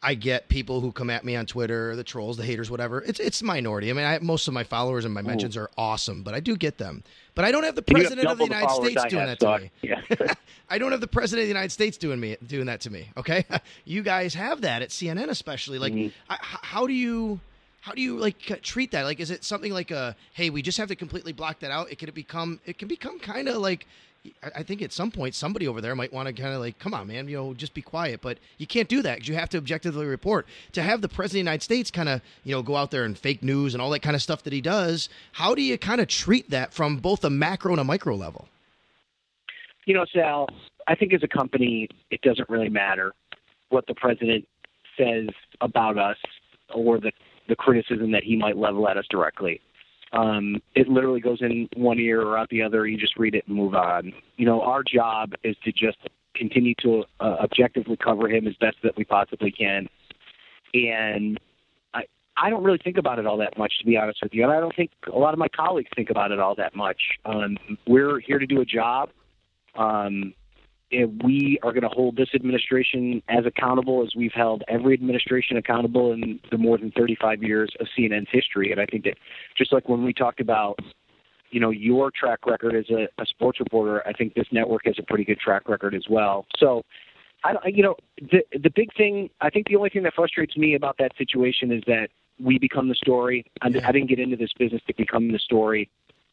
I 0.00 0.14
get 0.14 0.48
people 0.48 0.80
who 0.80 0.92
come 0.92 1.10
at 1.10 1.24
me 1.24 1.34
on 1.34 1.44
Twitter, 1.44 1.96
the 1.96 2.04
trolls, 2.04 2.36
the 2.36 2.44
haters, 2.44 2.70
whatever. 2.70 3.02
It's 3.02 3.18
it's 3.18 3.40
a 3.40 3.44
minority. 3.44 3.90
I 3.90 3.94
mean, 3.94 4.04
I, 4.04 4.18
most 4.20 4.46
of 4.46 4.54
my 4.54 4.62
followers 4.62 5.04
and 5.04 5.12
my 5.12 5.22
mentions 5.22 5.56
are 5.56 5.70
awesome, 5.76 6.22
but 6.22 6.34
I 6.34 6.40
do 6.40 6.56
get 6.56 6.78
them. 6.78 7.02
But 7.34 7.44
I 7.44 7.50
don't 7.50 7.64
have 7.64 7.74
the 7.74 7.80
have 7.80 7.86
president 7.86 8.28
of 8.28 8.38
the 8.38 8.44
United 8.44 8.66
followers 8.68 8.92
States 8.92 9.04
I 9.04 9.08
doing 9.08 9.26
that 9.26 9.40
to 9.40 9.58
me. 9.58 9.70
Yeah. 9.82 10.00
I 10.70 10.78
don't 10.78 10.92
have 10.92 11.00
the 11.00 11.08
president 11.08 11.42
of 11.42 11.46
the 11.46 11.54
United 11.54 11.72
States 11.72 11.96
doing 11.96 12.20
me 12.20 12.36
doing 12.46 12.66
that 12.66 12.80
to 12.82 12.90
me. 12.90 13.08
Okay, 13.16 13.44
you 13.84 14.02
guys 14.02 14.34
have 14.34 14.60
that 14.60 14.82
at 14.82 14.90
CNN, 14.90 15.30
especially. 15.30 15.78
Like, 15.78 15.92
Mm-hmm. 15.92 16.08
I, 16.30 16.36
how 16.40 16.86
do 16.86 16.92
you? 16.92 17.40
How 17.80 17.92
do 17.94 18.02
you 18.02 18.18
like 18.18 18.60
treat 18.62 18.90
that? 18.90 19.04
Like, 19.04 19.18
is 19.18 19.30
it 19.30 19.44
something 19.44 19.72
like 19.72 19.90
a, 19.90 20.14
hey, 20.34 20.50
we 20.50 20.62
just 20.62 20.76
have 20.78 20.88
to 20.88 20.96
completely 20.96 21.32
block 21.32 21.60
that 21.60 21.70
out? 21.70 21.90
It 21.90 21.98
can 21.98 22.10
become, 22.10 22.60
it 22.66 22.76
can 22.76 22.86
become 22.86 23.18
kind 23.18 23.48
of 23.48 23.56
like, 23.58 23.86
I- 24.42 24.62
think 24.62 24.82
at 24.82 24.92
some 24.92 25.10
point 25.10 25.34
somebody 25.34 25.66
over 25.66 25.80
there 25.80 25.94
might 25.94 26.12
want 26.12 26.26
to 26.28 26.32
kind 26.32 26.54
of 26.54 26.60
like, 26.60 26.78
come 26.78 26.94
on, 26.94 27.06
man, 27.08 27.28
you 27.28 27.36
know, 27.36 27.54
just 27.54 27.74
be 27.74 27.82
quiet. 27.82 28.20
But 28.20 28.38
you 28.58 28.66
can't 28.66 28.88
do 28.88 29.02
that 29.02 29.16
because 29.16 29.28
you 29.28 29.34
have 29.34 29.48
to 29.50 29.58
objectively 29.58 30.06
report. 30.06 30.46
To 30.72 30.82
have 30.82 31.00
the 31.00 31.08
president 31.08 31.24
of 31.24 31.32
the 31.32 31.50
United 31.50 31.62
States 31.62 31.90
kind 31.90 32.08
of, 32.08 32.20
you 32.44 32.54
know, 32.54 32.62
go 32.62 32.76
out 32.76 32.90
there 32.90 33.04
and 33.04 33.16
fake 33.16 33.42
news 33.42 33.74
and 33.74 33.82
all 33.82 33.90
that 33.90 34.00
kind 34.00 34.16
of 34.16 34.22
stuff 34.22 34.42
that 34.44 34.52
he 34.52 34.60
does, 34.60 35.08
how 35.32 35.54
do 35.54 35.62
you 35.62 35.78
kind 35.78 36.00
of 36.00 36.08
treat 36.08 36.50
that 36.50 36.72
from 36.72 36.98
both 36.98 37.24
a 37.24 37.30
macro 37.30 37.72
and 37.72 37.80
a 37.80 37.84
micro 37.84 38.14
level? 38.14 38.48
You 39.86 39.94
know, 39.94 40.04
Sal, 40.12 40.48
I 40.86 40.94
think 40.94 41.14
as 41.14 41.22
a 41.22 41.28
company, 41.28 41.88
it 42.10 42.20
doesn't 42.22 42.48
really 42.48 42.68
matter 42.68 43.14
what 43.70 43.86
the 43.86 43.94
president 43.94 44.46
says 44.96 45.28
about 45.60 45.98
us 45.98 46.16
or 46.74 46.98
the, 46.98 47.12
the 47.48 47.56
criticism 47.56 48.12
that 48.12 48.24
he 48.24 48.36
might 48.36 48.56
level 48.56 48.88
at 48.88 48.96
us 48.96 49.06
directly. 49.10 49.60
Um, 50.12 50.62
it 50.74 50.88
literally 50.88 51.20
goes 51.20 51.42
in 51.42 51.68
one 51.76 51.98
ear 51.98 52.22
or 52.22 52.38
out 52.38 52.48
the 52.48 52.62
other. 52.62 52.86
You 52.86 52.96
just 52.96 53.18
read 53.18 53.34
it 53.34 53.44
and 53.46 53.56
move 53.56 53.74
on. 53.74 54.12
You 54.36 54.46
know, 54.46 54.62
our 54.62 54.82
job 54.82 55.32
is 55.44 55.56
to 55.64 55.72
just 55.72 55.98
continue 56.34 56.74
to 56.82 57.04
uh, 57.20 57.36
objectively 57.42 57.96
cover 57.96 58.28
him 58.28 58.46
as 58.46 58.54
best 58.54 58.76
that 58.84 58.96
we 58.96 59.04
possibly 59.04 59.50
can. 59.50 59.88
And 60.72 61.38
I, 61.94 62.04
I 62.36 62.48
don't 62.48 62.62
really 62.62 62.78
think 62.82 62.96
about 62.96 63.18
it 63.18 63.26
all 63.26 63.36
that 63.38 63.58
much, 63.58 63.72
to 63.80 63.86
be 63.86 63.96
honest 63.96 64.20
with 64.22 64.32
you. 64.32 64.44
And 64.44 64.52
I 64.52 64.60
don't 64.60 64.74
think 64.74 64.90
a 65.12 65.18
lot 65.18 65.34
of 65.34 65.38
my 65.38 65.48
colleagues 65.48 65.90
think 65.94 66.10
about 66.10 66.30
it 66.30 66.38
all 66.38 66.54
that 66.54 66.74
much. 66.74 67.00
Um, 67.24 67.58
we're 67.86 68.20
here 68.20 68.38
to 68.38 68.46
do 68.46 68.60
a 68.60 68.64
job. 68.64 69.10
Um, 69.76 70.32
and 70.90 71.20
we 71.22 71.58
are 71.62 71.72
going 71.72 71.82
to 71.82 71.88
hold 71.88 72.16
this 72.16 72.28
administration 72.34 73.22
as 73.28 73.44
accountable 73.46 74.02
as 74.02 74.14
we've 74.16 74.32
held 74.32 74.62
every 74.68 74.94
administration 74.94 75.56
accountable 75.56 76.12
in 76.12 76.40
the 76.50 76.58
more 76.58 76.78
than 76.78 76.90
35 76.92 77.42
years 77.42 77.70
of 77.80 77.86
CNN's 77.96 78.28
history. 78.30 78.72
And 78.72 78.80
I 78.80 78.86
think 78.86 79.04
that 79.04 79.14
just 79.56 79.72
like 79.72 79.88
when 79.88 80.04
we 80.04 80.12
talked 80.12 80.40
about, 80.40 80.78
you 81.50 81.60
know, 81.60 81.70
your 81.70 82.10
track 82.10 82.46
record 82.46 82.74
as 82.74 82.88
a, 82.90 83.08
a 83.20 83.26
sports 83.26 83.60
reporter, 83.60 84.06
I 84.06 84.12
think 84.12 84.34
this 84.34 84.46
network 84.50 84.82
has 84.86 84.96
a 84.98 85.02
pretty 85.02 85.24
good 85.24 85.38
track 85.38 85.68
record 85.68 85.94
as 85.94 86.04
well. 86.08 86.46
So, 86.58 86.84
I, 87.44 87.54
you 87.66 87.82
know, 87.82 87.94
the 88.20 88.42
the 88.52 88.70
big 88.74 88.94
thing, 88.96 89.30
I 89.40 89.50
think 89.50 89.68
the 89.68 89.76
only 89.76 89.90
thing 89.90 90.02
that 90.02 90.14
frustrates 90.14 90.56
me 90.56 90.74
about 90.74 90.96
that 90.98 91.12
situation 91.16 91.70
is 91.70 91.82
that 91.86 92.08
we 92.40 92.58
become 92.58 92.88
the 92.88 92.94
story. 92.94 93.46
I, 93.62 93.68
I 93.68 93.92
didn't 93.92 94.08
get 94.08 94.18
into 94.18 94.36
this 94.36 94.52
business 94.58 94.82
to 94.88 94.94
become 94.94 95.30
the 95.30 95.38
story. 95.38 95.88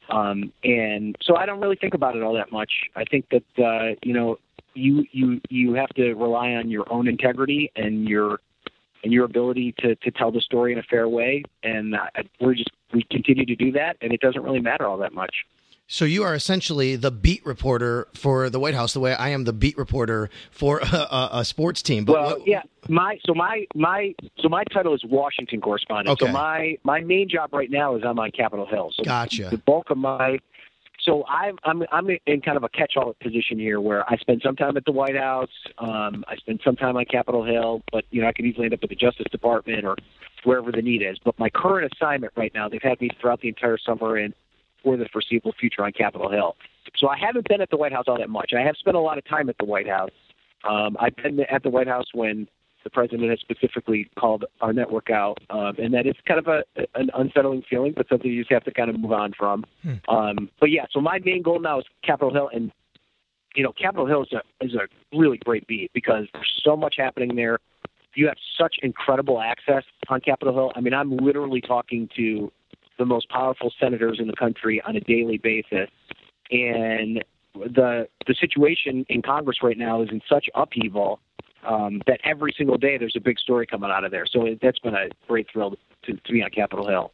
Um, 0.10 0.52
and 0.64 1.16
so 1.22 1.36
I 1.36 1.46
don't 1.46 1.60
really 1.60 1.76
think 1.76 1.94
about 1.94 2.16
it 2.16 2.24
all 2.24 2.34
that 2.36 2.52
much. 2.52 2.72
I 2.96 3.04
think 3.06 3.28
that 3.30 3.64
uh, 3.64 3.96
you 4.04 4.14
know 4.14 4.38
you 4.74 5.06
you 5.12 5.42
you 5.50 5.74
have 5.74 5.90
to 5.90 6.14
rely 6.14 6.52
on 6.52 6.70
your 6.70 6.92
own 6.92 7.08
integrity 7.08 7.72
and 7.76 8.08
your 8.08 8.40
and 9.04 9.12
your 9.12 9.26
ability 9.26 9.74
to 9.80 9.96
to 9.96 10.12
tell 10.12 10.32
the 10.32 10.42
story 10.42 10.74
in 10.74 10.80
a 10.80 10.84
fair 10.84 11.08
way. 11.10 11.44
And 11.64 11.96
I, 11.96 12.10
we're 12.40 12.56
just 12.56 12.72
we 12.94 13.04
continue 13.10 13.46
to 13.46 13.56
do 13.56 13.72
that, 13.74 13.98
and 14.02 14.14
it 14.14 14.20
doesn't 14.22 14.44
really 14.44 14.62
matter 14.62 14.86
all 14.86 14.98
that 14.98 15.14
much. 15.14 15.34
So 15.88 16.04
you 16.06 16.24
are 16.24 16.34
essentially 16.34 16.96
the 16.96 17.12
beat 17.12 17.46
reporter 17.46 18.08
for 18.14 18.50
the 18.50 18.60
White 18.60 18.74
House, 18.74 18.94
the 18.94 19.00
way 19.00 19.14
I 19.14 19.30
am 19.30 19.44
the 19.44 19.54
beat 19.54 19.78
reporter 19.78 20.30
for 20.50 20.80
a, 20.94 20.96
a, 20.96 21.30
a 21.34 21.46
sports 21.46 21.82
team. 21.82 22.06
But 22.06 22.14
well, 22.14 22.30
what- 22.40 22.48
yeah, 22.48 22.64
my 22.90 23.20
so 23.26 23.34
my 23.34 23.66
my 23.76 24.14
so 24.40 24.50
my 24.50 24.64
title 24.74 24.94
is 24.96 25.04
Washington 25.06 25.62
correspondent. 25.62 26.10
Okay. 26.10 26.26
So 26.26 26.32
my 26.32 26.78
my 26.84 27.02
main 27.02 27.30
job 27.30 27.54
right 27.54 27.70
now 27.70 27.96
is 27.96 28.04
I'm 28.06 28.20
on 28.20 28.32
Capitol 28.32 28.66
Hill. 28.66 28.92
So 28.96 29.04
Gotcha. 29.04 29.50
The 29.50 29.58
bulk 29.58 29.90
of 29.92 29.98
my 29.98 30.40
so 31.06 31.24
I'm 31.28 31.58
I'm 31.64 31.84
I'm 31.92 32.10
in 32.26 32.42
kind 32.42 32.58
of 32.58 32.64
a 32.64 32.70
catch-all 32.70 33.16
position 33.22 33.60
here 33.60 33.80
where 33.80 34.10
I 34.10 34.18
spend 34.18 34.42
some 34.44 34.56
time 34.56 34.76
at 34.78 34.86
the 34.86 34.92
White 34.92 35.16
House, 35.16 35.50
um, 35.78 36.26
I 36.28 36.36
spend 36.38 36.62
some 36.64 36.76
time 36.76 36.98
on 36.98 37.06
Capitol 37.06 37.44
Hill, 37.44 37.84
but 37.92 38.06
you 38.10 38.22
know 38.22 38.28
I 38.28 38.34
could 38.34 38.46
easily 38.46 38.66
end 38.66 38.74
up 38.74 38.80
at 38.82 38.90
the 38.90 38.96
Justice 38.96 39.28
Department 39.32 39.86
or 39.86 39.98
wherever 40.46 40.72
the 40.72 40.82
need 40.82 41.04
is. 41.04 41.18
But 41.24 41.38
my 41.38 41.50
current 41.50 41.92
assignment 41.94 42.34
right 42.36 42.52
now, 42.56 42.70
they've 42.70 42.82
had 42.82 43.00
me 43.02 43.10
throughout 43.22 43.42
the 43.42 43.50
entire 43.50 43.78
summer 43.78 44.16
and 44.18 44.34
for 44.86 44.96
the 44.96 45.06
foreseeable 45.12 45.54
future 45.60 45.84
on 45.84 45.92
Capitol 45.92 46.30
Hill. 46.30 46.56
So 46.96 47.08
I 47.10 47.18
haven't 47.18 47.50
been 47.50 47.60
at 47.60 47.72
the 47.72 47.78
White 47.78 47.92
House 47.92 48.06
all 48.08 48.20
that 48.20 48.30
much. 48.30 48.52
I 48.56 48.62
have 48.62 48.78
spent 48.78 48.96
a 48.96 49.00
lot 49.00 49.18
of 49.18 49.26
time 49.26 49.50
at 49.50 49.58
the 49.58 49.66
White 49.66 49.88
House. 49.88 50.12
Um, 50.64 50.96
I've 51.00 51.16
been 51.16 51.40
at 51.42 51.64
the 51.64 51.70
White 51.70 51.88
House 51.88 52.06
when 52.14 52.48
the 52.84 52.92
president 52.92 53.28
has 53.32 53.40
specifically 53.40 54.10
called 54.18 54.46
our 54.62 54.72
network 54.72 55.10
out, 55.10 55.40
um, 55.50 55.74
and 55.80 55.92
that 55.96 56.06
is 56.06 56.14
kind 56.28 56.40
of 56.40 56.48
a 56.48 56.64
an 56.94 57.10
unsettling 57.16 57.64
feeling, 57.68 57.94
but 57.98 58.08
something 58.08 58.30
you 58.30 58.42
just 58.44 58.52
have 58.52 58.64
to 58.66 58.72
kind 58.72 58.92
of 58.92 59.00
move 59.00 59.12
on 59.12 59.34
from. 59.38 59.66
Um, 60.08 60.50
but 60.60 60.70
yeah, 60.70 60.86
so 60.92 61.02
my 61.02 61.18
main 61.26 61.42
goal 61.42 61.60
now 61.60 61.80
is 61.80 61.86
Capitol 62.04 62.32
Hill, 62.32 62.50
and 62.54 62.72
you 63.56 63.64
know, 63.64 63.74
Capitol 63.74 64.06
Hill 64.06 64.24
is 64.24 64.34
a 64.34 64.64
is 64.64 64.76
a 64.76 65.18
really 65.18 65.40
great 65.40 65.66
beat 65.66 65.92
because 65.94 66.28
there's 66.34 66.62
so 66.64 66.78
much 66.78 66.96
happening 66.98 67.36
there. 67.36 67.58
You 68.14 68.28
have 68.28 68.38
such 68.58 68.76
incredible 68.84 69.42
access 69.42 69.84
on 70.08 70.22
Capitol 70.22 70.54
Hill. 70.54 70.72
I 70.76 70.82
mean, 70.82 70.94
I'm 70.94 71.18
literally 71.18 71.62
talking 71.62 72.08
to 72.16 72.52
the 72.98 73.06
most 73.06 73.30
powerful 73.30 73.72
senators 73.80 74.20
in 74.20 74.28
the 74.28 74.36
country 74.36 74.82
on 74.88 74.96
a 74.96 75.02
daily 75.02 75.38
basis, 75.38 75.90
and 76.52 77.24
the 77.54 78.08
the 78.28 78.36
situation 78.40 79.06
in 79.10 79.22
Congress 79.22 79.58
right 79.64 79.78
now 79.78 80.02
is 80.02 80.10
in 80.12 80.22
such 80.30 80.48
upheaval 80.56 81.20
um, 81.66 82.02
that 82.08 82.20
every 82.24 82.54
single 82.58 82.78
day 82.78 82.98
there's 82.98 83.16
a 83.16 83.22
big 83.22 83.40
story 83.40 83.66
coming 83.66 83.90
out 83.90 84.04
of 84.04 84.12
there. 84.12 84.26
So 84.26 84.46
it, 84.46 84.60
that's 84.62 84.80
been 84.80 84.94
a 84.94 85.08
great 85.28 85.48
thrill 85.52 85.76
to, 86.04 86.14
to 86.14 86.32
be 86.32 86.44
on 86.44 86.50
Capitol 86.52 86.88
Hill. 86.88 87.12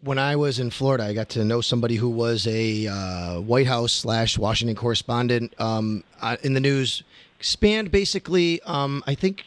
when 0.00 0.18
I 0.18 0.36
was 0.36 0.58
in 0.58 0.70
Florida, 0.70 1.04
I 1.04 1.12
got 1.14 1.30
to 1.30 1.44
know 1.44 1.60
somebody 1.60 1.96
who 1.96 2.08
was 2.08 2.46
a 2.46 2.86
uh, 2.86 3.40
White 3.40 3.66
House 3.66 3.92
slash 3.92 4.38
Washington 4.38 4.76
correspondent 4.76 5.54
um, 5.60 6.04
uh, 6.20 6.36
in 6.42 6.54
the 6.54 6.60
news 6.60 7.02
spanned 7.40 7.90
basically, 7.90 8.60
um, 8.62 9.02
I 9.06 9.14
think 9.14 9.44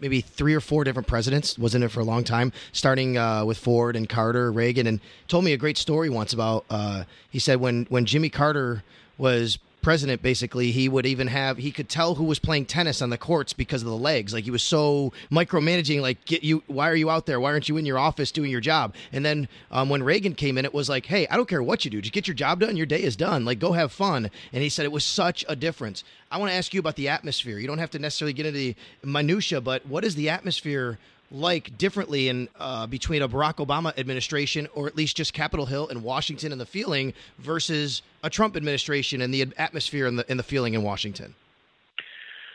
maybe 0.00 0.20
three 0.20 0.54
or 0.54 0.60
four 0.60 0.84
different 0.84 1.06
presidents. 1.06 1.58
Was 1.58 1.74
in 1.74 1.82
it 1.82 1.90
for 1.90 2.00
a 2.00 2.04
long 2.04 2.24
time, 2.24 2.52
starting 2.72 3.16
uh, 3.16 3.44
with 3.44 3.58
Ford 3.58 3.96
and 3.96 4.08
Carter, 4.08 4.50
Reagan, 4.50 4.86
and 4.86 5.00
told 5.28 5.44
me 5.44 5.52
a 5.52 5.56
great 5.56 5.78
story 5.78 6.10
once 6.10 6.32
about. 6.32 6.64
Uh, 6.70 7.04
he 7.30 7.38
said 7.38 7.60
when 7.60 7.86
when 7.88 8.06
Jimmy 8.06 8.30
Carter 8.30 8.82
was 9.18 9.58
president 9.82 10.22
basically 10.22 10.70
he 10.70 10.88
would 10.88 11.06
even 11.06 11.26
have 11.28 11.56
he 11.58 11.70
could 11.70 11.88
tell 11.88 12.14
who 12.14 12.24
was 12.24 12.38
playing 12.38 12.66
tennis 12.66 13.00
on 13.00 13.10
the 13.10 13.18
courts 13.18 13.52
because 13.52 13.82
of 13.82 13.88
the 13.88 13.96
legs. 13.96 14.32
Like 14.32 14.44
he 14.44 14.50
was 14.50 14.62
so 14.62 15.12
micromanaging 15.30 16.00
like 16.00 16.24
get 16.24 16.42
you 16.42 16.62
why 16.66 16.88
are 16.88 16.96
you 16.96 17.10
out 17.10 17.26
there? 17.26 17.40
Why 17.40 17.50
aren't 17.50 17.68
you 17.68 17.76
in 17.76 17.86
your 17.86 17.98
office 17.98 18.30
doing 18.30 18.50
your 18.50 18.60
job? 18.60 18.94
And 19.12 19.24
then 19.24 19.48
um, 19.70 19.88
when 19.88 20.02
reagan 20.02 20.34
came 20.34 20.58
in 20.58 20.64
it 20.64 20.74
was 20.74 20.88
like 20.88 21.06
hey 21.06 21.26
i 21.28 21.36
don't 21.36 21.48
care 21.48 21.62
what 21.62 21.84
you 21.84 21.90
do. 21.90 22.00
Just 22.00 22.12
get 22.12 22.28
your 22.28 22.34
job 22.34 22.60
done. 22.60 22.76
Your 22.76 22.86
day 22.86 23.02
is 23.02 23.16
done. 23.16 23.44
Like 23.44 23.58
go 23.58 23.72
have 23.72 23.92
fun. 23.92 24.30
And 24.52 24.62
he 24.62 24.68
said 24.68 24.84
it 24.84 24.92
was 24.92 25.04
such 25.04 25.44
a 25.48 25.56
difference. 25.56 26.04
I 26.30 26.38
want 26.38 26.50
to 26.50 26.56
ask 26.56 26.72
you 26.72 26.80
about 26.80 26.96
the 26.96 27.08
atmosphere. 27.08 27.58
You 27.58 27.66
don't 27.66 27.78
have 27.78 27.90
to 27.90 27.98
necessarily 27.98 28.32
get 28.32 28.46
into 28.46 28.58
the 28.58 28.76
minutia 29.02 29.60
but 29.60 29.86
what 29.86 30.04
is 30.04 30.14
the 30.14 30.28
atmosphere 30.28 30.98
like 31.30 31.76
differently 31.78 32.28
in 32.28 32.48
uh, 32.58 32.86
between 32.86 33.22
a 33.22 33.28
Barack 33.28 33.64
Obama 33.64 33.96
administration, 33.98 34.68
or 34.74 34.86
at 34.86 34.96
least 34.96 35.16
just 35.16 35.32
Capitol 35.32 35.66
Hill 35.66 35.88
and 35.88 36.02
Washington 36.02 36.52
and 36.52 36.60
the 36.60 36.66
feeling, 36.66 37.12
versus 37.38 38.02
a 38.22 38.30
Trump 38.30 38.56
administration 38.56 39.20
and 39.20 39.32
the 39.32 39.46
atmosphere 39.56 40.06
and 40.06 40.18
the 40.18 40.30
and 40.30 40.38
the 40.38 40.44
feeling 40.44 40.74
in 40.74 40.82
Washington? 40.82 41.34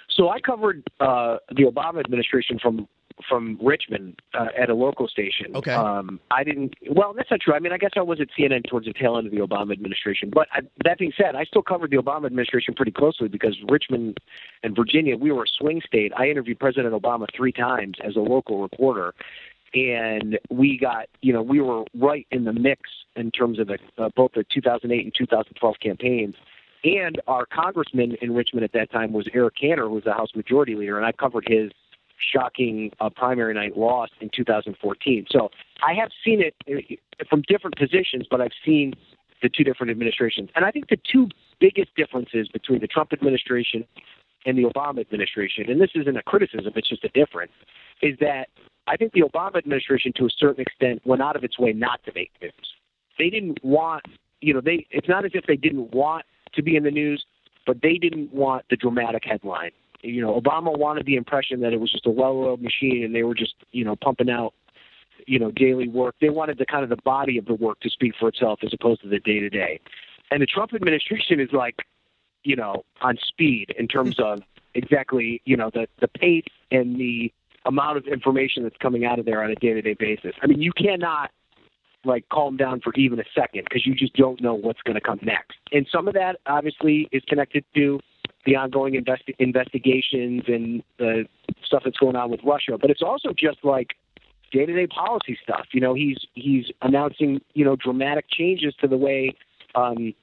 So 0.10 0.30
I 0.30 0.40
covered 0.40 0.84
uh, 1.00 1.38
the 1.50 1.64
Obama 1.64 2.00
administration 2.00 2.58
from 2.60 2.88
from 3.28 3.58
Richmond 3.62 4.22
uh, 4.34 4.48
at 4.58 4.70
a 4.70 4.76
local 4.76 5.08
station. 5.08 5.56
Okay. 5.56 5.72
Um, 5.72 6.20
I 6.32 6.44
didn't. 6.44 6.76
Well, 6.90 7.14
that's 7.14 7.32
not 7.32 7.40
true. 7.40 7.54
I 7.54 7.60
mean, 7.60 7.72
I 7.72 7.78
guess 7.78 7.92
I 7.96 8.02
was 8.02 8.20
at 8.20 8.28
CNN 8.38 8.68
towards 8.68 8.86
the 8.86 8.94
tail 8.94 9.18
end 9.18 9.28
of 9.28 9.32
the 9.32 9.40
Obama 9.40 9.72
administration. 9.72 10.30
But 10.34 10.48
I, 10.52 10.62
that 10.84 10.98
being 11.00 11.14
said, 11.18 11.36
I 11.36 11.46
still 11.46 11.62
covered 11.62 11.92
the 11.92 11.98
Obama 11.98 12.26
administration 12.26 12.74
pretty 12.74 12.92
closely 12.92 13.28
because 13.28 13.56
Richmond 13.70 14.20
and 14.64 14.76
Virginia, 14.76 15.18
we 15.18 15.32
were 15.32 15.44
a 15.44 15.48
swing 15.48 15.82
state. 15.86 16.12
I 16.18 16.28
interviewed 16.28 16.60
President 16.60 16.94
Obama 16.94 17.28
three 17.36 17.52
times 17.52 17.98
as 18.04 18.16
a 18.16 18.22
local 18.22 18.62
reporter. 18.62 19.14
And 19.74 20.40
we 20.50 20.78
got, 20.78 21.08
you 21.22 21.34
know, 21.34 21.42
we 21.42 21.60
were 21.60 21.84
right 21.96 22.26
in 22.32 22.46
the 22.46 22.54
mix 22.54 22.90
in 23.18 23.30
terms 23.32 23.60
of 23.60 23.68
the, 23.68 23.78
uh, 23.98 24.10
both 24.16 24.32
the 24.34 24.46
2008 24.46 25.04
and 25.04 25.14
2012 25.14 25.76
campaigns. 25.82 26.36
And 26.86 27.20
our 27.28 27.46
congressman 27.48 28.16
in 28.22 28.34
Richmond 28.34 28.64
at 28.64 28.72
that 28.74 28.92
time 28.92 29.12
was 29.12 29.28
Eric 29.34 29.56
Cantor, 29.60 29.88
who 29.88 29.96
was 29.96 30.04
the 30.04 30.14
House 30.14 30.30
Majority 30.36 30.76
Leader, 30.76 30.98
and 30.98 31.06
I 31.06 31.12
covered 31.12 31.46
his 31.48 31.72
shocking 32.18 32.92
uh, 33.00 33.10
primary 33.10 33.54
night 33.54 33.78
loss 33.78 34.10
in 34.22 34.30
2014. 34.30 35.26
So 35.30 35.50
I 35.86 35.94
have 35.94 36.10
seen 36.24 36.42
it 36.42 36.56
uh, 36.70 37.24
from 37.30 37.44
different 37.48 37.78
positions, 37.78 38.26
but 38.30 38.42
I've 38.42 38.56
seen 38.66 38.94
the 39.42 39.50
two 39.50 39.64
different 39.64 39.92
administrations. 39.92 40.50
And 40.56 40.66
I 40.66 40.72
think 40.72 40.90
the 40.90 40.98
two 41.12 41.30
biggest 41.60 41.96
differences 41.96 42.48
between 42.48 42.80
the 42.80 42.88
Trump 42.88 43.14
administration 43.14 43.86
and 44.46 44.58
the 44.58 44.64
Obama 44.64 45.02
administration, 45.02 45.70
and 45.70 45.82
this 45.82 45.92
isn't 45.96 46.16
a 46.16 46.24
criticism, 46.24 46.72
it's 46.76 46.90
just 46.90 47.04
a 47.04 47.10
difference, 47.10 47.52
is 48.02 48.18
that 48.20 48.48
I 48.88 48.96
think 48.96 49.14
the 49.14 49.22
Obama 49.22 49.58
administration, 49.58 50.14
to 50.18 50.26
a 50.26 50.30
certain 50.30 50.62
extent, 50.62 51.02
went 51.06 51.22
out 51.22 51.36
of 51.36 51.44
its 51.44 51.58
way 51.58 51.74
not 51.74 52.04
to 52.06 52.12
make 52.14 52.32
news. 52.42 52.54
They 53.18 53.30
didn't 53.30 53.64
want, 53.64 54.04
you 54.42 54.54
know, 54.54 54.62
they. 54.62 54.86
It's 54.92 55.08
not 55.08 55.26
as 55.26 55.32
if 55.34 55.46
they 55.48 55.56
didn't 55.56 55.94
want 55.94 56.26
to 56.54 56.62
be 56.62 56.76
in 56.76 56.84
the 56.84 56.92
news, 56.92 57.26
but 57.66 57.82
they 57.82 57.98
didn't 57.98 58.32
want 58.34 58.66
the 58.70 58.76
dramatic 58.76 59.24
headline 59.26 59.72
you 60.06 60.22
know, 60.22 60.40
Obama 60.40 60.78
wanted 60.78 61.06
the 61.06 61.16
impression 61.16 61.62
that 61.62 61.74
it 61.74 61.80
was 61.80 61.92
just 61.92 62.06
a 62.06 62.12
well-oiled 62.12 62.62
machine 62.62 63.04
and 63.04 63.16
they 63.16 63.24
were 63.24 63.36
just, 63.36 63.56
you 63.72 63.84
know, 63.84 63.96
pumping 63.96 64.30
out, 64.30 64.54
you 65.26 65.40
know, 65.40 65.52
daily 65.52 65.88
work. 65.88 66.16
They 66.22 66.30
wanted 66.30 66.58
the 66.58 66.66
kind 66.66 66.84
of 66.84 66.90
the 66.90 67.02
body 67.04 67.38
of 67.38 67.46
the 67.46 67.56
work 67.56 67.80
to 67.82 67.90
speak 67.90 68.14
for 68.20 68.30
itself 68.30 68.60
as 68.64 68.72
opposed 68.74 69.02
to 69.02 69.10
the 69.10 69.20
day-to-day. 69.20 69.80
And 70.32 70.42
the 70.42 70.46
Trump 70.46 70.74
administration 70.74 71.40
is 71.40 71.50
like, 71.52 71.76
you 72.44 72.56
know, 72.56 72.84
on 73.02 73.18
speed 73.28 73.74
in 73.78 73.88
terms 73.88 74.20
of 74.20 74.42
exactly, 74.74 75.42
you 75.46 75.58
know, 75.58 75.72
the 75.74 75.88
the 76.00 76.08
pace 76.08 76.46
and 76.72 77.00
the 77.00 77.32
amount 77.66 77.98
of 77.98 78.06
information 78.06 78.64
that's 78.64 78.78
coming 78.78 79.06
out 79.06 79.18
of 79.18 79.26
there 79.26 79.44
on 79.44 79.50
a 79.50 79.56
day-to-day 79.56 79.96
basis. 79.96 80.36
I 80.42 80.48
mean, 80.48 80.62
you 80.62 80.72
cannot 80.72 81.32
like 82.04 82.30
calm 82.30 82.56
down 82.56 82.82
for 82.82 82.94
even 82.94 83.20
a 83.20 83.24
second 83.34 83.64
because 83.64 83.86
you 83.86 83.96
just 83.96 84.14
don't 84.14 84.40
know 84.40 84.54
what's 84.54 84.82
going 84.84 84.94
to 84.94 85.02
come 85.02 85.20
next. 85.24 85.58
And 85.72 85.88
some 85.92 86.08
of 86.08 86.14
that 86.14 86.40
obviously 86.46 87.10
is 87.12 87.24
connected 87.28 87.66
to 87.74 88.00
the 88.46 88.56
ongoing 88.56 88.94
investi- 88.94 89.36
investigations 89.40 90.44
and 90.48 90.84
the 90.98 91.26
stuff 91.64 91.84
that's 91.84 91.98
going 91.98 92.16
on 92.16 92.30
with 92.30 92.42
Russia, 92.44 92.78
but 92.80 92.90
it's 92.90 93.02
also 93.02 93.30
just 93.38 93.58
like 93.64 93.96
day-to-day 94.52 94.88
policy 94.88 95.38
stuff. 95.42 95.68
You 95.74 95.82
know, 95.82 95.94
he's 95.94 96.18
he's 96.34 96.66
announcing 96.82 97.42
you 97.54 97.66
know 97.66 97.76
dramatic 97.76 98.26
changes 98.30 98.76
to 98.82 98.88
the 98.88 98.98
way 98.98 99.36
um, 99.74 100.14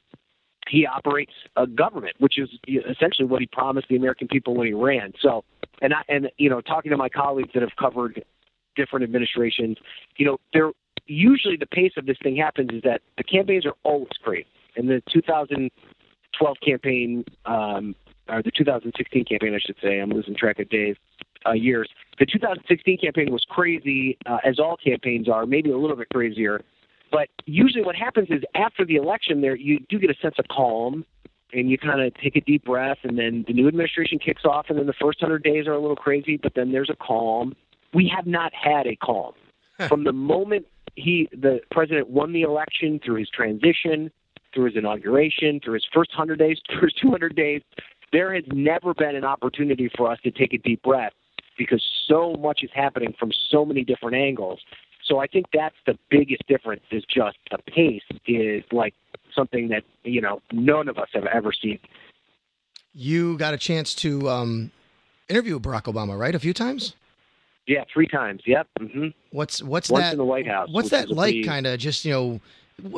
he 0.69 0.87
operates 0.87 1.33
a 1.57 1.67
government, 1.67 2.15
which 2.19 2.39
is 2.39 2.49
essentially 2.67 3.27
what 3.27 3.41
he 3.41 3.47
promised 3.47 3.89
the 3.89 3.97
American 3.97 4.29
people 4.29 4.55
when 4.55 4.67
he 4.67 4.73
ran. 4.73 5.13
So, 5.21 5.45
and 5.81 5.93
I 5.93 6.03
and 6.09 6.31
you 6.39 6.49
know, 6.49 6.61
talking 6.61 6.91
to 6.91 6.97
my 6.97 7.09
colleagues 7.09 7.51
that 7.55 7.63
have 7.63 7.77
covered 7.79 8.25
different 8.77 9.05
administrations, 9.05 9.77
you 10.17 10.27
know, 10.27 10.39
they're 10.53 10.73
usually 11.07 11.57
the 11.57 11.67
pace 11.67 11.93
of 11.97 12.07
this 12.07 12.17
thing 12.23 12.37
happens 12.37 12.71
is 12.73 12.83
that 12.83 13.03
the 13.19 13.25
campaigns 13.25 13.67
are 13.67 13.75
always 13.83 14.09
great. 14.23 14.47
and 14.77 14.89
the 14.89 15.03
2012 15.13 16.57
campaign, 16.65 17.25
um, 17.45 17.95
or 18.29 18.43
the 18.43 18.51
2016 18.51 19.25
campaign, 19.25 19.55
I 19.55 19.59
should 19.59 19.77
say. 19.83 19.99
I'm 19.99 20.11
losing 20.11 20.35
track 20.35 20.59
of 20.59 20.69
days, 20.69 20.97
uh, 21.47 21.53
years. 21.53 21.89
The 22.19 22.27
2016 22.27 22.99
campaign 22.99 23.33
was 23.33 23.45
crazy, 23.49 24.19
uh, 24.27 24.39
as 24.45 24.59
all 24.59 24.77
campaigns 24.77 25.29
are, 25.29 25.47
maybe 25.47 25.71
a 25.71 25.79
little 25.79 25.97
bit 25.97 26.09
crazier. 26.13 26.63
But 27.11 27.29
usually, 27.45 27.85
what 27.85 27.97
happens 27.97 28.29
is 28.31 28.43
after 28.55 28.85
the 28.85 28.97
election, 28.97 29.41
there 29.41 29.57
you 29.57 29.81
do 29.89 29.99
get 29.99 30.11
a 30.11 30.15
sense 30.21 30.37
of 30.39 30.47
calm, 30.49 31.05
and 31.53 31.71
you 31.71 31.77
kind 31.77 32.01
of 32.01 32.15
take 32.15 32.37
a 32.37 32.41
deep 32.41 32.65
breath, 32.65 32.99
and 33.03 33.19
then 33.19 33.45
the 33.47 33.53
new 33.53 33.69
administration 33.69 34.19
kicks 34.19 34.45
off, 34.45 34.67
and 34.71 34.79
then 34.79 34.87
the 34.87 34.95
first 34.95 35.21
hundred 35.21 35.43
days 35.43 35.67
are 35.67 35.75
a 35.75 35.81
little 35.81 35.97
crazy, 35.97 36.39
but 36.39 36.55
then 36.55 36.73
there's 36.73 36.91
a 36.91 36.97
calm. 36.97 37.55
We 37.93 38.11
have 38.17 38.27
not 38.27 38.53
had 38.55 38.87
a 38.87 38.97
calm 38.97 39.35
from 39.89 40.05
the 40.05 40.13
moment 40.13 40.67
he, 40.97 41.29
the 41.33 41.61
president, 41.71 42.11
won 42.11 42.33
the 42.33 42.43
election 42.43 43.01
through 43.05 43.17
his 43.17 43.29
transition, 43.29 44.11
through 44.55 44.67
his 44.67 44.77
inauguration, 44.77 45.61
through 45.63 45.75
his 45.75 45.87
first 45.93 46.13
hundred 46.13 46.39
days, 46.39 46.59
through 46.71 46.83
his 46.83 46.95
200 46.95 47.35
days 47.35 47.63
there 48.13 48.35
has 48.35 48.45
never 48.53 48.95
been 48.95 49.17
an 49.17 49.25
opportunity 49.25 49.91
for 49.97 50.11
us 50.11 50.19
to 50.25 50.31
take 50.31 50.53
a 50.53 50.59
deep 50.59 50.83
breath 50.83 51.13
because 51.59 51.83
so 52.07 52.35
much 52.35 52.61
is 52.63 52.71
happening 52.75 53.15
from 53.19 53.31
so 53.51 53.65
many 53.65 53.85
different 53.85 54.17
angles. 54.17 54.61
So 55.05 55.19
I 55.19 55.27
think 55.27 55.47
that's 55.53 55.75
the 55.87 55.99
biggest 56.11 56.47
difference 56.47 56.83
is 56.91 57.05
just 57.05 57.37
the 57.51 57.59
pace 57.59 58.03
is 58.27 58.63
like 58.71 58.95
something 59.35 59.69
that, 59.69 59.83
you 60.05 60.21
know, 60.21 60.41
none 60.53 60.89
of 60.89 60.99
us 60.99 61.09
have 61.15 61.27
ever 61.27 61.53
seen. 61.53 61.79
You 62.95 63.37
got 63.39 63.55
a 63.55 63.59
chance 63.59 63.95
to 63.97 64.29
um, 64.29 64.71
interview 65.29 65.59
Barack 65.59 65.85
Obama, 65.85 66.19
right? 66.19 66.35
A 66.35 66.39
few 66.39 66.53
times? 66.53 66.95
Yeah, 67.67 67.85
three 67.93 68.07
times. 68.07 68.43
Yep. 68.45 68.67
Mm-hmm. 68.81 69.07
What's 69.31 69.63
what's 69.63 69.89
Once 69.89 70.05
that 70.05 70.13
in 70.13 70.19
the 70.19 70.25
White 70.25 70.47
House? 70.49 70.69
What's 70.71 70.91
that 70.91 71.11
like? 71.11 71.45
Kind 71.45 71.67
of 71.67 71.79
just 71.79 72.05
you 72.05 72.13
know, 72.13 72.41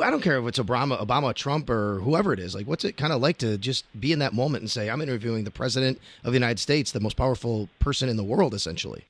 I 0.01 0.09
don't 0.09 0.21
care 0.21 0.39
if 0.39 0.45
it's 0.47 0.59
Obama, 0.59 0.99
Obama, 0.99 1.33
Trump, 1.33 1.69
or 1.69 1.99
whoever 1.99 2.33
it 2.33 2.39
is. 2.39 2.55
Like, 2.55 2.67
what's 2.67 2.85
it 2.85 2.97
kind 2.97 3.13
of 3.13 3.21
like 3.21 3.37
to 3.39 3.57
just 3.57 3.85
be 3.99 4.11
in 4.11 4.19
that 4.19 4.33
moment 4.33 4.61
and 4.61 4.71
say, 4.71 4.89
"I'm 4.89 5.01
interviewing 5.01 5.43
the 5.43 5.51
president 5.51 5.99
of 6.23 6.31
the 6.31 6.37
United 6.37 6.59
States, 6.59 6.91
the 6.91 6.99
most 6.99 7.17
powerful 7.17 7.69
person 7.79 8.09
in 8.09 8.17
the 8.17 8.23
world, 8.23 8.53
essentially." 8.53 9.05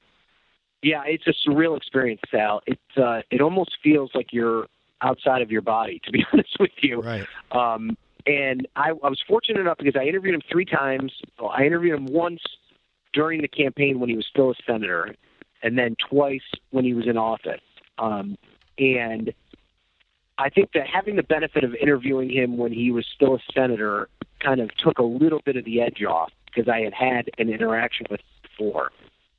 Yeah, 0.81 1.03
it's 1.05 1.25
a 1.27 1.33
surreal 1.47 1.77
experience, 1.77 2.21
Sal. 2.29 2.61
It's 2.67 2.97
uh, 2.97 3.21
it 3.31 3.41
almost 3.41 3.77
feels 3.83 4.11
like 4.13 4.27
you're 4.31 4.67
outside 5.01 5.41
of 5.41 5.51
your 5.51 5.61
body, 5.61 6.01
to 6.05 6.11
be 6.11 6.25
honest 6.33 6.57
with 6.59 6.71
you. 6.81 7.01
Right. 7.01 7.25
Um, 7.51 7.97
and 8.27 8.67
I, 8.75 8.89
I 8.89 9.09
was 9.09 9.21
fortunate 9.27 9.59
enough 9.59 9.77
because 9.77 9.95
I 9.95 10.05
interviewed 10.05 10.35
him 10.35 10.41
three 10.51 10.65
times. 10.65 11.13
I 11.39 11.63
interviewed 11.65 11.95
him 11.95 12.07
once 12.07 12.41
during 13.13 13.41
the 13.41 13.47
campaign 13.47 13.99
when 13.99 14.09
he 14.09 14.15
was 14.15 14.25
still 14.25 14.51
a 14.51 14.55
senator, 14.67 15.15
and 15.63 15.77
then 15.77 15.95
twice 16.09 16.41
when 16.71 16.83
he 16.85 16.93
was 16.93 17.07
in 17.07 17.17
office. 17.17 17.61
Um, 17.97 18.37
and 18.77 19.33
I 20.37 20.49
think 20.49 20.71
that 20.73 20.87
having 20.87 21.15
the 21.15 21.23
benefit 21.23 21.63
of 21.63 21.73
interviewing 21.75 22.29
him 22.29 22.57
when 22.57 22.71
he 22.71 22.91
was 22.91 23.05
still 23.13 23.35
a 23.35 23.39
senator 23.53 24.09
kind 24.39 24.59
of 24.59 24.75
took 24.75 24.99
a 24.99 25.03
little 25.03 25.41
bit 25.45 25.55
of 25.55 25.65
the 25.65 25.81
edge 25.81 26.03
off 26.03 26.31
because 26.45 26.69
I 26.69 26.81
had 26.81 26.93
had 26.93 27.29
an 27.37 27.49
interaction 27.49 28.05
with 28.09 28.19
him 28.19 28.27
before. 28.43 28.91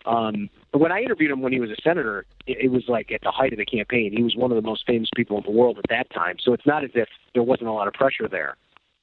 Um, 0.06 0.48
but 0.72 0.80
when 0.80 0.92
I 0.92 1.00
interviewed 1.00 1.30
him 1.30 1.42
when 1.42 1.52
he 1.52 1.60
was 1.60 1.70
a 1.70 1.76
senator, 1.82 2.24
it, 2.46 2.58
it 2.60 2.68
was 2.68 2.84
like 2.88 3.10
at 3.10 3.20
the 3.22 3.30
height 3.30 3.52
of 3.52 3.58
the 3.58 3.64
campaign. 3.64 4.12
He 4.16 4.22
was 4.22 4.36
one 4.36 4.52
of 4.52 4.56
the 4.56 4.66
most 4.66 4.86
famous 4.86 5.10
people 5.14 5.36
in 5.38 5.42
the 5.44 5.50
world 5.50 5.78
at 5.78 5.84
that 5.90 6.10
time. 6.10 6.36
So 6.40 6.52
it's 6.52 6.66
not 6.66 6.84
as 6.84 6.90
if 6.94 7.08
there 7.34 7.42
wasn't 7.42 7.68
a 7.68 7.72
lot 7.72 7.88
of 7.88 7.94
pressure 7.94 8.28
there. 8.28 8.56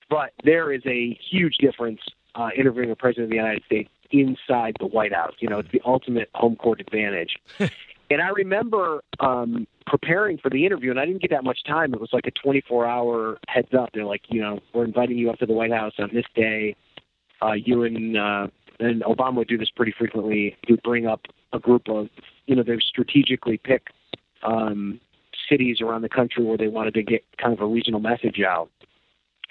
But 0.09 0.31
there 0.43 0.71
is 0.71 0.81
a 0.85 1.17
huge 1.29 1.57
difference 1.57 2.01
uh, 2.35 2.49
interviewing 2.57 2.91
a 2.91 2.95
president 2.95 3.25
of 3.25 3.29
the 3.31 3.35
United 3.35 3.63
States 3.65 3.89
inside 4.11 4.77
the 4.79 4.87
White 4.87 5.13
House. 5.13 5.33
You 5.39 5.49
know, 5.49 5.59
it's 5.59 5.71
the 5.71 5.81
ultimate 5.85 6.29
home 6.33 6.55
court 6.55 6.79
advantage. 6.79 7.35
and 7.59 8.21
I 8.21 8.29
remember 8.29 9.03
um, 9.19 9.67
preparing 9.85 10.37
for 10.37 10.49
the 10.49 10.65
interview, 10.65 10.91
and 10.91 10.99
I 10.99 11.05
didn't 11.05 11.21
get 11.21 11.31
that 11.31 11.43
much 11.43 11.63
time. 11.65 11.93
It 11.93 12.01
was 12.01 12.09
like 12.13 12.25
a 12.27 12.31
24 12.31 12.85
hour 12.85 13.37
heads 13.47 13.73
up. 13.77 13.89
They're 13.93 14.05
like, 14.05 14.23
you 14.29 14.41
know, 14.41 14.59
we're 14.73 14.85
inviting 14.85 15.17
you 15.17 15.29
up 15.29 15.39
to 15.39 15.45
the 15.45 15.53
White 15.53 15.71
House 15.71 15.93
on 15.99 16.09
this 16.13 16.25
day. 16.35 16.75
Uh, 17.41 17.53
you 17.53 17.83
and 17.83 18.17
uh, 18.17 18.47
and 18.79 19.03
Obama 19.03 19.35
would 19.37 19.47
do 19.47 19.57
this 19.57 19.69
pretty 19.69 19.93
frequently. 19.97 20.55
He 20.65 20.73
would 20.73 20.83
bring 20.83 21.07
up 21.07 21.21
a 21.51 21.59
group 21.59 21.89
of, 21.89 22.09
you 22.47 22.55
know, 22.55 22.63
they 22.63 22.73
would 22.73 22.83
strategically 22.83 23.57
pick 23.57 23.87
um, 24.43 24.99
cities 25.49 25.81
around 25.81 26.01
the 26.01 26.09
country 26.09 26.43
where 26.43 26.57
they 26.57 26.67
wanted 26.67 26.93
to 26.95 27.03
get 27.03 27.23
kind 27.37 27.53
of 27.53 27.61
a 27.61 27.65
regional 27.65 27.99
message 27.99 28.41
out. 28.41 28.69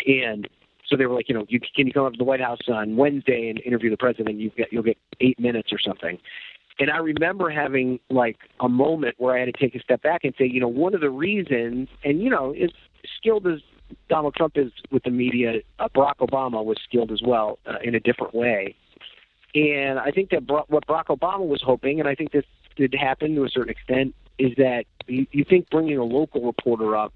And 0.07 0.49
so 0.87 0.97
they 0.97 1.07
were 1.07 1.15
like, 1.15 1.29
you 1.29 1.35
know, 1.35 1.47
you, 1.49 1.61
can 1.61 1.87
you 1.87 1.93
come 1.93 2.05
up 2.05 2.13
to 2.13 2.19
the 2.19 2.25
White 2.25 2.41
House 2.41 2.59
on 2.69 2.97
Wednesday 2.97 3.49
and 3.49 3.61
interview 3.61 3.91
the 3.91 3.97
president? 3.97 4.39
You 4.39 4.51
get 4.51 4.73
you'll 4.73 4.83
get 4.83 4.99
eight 5.21 5.39
minutes 5.39 5.73
or 5.73 5.79
something. 5.79 6.19
And 6.79 6.91
I 6.91 6.99
remember 6.99 7.51
having 7.51 8.01
like 8.11 8.39
a 8.61 8.69
moment 8.69 9.17
where 9.19 9.37
I 9.37 9.41
had 9.41 9.47
to 9.47 9.53
take 9.53 9.75
a 9.75 9.81
step 9.81 10.03
back 10.03 10.25
and 10.25 10.35
say, 10.39 10.47
you 10.47 10.61
know, 10.61 10.69
one 10.69 10.95
of 10.95 11.01
the 11.01 11.11
reasons, 11.11 11.89
and 12.05 12.23
you 12.23 12.31
know, 12.31 12.53
as 12.53 12.71
skilled 13.17 13.47
as 13.47 13.61
Donald 14.09 14.35
Trump 14.35 14.57
is 14.57 14.73
with 14.91 15.03
the 15.05 15.11
media, 15.11 15.61
uh, 15.79 15.89
Barack 15.95 16.19
Obama 16.21 16.65
was 16.65 16.79
skilled 16.83 17.13
as 17.13 17.21
well 17.23 17.59
uh, 17.67 17.77
in 17.83 17.95
a 17.95 18.01
different 18.01 18.35
way. 18.35 18.75
And 19.55 19.99
I 19.99 20.11
think 20.11 20.31
that 20.31 20.45
what 20.49 20.87
Barack 20.87 21.07
Obama 21.07 21.47
was 21.47 21.63
hoping, 21.63 22.01
and 22.01 22.09
I 22.09 22.15
think 22.15 22.33
this 22.33 22.45
did 22.77 22.95
happen 22.99 23.35
to 23.35 23.45
a 23.45 23.51
certain 23.51 23.71
extent, 23.71 24.15
is 24.39 24.53
that 24.57 24.85
you, 25.07 25.27
you 25.31 25.45
think 25.45 25.69
bringing 25.71 25.99
a 25.99 26.05
local 26.05 26.43
reporter 26.43 26.97
up 26.97 27.13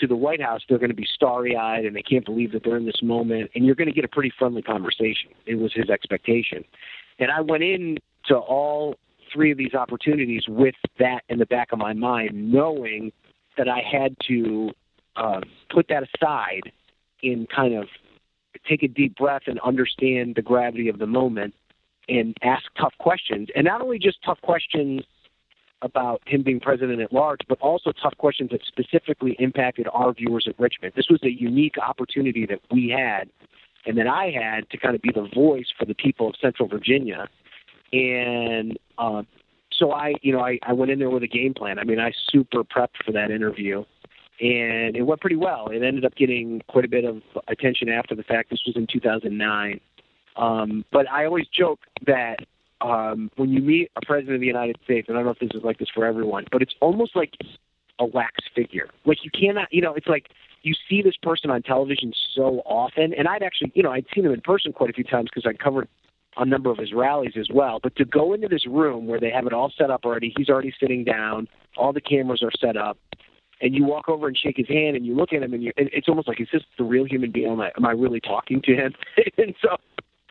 to 0.00 0.08
the 0.08 0.16
White 0.16 0.42
House, 0.42 0.62
they're 0.68 0.78
going 0.78 0.90
to 0.90 0.96
be 0.96 1.06
starry 1.14 1.56
eyed 1.56 1.84
and 1.84 1.94
they 1.94 2.02
can't 2.02 2.24
believe 2.24 2.50
that 2.52 2.64
they're 2.64 2.76
in 2.76 2.86
this 2.86 3.02
moment, 3.02 3.52
and 3.54 3.64
you're 3.64 3.76
going 3.76 3.86
to 3.86 3.94
get 3.94 4.04
a 4.04 4.08
pretty 4.08 4.32
friendly 4.36 4.62
conversation. 4.62 5.30
It 5.46 5.56
was 5.56 5.72
his 5.72 5.88
expectation. 5.88 6.64
And 7.20 7.30
I 7.30 7.40
went 7.40 7.62
in 7.62 7.98
to 8.26 8.36
all 8.36 8.96
three 9.32 9.50
of 9.50 9.58
these 9.58 9.74
opportunities 9.74 10.44
with 10.48 10.74
that 10.98 11.22
in 11.28 11.38
the 11.38 11.46
back 11.46 11.72
of 11.72 11.78
my 11.78 11.92
mind, 11.92 12.52
knowing 12.52 13.12
that 13.56 13.68
I 13.68 13.80
had 13.80 14.16
to 14.28 14.70
uh, 15.16 15.40
put 15.70 15.88
that 15.88 16.04
aside 16.14 16.72
and 17.22 17.48
kind 17.48 17.74
of 17.74 17.88
take 18.68 18.82
a 18.82 18.88
deep 18.88 19.16
breath 19.16 19.42
and 19.46 19.58
understand 19.60 20.34
the 20.36 20.42
gravity 20.42 20.88
of 20.88 20.98
the 20.98 21.06
moment 21.06 21.54
and 22.08 22.36
ask 22.42 22.64
tough 22.78 22.94
questions. 22.98 23.48
And 23.54 23.64
not 23.64 23.80
only 23.80 23.98
just 23.98 24.22
tough 24.22 24.40
questions 24.42 25.02
about 25.82 26.22
him 26.26 26.42
being 26.42 26.60
president 26.60 27.00
at 27.00 27.12
large, 27.12 27.40
but 27.48 27.60
also 27.60 27.92
tough 27.92 28.16
questions 28.16 28.50
that 28.50 28.60
specifically 28.66 29.36
impacted 29.38 29.86
our 29.92 30.12
viewers 30.12 30.46
at 30.48 30.58
Richmond. 30.58 30.94
This 30.96 31.08
was 31.10 31.22
a 31.22 31.30
unique 31.30 31.76
opportunity 31.78 32.46
that 32.46 32.60
we 32.70 32.88
had 32.88 33.28
and 33.86 33.98
that 33.98 34.06
I 34.06 34.30
had 34.30 34.68
to 34.70 34.78
kind 34.78 34.94
of 34.94 35.02
be 35.02 35.10
the 35.14 35.28
voice 35.34 35.66
for 35.78 35.84
the 35.84 35.94
people 35.94 36.28
of 36.28 36.36
Central 36.40 36.68
Virginia. 36.68 37.28
And 37.92 38.78
uh, 38.98 39.22
so 39.72 39.92
I, 39.92 40.14
you 40.22 40.32
know, 40.32 40.40
I, 40.40 40.58
I 40.62 40.72
went 40.72 40.90
in 40.90 40.98
there 40.98 41.10
with 41.10 41.22
a 41.22 41.28
game 41.28 41.54
plan. 41.54 41.78
I 41.78 41.84
mean, 41.84 42.00
I 42.00 42.12
super 42.30 42.64
prepped 42.64 43.02
for 43.04 43.12
that 43.12 43.30
interview, 43.30 43.84
and 44.40 44.96
it 44.96 45.02
went 45.02 45.20
pretty 45.20 45.36
well. 45.36 45.68
It 45.68 45.82
ended 45.82 46.04
up 46.04 46.14
getting 46.16 46.62
quite 46.68 46.84
a 46.84 46.88
bit 46.88 47.04
of 47.04 47.22
attention 47.48 47.88
after 47.88 48.14
the 48.14 48.22
fact. 48.22 48.50
This 48.50 48.60
was 48.66 48.76
in 48.76 48.86
2009. 48.86 49.80
Um, 50.36 50.84
but 50.92 51.08
I 51.10 51.24
always 51.26 51.46
joke 51.56 51.80
that 52.06 52.38
um, 52.80 53.30
when 53.36 53.50
you 53.50 53.62
meet 53.62 53.90
a 53.96 54.04
president 54.04 54.34
of 54.34 54.40
the 54.40 54.46
United 54.46 54.76
States, 54.84 55.08
and 55.08 55.16
I 55.16 55.20
don't 55.20 55.26
know 55.26 55.32
if 55.32 55.38
this 55.38 55.56
is 55.58 55.64
like 55.64 55.78
this 55.78 55.88
for 55.94 56.04
everyone, 56.04 56.44
but 56.50 56.62
it's 56.62 56.74
almost 56.80 57.14
like 57.14 57.34
a 57.98 58.04
wax 58.04 58.44
figure. 58.54 58.88
Like 59.04 59.18
you 59.24 59.30
cannot, 59.30 59.68
you 59.72 59.80
know, 59.80 59.94
it's 59.94 60.08
like 60.08 60.28
you 60.62 60.74
see 60.88 61.02
this 61.02 61.16
person 61.22 61.50
on 61.50 61.62
television 61.62 62.12
so 62.34 62.62
often, 62.64 63.14
and 63.14 63.28
I'd 63.28 63.42
actually, 63.42 63.72
you 63.74 63.82
know, 63.82 63.92
I'd 63.92 64.06
seen 64.14 64.24
him 64.24 64.32
in 64.32 64.40
person 64.40 64.72
quite 64.72 64.90
a 64.90 64.92
few 64.92 65.04
times 65.04 65.30
because 65.32 65.48
I 65.48 65.54
covered 65.62 65.88
a 66.36 66.44
number 66.44 66.70
of 66.70 66.78
his 66.78 66.92
rallies 66.92 67.34
as 67.38 67.48
well. 67.52 67.80
But 67.82 67.96
to 67.96 68.04
go 68.04 68.32
into 68.32 68.48
this 68.48 68.66
room 68.66 69.06
where 69.06 69.20
they 69.20 69.30
have 69.30 69.46
it 69.46 69.52
all 69.52 69.72
set 69.76 69.90
up 69.90 70.04
already, 70.04 70.32
he's 70.36 70.48
already 70.48 70.74
sitting 70.78 71.04
down, 71.04 71.48
all 71.76 71.92
the 71.92 72.00
cameras 72.00 72.42
are 72.42 72.50
set 72.60 72.76
up, 72.76 72.98
and 73.60 73.74
you 73.74 73.84
walk 73.84 74.08
over 74.08 74.26
and 74.26 74.36
shake 74.36 74.56
his 74.56 74.68
hand, 74.68 74.96
and 74.96 75.06
you 75.06 75.14
look 75.14 75.32
at 75.32 75.42
him, 75.42 75.54
and 75.54 75.62
you, 75.62 75.72
it's 75.76 76.08
almost 76.08 76.28
like, 76.28 76.40
is 76.40 76.48
this 76.52 76.62
the 76.76 76.84
real 76.84 77.04
human 77.04 77.30
being? 77.30 77.50
Am 77.50 77.60
I, 77.60 77.70
am 77.76 77.86
I 77.86 77.92
really 77.92 78.20
talking 78.20 78.60
to 78.62 78.74
him? 78.74 78.94
and 79.38 79.54
so 79.62 79.76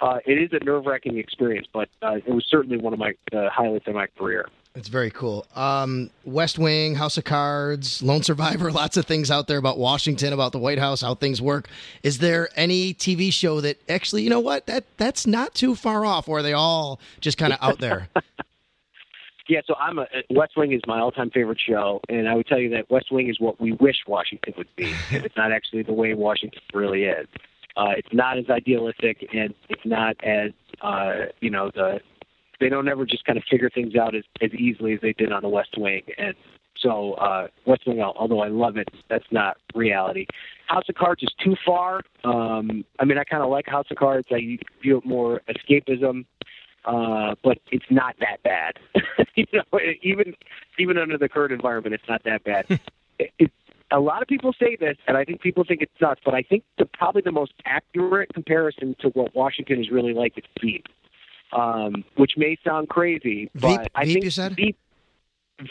uh, 0.01 0.19
it 0.25 0.33
is 0.33 0.49
a 0.51 0.63
nerve 0.63 0.85
wracking 0.85 1.17
experience, 1.17 1.67
but 1.71 1.89
uh, 2.01 2.15
it 2.15 2.29
was 2.33 2.45
certainly 2.49 2.77
one 2.77 2.93
of 2.93 2.99
my 2.99 3.13
uh, 3.31 3.49
highlights 3.49 3.87
of 3.87 3.95
my 3.95 4.07
career. 4.17 4.47
It's 4.75 4.87
very 4.87 5.11
cool. 5.11 5.45
Um, 5.55 6.09
West 6.25 6.57
Wing, 6.57 6.95
House 6.95 7.17
of 7.17 7.25
Cards, 7.25 8.01
Lone 8.01 8.23
Survivor, 8.23 8.71
lots 8.71 8.97
of 8.97 9.05
things 9.05 9.29
out 9.29 9.47
there 9.47 9.59
about 9.59 9.77
Washington, 9.77 10.33
about 10.33 10.51
the 10.51 10.57
White 10.57 10.79
House, 10.79 11.01
how 11.01 11.13
things 11.13 11.41
work. 11.41 11.69
Is 12.01 12.17
there 12.17 12.49
any 12.55 12.93
TV 12.95 13.31
show 13.31 13.61
that 13.61 13.77
actually, 13.87 14.23
you 14.23 14.31
know 14.31 14.39
what, 14.39 14.65
that 14.65 14.85
that's 14.97 15.27
not 15.27 15.53
too 15.53 15.75
far 15.75 16.05
off, 16.05 16.27
or 16.27 16.39
are 16.39 16.43
they 16.43 16.53
all 16.53 16.99
just 17.21 17.37
kind 17.37 17.53
of 17.53 17.59
out 17.61 17.79
there? 17.79 18.09
yeah, 19.47 19.61
so 19.67 19.75
I'm 19.75 19.99
a 19.99 20.07
West 20.31 20.53
Wing 20.57 20.71
is 20.73 20.81
my 20.87 20.99
all-time 20.99 21.29
favorite 21.29 21.59
show, 21.63 22.01
and 22.09 22.27
I 22.27 22.33
would 22.33 22.47
tell 22.47 22.59
you 22.59 22.69
that 22.71 22.89
West 22.89 23.11
Wing 23.11 23.29
is 23.29 23.39
what 23.39 23.61
we 23.61 23.73
wish 23.73 23.97
Washington 24.07 24.55
would 24.57 24.75
be. 24.75 24.91
it's 25.11 25.37
not 25.37 25.51
actually 25.51 25.83
the 25.83 25.93
way 25.93 26.15
Washington 26.15 26.61
really 26.73 27.03
is. 27.03 27.27
Uh, 27.75 27.93
it's 27.97 28.11
not 28.11 28.39
as 28.39 28.49
idealistic, 28.49 29.27
and 29.33 29.53
it's 29.69 29.85
not 29.85 30.15
as 30.23 30.51
uh, 30.81 31.25
you 31.41 31.51
know 31.51 31.69
the 31.75 31.99
they 32.63 32.69
don't 32.69 32.87
ever 32.87 33.05
just 33.05 33.25
kind 33.25 33.37
of 33.37 33.43
figure 33.51 33.69
things 33.69 33.93
out 33.95 34.15
as, 34.15 34.23
as 34.41 34.53
easily 34.53 34.93
as 34.93 35.01
they 35.01 35.11
did 35.11 35.33
on 35.33 35.41
the 35.41 35.49
West 35.49 35.75
Wing. 35.77 36.01
And 36.17 36.33
so 36.77 37.13
uh, 37.15 37.47
West 37.65 37.81
Wing, 37.85 38.01
although 38.01 38.39
I 38.39 38.47
love 38.47 38.77
it, 38.77 38.87
that's 39.09 39.25
not 39.31 39.57
reality. 39.75 40.27
House 40.67 40.85
of 40.87 40.95
Cards 40.95 41.21
is 41.23 41.33
too 41.43 41.57
far. 41.65 42.01
Um, 42.23 42.85
I 42.99 43.05
mean, 43.05 43.17
I 43.17 43.25
kind 43.25 43.43
of 43.43 43.49
like 43.49 43.67
House 43.67 43.87
of 43.91 43.97
Cards. 43.97 44.27
I 44.31 44.57
view 44.81 44.97
it 44.99 45.05
more 45.05 45.41
escapism, 45.49 46.25
uh, 46.85 47.35
but 47.43 47.57
it's 47.69 47.85
not 47.89 48.15
that 48.21 48.41
bad. 48.43 48.79
you 49.35 49.45
know, 49.51 49.79
even 50.01 50.33
even 50.79 50.97
under 50.97 51.17
the 51.17 51.27
current 51.27 51.51
environment, 51.51 51.93
it's 51.93 52.07
not 52.07 52.23
that 52.23 52.45
bad. 52.45 52.65
it, 53.19 53.31
it, 53.39 53.51
a 53.91 53.99
lot 53.99 54.21
of 54.21 54.29
people 54.29 54.53
say 54.57 54.77
this, 54.79 54.97
and 55.05 55.17
I 55.17 55.25
think 55.25 55.41
people 55.41 55.65
think 55.67 55.81
it's 55.81 55.91
nuts, 56.01 56.21
but 56.23 56.33
I 56.33 56.41
think 56.41 56.63
the 56.77 56.85
probably 56.85 57.21
the 57.23 57.33
most 57.33 57.51
accurate 57.65 58.33
comparison 58.33 58.95
to 59.01 59.09
what 59.09 59.35
Washington 59.35 59.81
is 59.81 59.91
really 59.91 60.13
like 60.13 60.37
is 60.37 60.45
Veep 60.61 60.87
um, 61.55 62.03
which 62.15 62.33
may 62.37 62.57
sound 62.63 62.89
crazy, 62.89 63.49
but 63.53 63.67
Veep, 63.81 63.91
I 63.95 64.05
Veep, 64.05 64.13
think 64.13 64.25
you 64.25 64.31
said? 64.31 64.55
Veep, 64.55 64.77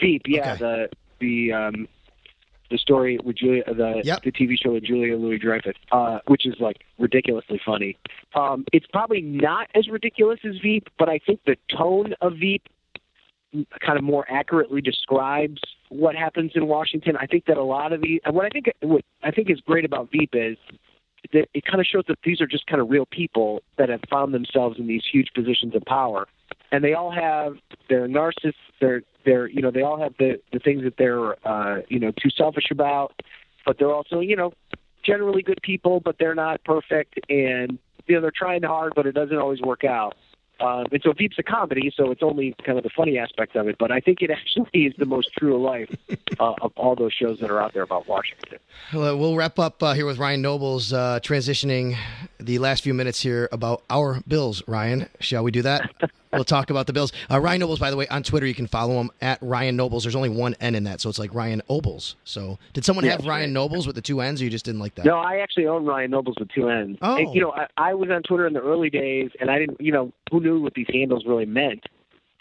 Veep, 0.00 0.22
yeah, 0.26 0.52
Okay. 0.52 0.58
the 0.58 0.88
the 1.20 1.52
um, 1.52 1.88
the 2.70 2.78
story 2.78 3.18
with 3.22 3.36
Julia, 3.36 3.64
the 3.66 4.00
Yep. 4.04 4.22
the 4.22 4.32
TV 4.32 4.56
show 4.62 4.72
with 4.72 4.84
Julia 4.84 5.16
Louis 5.16 5.38
Dreyfus, 5.38 5.74
uh, 5.92 6.20
which 6.26 6.46
is 6.46 6.54
like 6.60 6.84
ridiculously 6.98 7.60
funny. 7.64 7.96
Um, 8.34 8.64
it's 8.72 8.86
probably 8.86 9.20
not 9.20 9.68
as 9.74 9.88
ridiculous 9.88 10.40
as 10.44 10.56
Veep, 10.62 10.88
but 10.98 11.08
I 11.08 11.18
think 11.18 11.40
the 11.44 11.56
tone 11.76 12.14
of 12.20 12.34
Veep 12.38 12.62
kind 13.80 13.98
of 13.98 14.02
more 14.04 14.24
accurately 14.30 14.80
describes 14.80 15.60
what 15.90 16.14
happens 16.14 16.52
in 16.54 16.66
Washington. 16.66 17.18
I 17.18 17.26
think 17.26 17.44
that 17.46 17.58
a 17.58 17.62
lot 17.62 17.92
of 17.92 18.00
the 18.00 18.22
what 18.30 18.46
I 18.46 18.48
think 18.48 18.72
what 18.80 19.04
I 19.22 19.30
think 19.30 19.50
is 19.50 19.60
great 19.60 19.84
about 19.84 20.10
Veep 20.10 20.30
is 20.32 20.56
that 21.32 21.48
it 21.54 21.64
kind 21.64 21.80
of 21.80 21.86
shows 21.86 22.04
that 22.08 22.18
these 22.24 22.40
are 22.40 22.46
just 22.46 22.66
kind 22.66 22.80
of 22.80 22.90
real 22.90 23.06
people 23.06 23.62
that 23.78 23.88
have 23.88 24.00
found 24.10 24.34
themselves 24.34 24.78
in 24.78 24.86
these 24.86 25.02
huge 25.10 25.28
positions 25.34 25.74
of 25.74 25.82
power, 25.84 26.26
and 26.70 26.82
they 26.82 26.94
all 26.94 27.10
have 27.10 27.56
their 27.88 28.08
narcissists. 28.08 28.54
They're 28.80 29.02
they're 29.24 29.48
you 29.48 29.62
know 29.62 29.70
they 29.70 29.82
all 29.82 29.98
have 29.98 30.14
the 30.18 30.40
the 30.52 30.58
things 30.58 30.82
that 30.82 30.96
they're 30.98 31.34
uh, 31.46 31.82
you 31.88 31.98
know 31.98 32.10
too 32.10 32.30
selfish 32.30 32.70
about, 32.70 33.22
but 33.64 33.78
they're 33.78 33.92
also 33.92 34.20
you 34.20 34.36
know 34.36 34.52
generally 35.04 35.42
good 35.42 35.60
people, 35.62 36.00
but 36.00 36.16
they're 36.18 36.34
not 36.34 36.62
perfect, 36.64 37.18
and 37.28 37.78
you 38.06 38.14
know 38.14 38.20
they're 38.20 38.32
trying 38.34 38.62
hard, 38.62 38.92
but 38.94 39.06
it 39.06 39.12
doesn't 39.12 39.38
always 39.38 39.60
work 39.60 39.84
out. 39.84 40.16
Um, 40.62 40.86
and 40.92 41.02
so 41.02 41.12
Veep's 41.12 41.38
a 41.38 41.42
comedy, 41.42 41.92
so 41.94 42.10
it's 42.10 42.22
only 42.22 42.54
kind 42.64 42.78
of 42.78 42.84
the 42.84 42.90
funny 42.90 43.18
aspect 43.18 43.56
of 43.56 43.68
it. 43.68 43.76
But 43.78 43.90
I 43.90 44.00
think 44.00 44.22
it 44.22 44.30
actually 44.30 44.84
is 44.84 44.94
the 44.96 45.06
most 45.06 45.32
true 45.36 45.50
to 45.50 45.56
life 45.56 45.94
uh, 46.38 46.54
of 46.62 46.72
all 46.76 46.94
those 46.94 47.12
shows 47.12 47.40
that 47.40 47.50
are 47.50 47.60
out 47.60 47.74
there 47.74 47.82
about 47.82 48.06
Washington. 48.06 48.58
Well, 48.92 49.16
we'll 49.18 49.36
wrap 49.36 49.58
up 49.58 49.82
uh, 49.82 49.94
here 49.94 50.06
with 50.06 50.18
Ryan 50.18 50.42
Nobles 50.42 50.92
uh, 50.92 51.20
transitioning 51.20 51.96
the 52.38 52.58
last 52.58 52.84
few 52.84 52.94
minutes 52.94 53.20
here 53.20 53.48
about 53.50 53.82
our 53.90 54.20
Bills. 54.26 54.62
Ryan, 54.66 55.08
shall 55.20 55.42
we 55.42 55.50
do 55.50 55.62
that? 55.62 55.90
we'll 56.32 56.44
talk 56.44 56.70
about 56.70 56.86
the 56.86 56.92
Bills. 56.92 57.12
Uh, 57.30 57.40
Ryan 57.40 57.60
Nobles, 57.60 57.78
by 57.78 57.90
the 57.90 57.96
way, 57.96 58.06
on 58.08 58.22
Twitter, 58.22 58.46
you 58.46 58.54
can 58.54 58.66
follow 58.66 59.00
him 59.00 59.10
at 59.20 59.38
Ryan 59.42 59.76
Nobles. 59.76 60.04
There's 60.04 60.16
only 60.16 60.28
one 60.28 60.54
N 60.60 60.74
in 60.74 60.84
that, 60.84 61.00
so 61.00 61.08
it's 61.08 61.18
like 61.18 61.34
Ryan 61.34 61.62
Obles. 61.68 62.14
So, 62.24 62.58
did 62.72 62.84
someone 62.84 63.04
have 63.04 63.24
Ryan 63.26 63.50
right. 63.50 63.50
Nobles 63.50 63.86
with 63.86 63.96
the 63.96 64.02
two 64.02 64.20
N's, 64.20 64.40
or 64.40 64.44
you 64.44 64.50
just 64.50 64.64
didn't 64.64 64.80
like 64.80 64.94
that? 64.96 65.04
No, 65.04 65.18
I 65.18 65.38
actually 65.38 65.66
own 65.66 65.84
Ryan 65.84 66.10
Nobles 66.10 66.36
with 66.38 66.48
two 66.50 66.68
N's. 66.68 66.98
Oh. 67.02 67.16
And, 67.16 67.34
you 67.34 67.40
know, 67.40 67.52
I, 67.52 67.66
I 67.76 67.94
was 67.94 68.10
on 68.10 68.22
Twitter 68.22 68.46
in 68.46 68.52
the 68.52 68.60
early 68.60 68.90
days, 68.90 69.30
and 69.40 69.50
I 69.50 69.58
didn't, 69.58 69.80
you 69.80 69.92
know, 69.92 70.12
who 70.30 70.40
knew 70.40 70.60
what 70.60 70.74
these 70.74 70.88
handles 70.92 71.24
really 71.26 71.46
meant? 71.46 71.84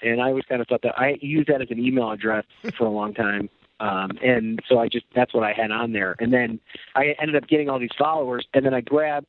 And 0.01 0.21
I 0.21 0.29
always 0.29 0.45
kind 0.45 0.61
of 0.61 0.67
thought 0.67 0.81
that 0.81 0.97
I 0.97 1.17
used 1.21 1.49
that 1.49 1.61
as 1.61 1.69
an 1.69 1.79
email 1.79 2.11
address 2.11 2.45
for 2.77 2.85
a 2.85 2.89
long 2.89 3.13
time. 3.13 3.49
Um, 3.79 4.11
and 4.23 4.59
so 4.69 4.77
I 4.79 4.87
just, 4.87 5.05
that's 5.15 5.33
what 5.33 5.43
I 5.43 5.53
had 5.53 5.71
on 5.71 5.91
there. 5.91 6.15
And 6.19 6.31
then 6.31 6.59
I 6.95 7.15
ended 7.19 7.35
up 7.35 7.47
getting 7.47 7.67
all 7.67 7.79
these 7.79 7.89
followers, 7.97 8.45
and 8.53 8.65
then 8.65 8.73
I 8.73 8.81
grabbed 8.81 9.27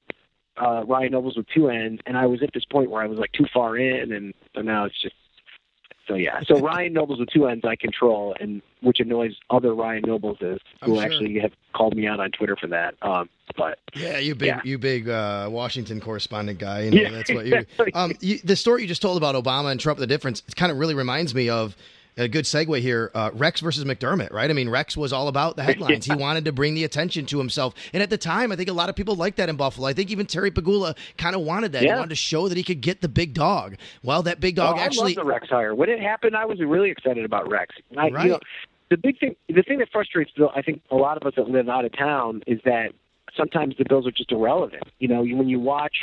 uh, 0.56 0.84
Ryan 0.86 1.12
Nobles 1.12 1.36
with 1.36 1.46
two 1.48 1.68
ends, 1.68 2.00
and 2.06 2.16
I 2.16 2.26
was 2.26 2.42
at 2.42 2.50
this 2.52 2.64
point 2.64 2.90
where 2.90 3.02
I 3.02 3.06
was 3.06 3.18
like 3.18 3.32
too 3.32 3.46
far 3.52 3.76
in, 3.76 4.12
and 4.12 4.34
so 4.54 4.62
now 4.62 4.84
it's 4.84 5.00
just, 5.00 5.14
so 6.06 6.14
yeah. 6.14 6.40
So 6.46 6.58
Ryan 6.60 6.92
Nobles 6.92 7.18
with 7.20 7.30
two 7.30 7.46
ends 7.46 7.64
I 7.64 7.76
control, 7.76 8.34
and 8.40 8.60
which 8.82 9.00
annoys 9.00 9.34
other 9.50 9.74
Ryan 9.74 10.02
Nobles 10.06 10.38
who 10.40 10.58
sure. 10.84 11.02
actually 11.02 11.38
have 11.38 11.52
called 11.72 11.96
me 11.96 12.06
out 12.06 12.20
on 12.20 12.30
Twitter 12.32 12.56
for 12.56 12.66
that. 12.66 12.94
Um, 13.02 13.28
but 13.56 13.78
Yeah, 13.94 14.18
you 14.18 14.34
big, 14.34 14.48
Yeah. 14.48 14.60
you 14.64 14.78
big 14.78 15.08
uh, 15.08 15.48
Washington 15.50 16.00
correspondent 16.00 16.58
guy. 16.58 16.82
You 16.82 16.90
know, 16.90 17.00
Yeah, 17.02 17.10
that's 17.10 17.32
what 17.32 17.46
you. 17.46 17.64
Um, 17.94 18.12
you. 18.20 18.38
The 18.44 18.56
story 18.56 18.82
you 18.82 18.88
just 18.88 19.02
told 19.02 19.16
about 19.16 19.34
Obama 19.34 19.70
and 19.70 19.78
Trump, 19.80 19.98
the 19.98 20.06
difference, 20.06 20.42
it 20.48 20.56
kind 20.56 20.72
of 20.72 20.78
really 20.78 20.94
reminds 20.94 21.34
me 21.34 21.48
of 21.48 21.76
a 22.16 22.28
good 22.28 22.44
segue 22.44 22.80
here. 22.80 23.10
Uh, 23.14 23.30
Rex 23.32 23.60
versus 23.60 23.84
McDermott, 23.84 24.32
right? 24.32 24.48
I 24.50 24.52
mean, 24.52 24.68
Rex 24.68 24.96
was 24.96 25.12
all 25.12 25.28
about 25.28 25.56
the 25.56 25.62
headlines. 25.64 26.04
He 26.04 26.14
wanted 26.14 26.44
to 26.44 26.52
bring 26.52 26.74
the 26.74 26.84
attention 26.84 27.26
to 27.26 27.38
himself, 27.38 27.74
and 27.92 28.02
at 28.02 28.10
the 28.10 28.18
time, 28.18 28.52
I 28.52 28.56
think 28.56 28.68
a 28.68 28.72
lot 28.72 28.88
of 28.88 28.96
people 28.96 29.14
liked 29.16 29.36
that 29.38 29.48
in 29.48 29.56
Buffalo. 29.56 29.88
I 29.88 29.92
think 29.92 30.10
even 30.10 30.26
Terry 30.26 30.50
Pegula 30.50 30.96
kind 31.16 31.34
of 31.34 31.42
wanted 31.42 31.72
that. 31.72 31.82
He 31.82 31.88
wanted 31.88 32.10
to 32.10 32.14
show 32.16 32.48
that 32.48 32.56
he 32.56 32.62
could 32.64 32.80
get 32.80 33.00
the 33.00 33.08
big 33.08 33.34
dog. 33.34 33.76
Well, 34.02 34.22
that 34.24 34.40
big 34.40 34.56
dog 34.56 34.76
Oh, 34.78 34.80
actually. 34.80 35.14
I 35.14 35.16
love 35.20 35.26
the 35.26 35.30
Rex 35.32 35.48
hire. 35.48 35.74
When 35.74 35.88
it 35.88 36.00
happened, 36.00 36.36
I 36.36 36.44
was 36.44 36.60
really 36.60 36.90
excited 36.90 37.24
about 37.24 37.50
Rex. 37.50 37.74
I, 37.96 38.08
Right. 38.10 38.24
you 38.26 38.30
know, 38.32 38.40
the 38.90 38.96
big 38.98 39.18
thing, 39.18 39.36
the 39.48 39.62
thing 39.62 39.78
that 39.78 39.88
frustrates 39.90 40.30
Bill, 40.36 40.50
I 40.54 40.60
think 40.62 40.82
a 40.90 40.96
lot 40.96 41.16
of 41.16 41.26
us 41.26 41.32
that 41.36 41.48
live 41.48 41.68
out 41.68 41.84
of 41.86 41.96
town 41.96 42.42
is 42.46 42.60
that 42.66 42.92
sometimes 43.36 43.74
the 43.78 43.84
Bills 43.88 44.06
are 44.06 44.10
just 44.10 44.30
irrelevant. 44.30 44.82
You 44.98 45.08
know, 45.08 45.20
when 45.22 45.48
you 45.48 45.58
watch 45.60 45.96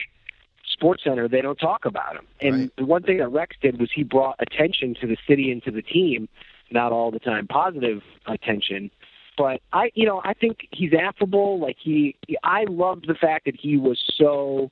Sports 0.79 1.03
Center, 1.03 1.27
they 1.27 1.41
don't 1.41 1.57
talk 1.59 1.85
about 1.85 2.13
them. 2.13 2.25
And 2.41 2.53
Right. 2.61 2.71
the 2.77 2.85
one 2.85 3.03
thing 3.03 3.17
that 3.17 3.27
Rex 3.29 3.55
did 3.61 3.79
was 3.79 3.89
he 3.93 4.03
brought 4.03 4.35
attention 4.39 4.95
to 5.01 5.07
the 5.07 5.17
city 5.27 5.51
and 5.51 5.61
to 5.63 5.71
the 5.71 5.81
team, 5.81 6.29
not 6.71 6.91
all 6.93 7.11
the 7.11 7.19
time 7.19 7.47
positive 7.47 8.01
attention. 8.27 8.89
But 9.37 9.61
I, 9.73 9.91
you 9.93 10.05
know, 10.05 10.21
I 10.23 10.33
think 10.33 10.67
he's 10.71 10.93
affable. 10.93 11.59
Like 11.59 11.77
he, 11.81 12.15
I 12.43 12.63
loved 12.69 13.07
the 13.07 13.13
fact 13.13 13.45
that 13.45 13.55
he 13.59 13.77
was 13.77 13.99
so 14.15 14.71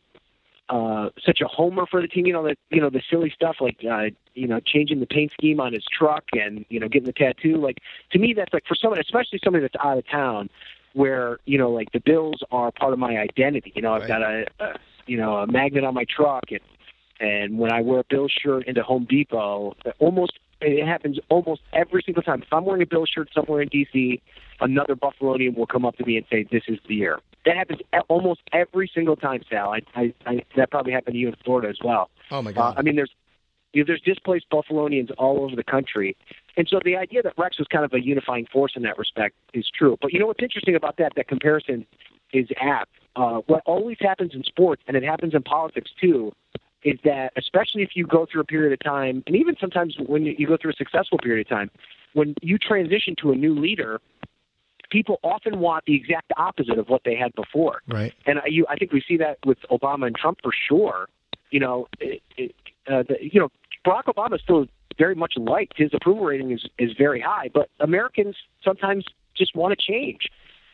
uh 0.69 1.09
such 1.25 1.39
a 1.39 1.47
homer 1.47 1.85
for 1.89 2.01
the 2.01 2.09
team 2.09 2.25
you 2.25 2.33
know 2.33 2.43
the 2.43 2.53
you 2.71 2.81
know 2.81 2.89
the 2.89 3.01
silly 3.09 3.29
stuff 3.33 3.55
like 3.61 3.77
uh 3.89 4.07
you 4.33 4.45
know 4.47 4.59
changing 4.59 4.99
the 4.99 5.05
paint 5.05 5.31
scheme 5.31 5.61
on 5.61 5.71
his 5.71 5.85
truck 5.97 6.25
and 6.33 6.65
you 6.67 6.77
know 6.77 6.89
getting 6.89 7.05
the 7.05 7.13
tattoo 7.13 7.55
like 7.55 7.77
to 8.11 8.19
me 8.19 8.33
that's 8.33 8.51
like 8.51 8.65
for 8.67 8.75
someone 8.75 8.99
especially 8.99 9.39
somebody 9.41 9.61
that's 9.61 9.81
out 9.81 9.97
of 9.97 10.05
town 10.09 10.49
where 10.91 11.39
you 11.45 11.57
know 11.57 11.71
like 11.71 11.89
the 11.93 12.01
bills 12.01 12.41
are 12.51 12.69
part 12.73 12.91
of 12.91 12.99
my 12.99 13.17
identity 13.17 13.71
you 13.77 13.81
know 13.81 13.93
i've 13.93 14.01
Right. 14.01 14.07
got 14.09 14.21
a, 14.21 14.45
a 14.59 14.73
you 15.07 15.17
know 15.17 15.37
a 15.37 15.47
magnet 15.47 15.83
on 15.83 15.93
my 15.93 16.05
truck 16.05 16.45
and 16.51 16.61
and 17.19 17.57
when 17.57 17.71
i 17.71 17.81
wear 17.81 17.99
a 17.99 18.03
bill 18.09 18.27
shirt 18.27 18.67
into 18.67 18.83
home 18.83 19.05
depot 19.09 19.75
almost 19.99 20.39
it 20.59 20.85
happens 20.85 21.19
almost 21.29 21.61
every 21.73 22.01
single 22.05 22.23
time 22.23 22.41
if 22.41 22.51
i'm 22.51 22.65
wearing 22.65 22.81
a 22.81 22.85
bill 22.85 23.05
shirt 23.05 23.29
somewhere 23.33 23.61
in 23.61 23.69
dc 23.69 24.21
another 24.61 24.95
buffalonian 24.95 25.55
will 25.55 25.67
come 25.67 25.85
up 25.85 25.95
to 25.97 26.05
me 26.05 26.17
and 26.17 26.25
say 26.31 26.45
this 26.51 26.63
is 26.67 26.79
the 26.87 26.95
year 26.95 27.19
that 27.45 27.55
happens 27.55 27.79
almost 28.09 28.41
every 28.53 28.89
single 28.93 29.15
time 29.15 29.41
sal 29.49 29.69
i 29.71 29.81
i, 29.95 30.13
I 30.25 30.43
that 30.55 30.71
probably 30.71 30.93
happened 30.93 31.13
to 31.13 31.19
you 31.19 31.29
in 31.29 31.35
florida 31.43 31.69
as 31.69 31.77
well 31.83 32.09
Oh 32.31 32.41
my 32.41 32.51
uh, 32.51 32.53
God. 32.53 32.75
I 32.77 32.81
mean, 32.81 32.95
there's 32.95 33.11
you 33.73 33.83
know, 33.83 33.87
there's 33.87 34.01
displaced 34.01 34.49
Buffalonians 34.49 35.11
all 35.17 35.43
over 35.43 35.55
the 35.55 35.63
country, 35.63 36.15
and 36.55 36.67
so 36.67 36.79
the 36.83 36.95
idea 36.95 37.21
that 37.21 37.33
Rex 37.37 37.59
was 37.59 37.67
kind 37.67 37.85
of 37.85 37.93
a 37.93 38.01
unifying 38.01 38.47
force 38.51 38.73
in 38.75 38.83
that 38.83 38.97
respect 38.97 39.35
is 39.53 39.69
true. 39.77 39.97
But 40.01 40.13
you 40.13 40.19
know 40.19 40.27
what's 40.27 40.41
interesting 40.41 40.75
about 40.75 40.97
that? 40.97 41.13
That 41.15 41.27
comparison 41.27 41.85
is 42.33 42.47
apt. 42.59 42.91
Uh, 43.15 43.41
what 43.47 43.63
always 43.65 43.97
happens 43.99 44.33
in 44.33 44.43
sports, 44.43 44.81
and 44.87 44.95
it 44.95 45.03
happens 45.03 45.33
in 45.33 45.41
politics 45.41 45.91
too, 45.99 46.31
is 46.83 46.99
that 47.03 47.31
especially 47.35 47.81
if 47.81 47.89
you 47.95 48.05
go 48.05 48.27
through 48.31 48.41
a 48.41 48.45
period 48.45 48.71
of 48.73 48.79
time, 48.79 49.23
and 49.25 49.35
even 49.35 49.55
sometimes 49.59 49.95
when 50.05 50.25
you, 50.25 50.35
you 50.37 50.47
go 50.47 50.57
through 50.61 50.71
a 50.71 50.75
successful 50.75 51.17
period 51.17 51.45
of 51.45 51.49
time, 51.49 51.71
when 52.13 52.35
you 52.41 52.57
transition 52.57 53.15
to 53.21 53.31
a 53.31 53.35
new 53.35 53.53
leader, 53.59 53.99
people 54.89 55.19
often 55.23 55.59
want 55.59 55.85
the 55.85 55.95
exact 55.95 56.31
opposite 56.37 56.77
of 56.77 56.87
what 56.89 57.01
they 57.03 57.15
had 57.15 57.33
before. 57.35 57.81
right. 57.87 58.13
And 58.25 58.39
I- 58.39 58.47
you, 58.47 58.65
I 58.69 58.75
think 58.75 58.91
we 58.93 59.01
see 59.07 59.17
that 59.17 59.37
with 59.45 59.57
Obama 59.71 60.07
and 60.07 60.15
Trump 60.15 60.39
for 60.43 60.51
sure. 60.67 61.07
You 61.51 61.59
know, 61.59 61.87
it, 61.99 62.21
it, 62.37 62.55
uh, 62.87 63.03
the, 63.07 63.17
you 63.21 63.39
know, 63.39 63.49
Barack 63.85 64.05
Obama 64.05 64.35
is 64.35 64.41
still 64.41 64.67
very 64.97 65.15
much 65.15 65.33
liked. 65.37 65.73
His 65.77 65.91
approval 65.93 66.25
rating 66.25 66.51
is 66.51 66.65
is 66.77 66.91
very 66.97 67.21
high, 67.21 67.49
but 67.53 67.69
Americans 67.79 68.35
sometimes 68.63 69.05
just 69.35 69.55
want 69.55 69.77
to 69.77 69.85
change, 69.91 70.29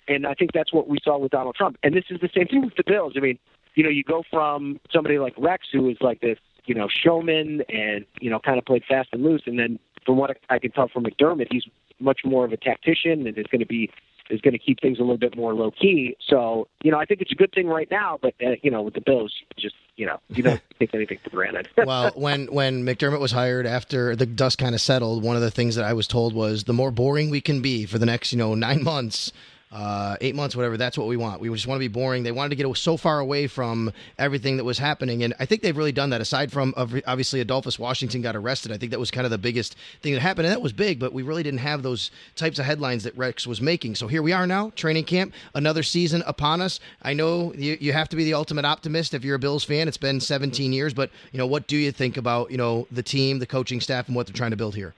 and 0.08 0.28
I 0.28 0.34
think 0.34 0.52
that's 0.54 0.74
what 0.74 0.88
we 0.88 0.98
saw 1.04 1.18
with 1.18 1.32
Donald 1.32 1.56
Trump. 1.56 1.78
And 1.84 1.96
this 1.96 2.06
is 2.10 2.20
the 2.22 2.30
same 2.36 2.48
thing 2.48 2.64
with 2.64 2.76
the 2.76 2.84
Bills. 2.86 3.14
I 3.16 3.20
mean, 3.20 3.40
you 3.76 3.84
know, 3.84 3.90
you 3.90 4.04
go 4.04 4.24
from 4.30 4.80
somebody 4.92 5.20
like 5.20 5.34
Rex, 5.38 5.68
who 5.72 5.90
is 5.90 5.98
like 6.02 6.22
this, 6.22 6.38
you 6.66 6.76
know, 6.76 6.88
showman, 6.88 7.64
and 7.70 8.06
you 8.20 8.30
know, 8.30 8.40
kind 8.40 8.58
of 8.58 8.66
played 8.66 8.84
fast 8.88 9.10
and 9.12 9.24
loose, 9.24 9.44
and 9.46 9.60
then 9.60 9.80
from 10.06 10.18
what 10.18 10.38
I 10.50 10.60
can 10.60 10.72
tell 10.72 10.88
from 10.88 11.06
McDermott, 11.06 11.48
he's 11.52 11.64
much 12.00 12.22
more 12.26 12.46
of 12.46 12.52
a 12.52 12.58
tactician 12.58 13.26
and 13.28 13.38
is 13.38 13.46
going 13.48 13.60
to 13.60 13.66
be 13.66 13.90
is 14.30 14.42
going 14.42 14.54
to 14.54 14.60
keep 14.60 14.80
things 14.82 15.00
a 15.00 15.02
little 15.02 15.18
bit 15.18 15.36
more 15.36 15.54
low 15.54 15.72
key. 15.72 16.16
So, 16.28 16.68
you 16.82 16.92
know, 16.92 16.98
I 16.98 17.06
think 17.06 17.22
it's 17.22 17.32
a 17.32 17.36
good 17.36 17.52
thing 17.52 17.68
right 17.68 17.90
now, 17.92 18.18
but 18.22 18.34
uh, 18.44 18.52
you 18.62 18.72
know, 18.72 18.82
with 18.82 18.94
the 18.94 19.02
Bills, 19.02 19.34
just 19.58 19.76
you 19.96 20.06
know, 20.06 20.20
you 20.30 20.44
don't 20.44 20.62
take 20.80 20.94
anything 20.94 21.20
for 21.24 21.30
granted. 21.30 21.70
well, 21.86 22.12
when 22.16 22.48
when 22.48 22.86
McDermott 22.86 23.20
was 23.20 23.32
hired 23.32 23.68
after 23.68 24.16
the 24.16 24.26
dust 24.26 24.58
kind 24.58 24.76
of 24.76 24.82
settled, 24.82 25.24
one 25.24 25.36
of 25.36 25.42
the 25.42 25.52
things 25.52 25.76
that 25.76 25.86
I 25.86 25.94
was 25.94 26.08
told 26.08 26.34
was 26.34 26.64
the 26.64 26.74
more 26.74 26.92
boring 26.92 27.30
we 27.30 27.42
can 27.42 27.62
be 27.62 27.86
for 27.86 27.98
the 27.98 28.06
next 28.06 28.32
you 28.32 28.38
know 28.38 28.56
nine 28.56 28.84
months. 28.84 29.32
Uh, 29.74 30.16
eight 30.22 30.36
months, 30.36 30.56
whatever. 30.56 30.78
That's 30.78 31.00
what 31.00 31.08
we 31.08 31.18
want. 31.18 31.42
We 31.42 31.50
just 31.50 31.66
want 31.66 31.78
to 31.78 31.80
be 31.80 31.88
boring. 31.88 32.22
They 32.22 32.32
wanted 32.32 32.50
to 32.50 32.56
get 32.56 32.78
so 32.78 32.96
far 32.96 33.20
away 33.20 33.48
from 33.48 33.92
everything 34.20 34.58
that 34.58 34.64
was 34.64 34.78
happening, 34.78 35.24
and 35.24 35.34
I 35.40 35.48
think 35.48 35.64
they've 35.64 35.76
really 35.76 35.92
done 35.92 36.12
that. 36.12 36.22
Aside 36.22 36.52
from 36.52 36.76
obviously 36.78 37.42
Adolphus 37.42 37.80
Washington 37.80 38.22
got 38.22 38.36
arrested, 38.36 38.72
I 38.72 38.78
think 38.78 38.92
that 38.92 39.00
was 39.00 39.10
kind 39.10 39.26
of 39.26 39.32
the 39.32 39.40
biggest 39.40 39.76
thing 40.04 40.14
that 40.14 40.20
happened, 40.22 40.46
and 40.46 40.54
that 40.54 40.62
was 40.62 40.74
big. 40.74 41.00
But 41.00 41.12
we 41.12 41.24
really 41.24 41.42
didn't 41.42 41.62
have 41.62 41.82
those 41.82 42.12
types 42.36 42.60
of 42.60 42.66
headlines 42.66 43.04
that 43.04 43.18
Rex 43.18 43.48
was 43.48 43.62
making. 43.62 43.96
So 43.96 44.06
here 44.06 44.22
we 44.22 44.32
are 44.32 44.46
now, 44.46 44.70
training 44.76 45.06
camp, 45.06 45.34
another 45.56 45.82
season 45.82 46.22
upon 46.28 46.62
us. 46.62 46.80
I 47.02 47.14
know 47.14 47.52
you, 47.56 47.76
you 47.82 47.94
have 47.94 48.10
to 48.10 48.16
be 48.16 48.26
the 48.26 48.36
ultimate 48.36 48.66
optimist 48.66 49.16
if 49.16 49.24
you're 49.24 49.38
a 49.38 49.40
Bills 49.40 49.64
fan. 49.64 49.88
It's 49.88 49.98
been 49.98 50.20
17 50.20 50.72
years, 50.72 50.94
but 50.94 51.10
you 51.32 51.40
know 51.40 51.48
what 51.48 51.66
do 51.66 51.78
you 51.78 51.92
think 51.92 52.18
about 52.18 52.52
you 52.52 52.58
know 52.58 52.88
the 52.92 53.02
team, 53.02 53.40
the 53.40 53.48
coaching 53.48 53.82
staff, 53.82 54.06
and 54.06 54.16
what 54.16 54.28
they're 54.28 54.36
trying 54.36 54.52
to 54.52 54.58
build 54.58 54.76
here? 54.76 54.94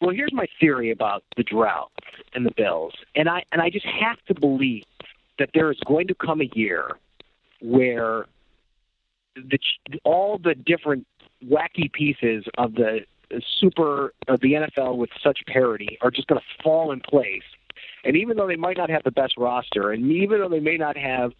Well, 0.00 0.14
here's 0.14 0.32
my 0.32 0.46
theory 0.60 0.90
about 0.90 1.24
the 1.36 1.42
drought 1.42 1.92
and 2.34 2.44
the 2.44 2.52
Bills, 2.56 2.94
and 3.14 3.28
I 3.28 3.44
and 3.52 3.62
I 3.62 3.70
just 3.70 3.86
have 3.86 4.18
to 4.26 4.34
believe 4.38 4.84
that 5.38 5.50
there 5.54 5.70
is 5.70 5.78
going 5.86 6.08
to 6.08 6.14
come 6.14 6.40
a 6.40 6.50
year 6.54 6.98
where 7.60 8.26
the 9.36 9.58
all 10.04 10.38
the 10.38 10.54
different 10.54 11.06
wacky 11.44 11.92
pieces 11.92 12.44
of 12.58 12.74
the 12.74 13.00
super 13.60 14.12
of 14.28 14.40
the 14.40 14.52
NFL 14.52 14.96
with 14.96 15.10
such 15.22 15.40
parity 15.46 15.98
are 16.02 16.10
just 16.10 16.28
going 16.28 16.40
to 16.40 16.62
fall 16.62 16.92
in 16.92 17.00
place. 17.00 17.42
And 18.04 18.16
even 18.16 18.36
though 18.36 18.46
they 18.46 18.56
might 18.56 18.76
not 18.76 18.90
have 18.90 19.02
the 19.02 19.10
best 19.10 19.36
roster, 19.36 19.90
and 19.90 20.12
even 20.12 20.40
though 20.40 20.48
they 20.48 20.60
may 20.60 20.76
not 20.76 20.96
have 20.96 21.32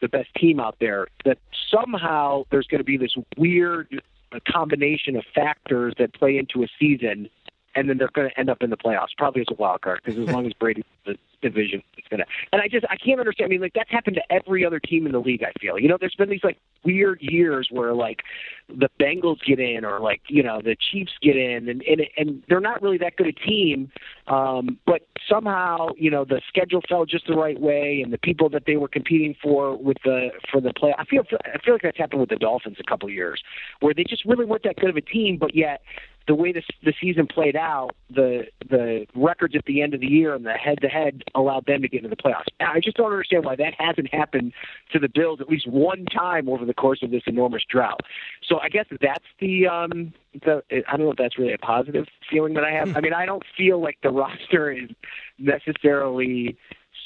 the 0.00 0.08
best 0.08 0.28
team 0.34 0.60
out 0.60 0.76
there, 0.80 1.08
that 1.24 1.38
somehow 1.70 2.44
there's 2.50 2.66
going 2.66 2.80
to 2.80 2.84
be 2.84 2.96
this 2.96 3.14
weird 3.36 4.02
combination 4.46 5.16
of 5.16 5.24
factors 5.34 5.94
that 5.98 6.12
play 6.12 6.36
into 6.36 6.62
a 6.62 6.66
season 6.78 7.28
and 7.74 7.88
then 7.88 7.98
they're 7.98 8.10
going 8.14 8.28
to 8.28 8.38
end 8.38 8.50
up 8.50 8.62
in 8.62 8.70
the 8.70 8.76
playoffs, 8.76 9.16
probably 9.16 9.42
as 9.42 9.46
a 9.50 9.54
wild 9.54 9.82
card, 9.82 10.00
because 10.04 10.18
as 10.18 10.32
long 10.32 10.46
as 10.46 10.52
Brady's 10.52 10.84
the 11.06 11.16
division, 11.42 11.82
it's 11.96 12.08
going 12.08 12.20
to. 12.20 12.26
And 12.52 12.62
I 12.62 12.68
just 12.68 12.86
I 12.88 12.96
can't 12.96 13.20
understand. 13.20 13.48
I 13.48 13.50
mean, 13.50 13.60
like 13.60 13.74
that's 13.74 13.90
happened 13.90 14.16
to 14.16 14.32
every 14.32 14.64
other 14.64 14.80
team 14.80 15.06
in 15.06 15.12
the 15.12 15.18
league. 15.18 15.42
I 15.42 15.52
feel 15.60 15.78
you 15.78 15.88
know, 15.88 15.96
there's 15.98 16.14
been 16.14 16.30
these 16.30 16.44
like 16.44 16.58
weird 16.84 17.20
years 17.20 17.68
where 17.70 17.92
like 17.94 18.22
the 18.68 18.88
Bengals 19.00 19.44
get 19.46 19.60
in, 19.60 19.84
or 19.84 20.00
like 20.00 20.22
you 20.28 20.42
know 20.42 20.60
the 20.62 20.76
Chiefs 20.90 21.12
get 21.22 21.36
in, 21.36 21.68
and 21.68 21.82
and 21.82 22.02
and 22.16 22.42
they're 22.48 22.60
not 22.60 22.82
really 22.82 22.98
that 22.98 23.16
good 23.16 23.26
a 23.26 23.32
team, 23.32 23.90
um, 24.28 24.78
but 24.86 25.06
somehow 25.28 25.88
you 25.96 26.10
know 26.10 26.24
the 26.24 26.40
schedule 26.48 26.80
fell 26.88 27.04
just 27.04 27.26
the 27.26 27.34
right 27.34 27.60
way, 27.60 28.00
and 28.02 28.12
the 28.12 28.18
people 28.18 28.48
that 28.50 28.64
they 28.66 28.76
were 28.76 28.88
competing 28.88 29.34
for 29.42 29.76
with 29.76 29.98
the 30.04 30.30
for 30.50 30.60
the 30.60 30.72
play. 30.72 30.94
I 30.98 31.04
feel 31.04 31.22
I 31.44 31.58
feel 31.58 31.74
like 31.74 31.82
that's 31.82 31.98
happened 31.98 32.20
with 32.20 32.30
the 32.30 32.36
Dolphins 32.36 32.76
a 32.80 32.88
couple 32.88 33.10
years, 33.10 33.42
where 33.80 33.94
they 33.94 34.04
just 34.04 34.24
really 34.24 34.44
weren't 34.44 34.62
that 34.64 34.76
good 34.76 34.90
of 34.90 34.96
a 34.96 35.02
team, 35.02 35.36
but 35.38 35.54
yet 35.54 35.82
the 36.26 36.34
way 36.34 36.52
this 36.52 36.64
the 36.82 36.94
season 37.00 37.26
played 37.26 37.56
out, 37.56 37.90
the 38.10 38.46
the 38.68 39.06
records 39.14 39.54
at 39.54 39.64
the 39.66 39.82
end 39.82 39.94
of 39.94 40.00
the 40.00 40.06
year 40.06 40.34
and 40.34 40.44
the 40.44 40.52
head 40.52 40.80
to 40.80 40.88
head 40.88 41.22
allowed 41.34 41.66
them 41.66 41.82
to 41.82 41.88
get 41.88 42.04
into 42.04 42.14
the 42.14 42.20
playoffs. 42.20 42.46
I 42.60 42.80
just 42.80 42.96
don't 42.96 43.10
understand 43.10 43.44
why 43.44 43.56
that 43.56 43.74
hasn't 43.78 44.12
happened 44.12 44.52
to 44.92 44.98
the 44.98 45.08
Bills 45.08 45.40
at 45.40 45.48
least 45.48 45.68
one 45.68 46.06
time 46.06 46.48
over 46.48 46.64
the 46.64 46.74
course 46.74 47.02
of 47.02 47.10
this 47.10 47.22
enormous 47.26 47.62
drought. 47.68 48.00
So 48.46 48.58
I 48.58 48.68
guess 48.68 48.86
that's 49.00 49.24
the 49.40 49.66
um 49.66 50.12
the 50.32 50.62
I 50.70 50.96
don't 50.96 51.06
know 51.06 51.12
if 51.12 51.18
that's 51.18 51.38
really 51.38 51.52
a 51.52 51.58
positive 51.58 52.06
feeling 52.30 52.54
that 52.54 52.64
I 52.64 52.70
have. 52.70 52.96
I 52.96 53.00
mean, 53.00 53.14
I 53.14 53.26
don't 53.26 53.44
feel 53.56 53.80
like 53.80 53.98
the 54.02 54.10
roster 54.10 54.70
is 54.70 54.90
necessarily 55.38 56.56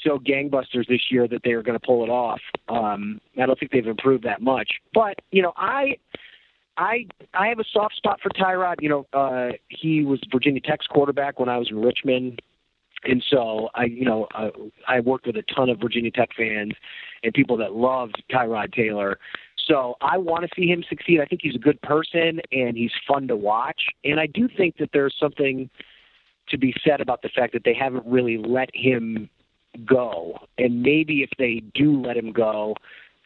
so 0.03 0.17
gangbusters 0.17 0.87
this 0.87 1.11
year 1.11 1.27
that 1.27 1.41
they 1.43 1.51
are 1.51 1.61
going 1.61 1.77
to 1.77 1.85
pull 1.85 2.03
it 2.03 2.09
off. 2.09 2.39
Um, 2.69 3.19
I 3.41 3.45
don't 3.45 3.59
think 3.59 3.71
they've 3.71 3.85
improved 3.85 4.23
that 4.23 4.41
much. 4.41 4.79
But 4.93 5.19
you 5.31 5.41
know, 5.41 5.53
I 5.57 5.97
I 6.79 7.05
I 7.33 7.47
have 7.47 7.59
a 7.59 7.65
soft 7.71 7.95
spot 7.97 8.21
for 8.23 8.29
Tyrod. 8.29 8.75
You 8.79 8.89
know, 8.89 9.07
uh, 9.13 9.51
he 9.67 10.03
was 10.03 10.19
Virginia 10.31 10.61
Tech's 10.61 10.87
quarterback 10.87 11.39
when 11.39 11.49
I 11.49 11.57
was 11.57 11.69
in 11.69 11.81
Richmond, 11.81 12.41
and 13.03 13.23
so 13.29 13.69
I, 13.75 13.83
you 13.85 14.05
know, 14.05 14.27
uh, 14.33 14.51
I 14.87 15.01
worked 15.01 15.27
with 15.27 15.35
a 15.35 15.43
ton 15.53 15.69
of 15.69 15.79
Virginia 15.79 16.09
Tech 16.09 16.29
fans 16.35 16.73
and 17.21 17.33
people 17.33 17.57
that 17.57 17.73
loved 17.73 18.23
Tyrod 18.31 18.73
Taylor. 18.73 19.19
So 19.57 19.95
I 20.01 20.17
want 20.17 20.43
to 20.43 20.49
see 20.55 20.67
him 20.67 20.83
succeed. 20.87 21.19
I 21.19 21.25
think 21.25 21.41
he's 21.43 21.55
a 21.55 21.59
good 21.59 21.81
person 21.81 22.39
and 22.51 22.75
he's 22.75 22.91
fun 23.07 23.27
to 23.27 23.35
watch. 23.35 23.81
And 24.03 24.19
I 24.19 24.25
do 24.25 24.47
think 24.47 24.77
that 24.77 24.89
there's 24.93 25.15
something 25.19 25.69
to 26.47 26.57
be 26.57 26.73
said 26.83 27.01
about 27.01 27.21
the 27.21 27.29
fact 27.29 27.53
that 27.53 27.63
they 27.63 27.75
haven't 27.75 28.05
really 28.07 28.37
let 28.37 28.69
him 28.73 29.29
go. 29.85 30.39
And 30.57 30.81
maybe 30.81 31.21
if 31.21 31.29
they 31.37 31.61
do 31.75 32.01
let 32.01 32.17
him 32.17 32.31
go, 32.31 32.75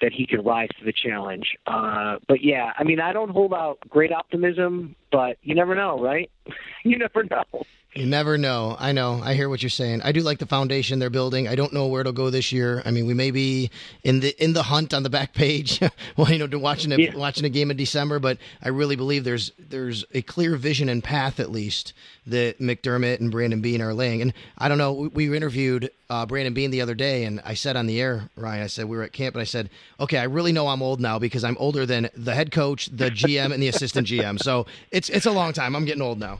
that 0.03 0.11
he 0.11 0.27
could 0.27 0.45
rise 0.45 0.67
to 0.77 0.83
the 0.83 0.91
challenge. 0.91 1.55
Uh, 1.65 2.17
but 2.27 2.43
yeah, 2.43 2.73
I 2.77 2.83
mean, 2.83 2.99
I 2.99 3.13
don't 3.13 3.29
hold 3.29 3.53
out 3.53 3.77
great 3.87 4.11
optimism, 4.11 4.97
but 5.13 5.37
you 5.43 5.55
never 5.55 5.75
know, 5.75 5.97
right? 5.97 6.29
you 6.83 6.97
never 6.97 7.23
know. 7.23 7.63
You 7.95 8.07
never 8.07 8.39
know. 8.39 8.75
I 8.79 8.91
know. 8.91 9.21
I 9.23 9.35
hear 9.35 9.49
what 9.49 9.61
you're 9.61 9.69
saying. 9.69 10.01
I 10.03 10.11
do 10.11 10.21
like 10.21 10.39
the 10.39 10.47
foundation 10.47 10.97
they're 10.97 11.11
building. 11.11 11.47
I 11.47 11.53
don't 11.55 11.71
know 11.73 11.85
where 11.85 12.01
it'll 12.01 12.11
go 12.13 12.31
this 12.31 12.51
year. 12.51 12.81
I 12.85 12.91
mean, 12.91 13.05
we 13.05 13.13
may 13.13 13.29
be 13.29 13.69
in 14.03 14.19
the 14.19 14.35
in 14.43 14.53
the 14.53 14.63
hunt 14.63 14.95
on 14.95 15.03
the 15.03 15.11
back 15.11 15.33
page, 15.33 15.79
well, 16.17 16.31
you 16.31 16.39
know, 16.45 16.57
watching 16.57 16.91
a 16.91 16.97
Yeah. 16.97 17.15
watching 17.15 17.45
a 17.45 17.49
game 17.49 17.69
in 17.69 17.77
December. 17.77 18.17
But 18.17 18.39
I 18.63 18.69
really 18.69 18.95
believe 18.95 19.23
there's 19.25 19.51
there's 19.59 20.05
a 20.13 20.23
clear 20.23 20.55
vision 20.55 20.89
and 20.89 21.03
path, 21.03 21.39
at 21.39 21.51
least, 21.51 21.93
that 22.25 22.59
McDermott 22.59 23.19
and 23.19 23.29
Brandon 23.29 23.61
Beane 23.61 23.81
are 23.81 23.93
laying. 23.93 24.23
And 24.23 24.33
I 24.57 24.69
don't 24.69 24.79
know. 24.79 24.93
We, 24.93 25.29
we 25.29 25.37
interviewed 25.37 25.91
uh, 26.09 26.25
Brandon 26.25 26.53
Beane 26.55 26.71
the 26.71 26.81
other 26.81 26.95
day, 26.95 27.25
and 27.25 27.41
I 27.45 27.53
said 27.53 27.75
on 27.75 27.85
the 27.85 28.01
air, 28.01 28.29
Ryan, 28.35 28.63
I 28.63 28.67
said 28.67 28.85
we 28.85 28.97
were 28.97 29.03
at 29.03 29.13
camp, 29.13 29.35
and 29.35 29.41
I 29.41 29.45
said, 29.45 29.69
okay, 29.99 30.17
I 30.17 30.23
really 30.23 30.51
know 30.51 30.67
I'm 30.67 30.81
old 30.81 30.99
now 30.99 31.19
because 31.19 31.43
I'm 31.43 31.57
older 31.59 31.85
than 31.85 32.09
the 32.15 32.33
head 32.33 32.51
coach, 32.51 32.87
the 32.87 33.11
GM, 33.11 33.53
and 33.53 33.61
the 33.61 33.67
assistant 33.67 34.07
GM. 34.07 34.41
So 34.41 34.65
it's 34.89 35.09
it's 35.09 35.27
a 35.27 35.31
long 35.31 35.53
time. 35.53 35.75
I'm 35.75 35.85
getting 35.85 36.01
old 36.01 36.19
now. 36.19 36.39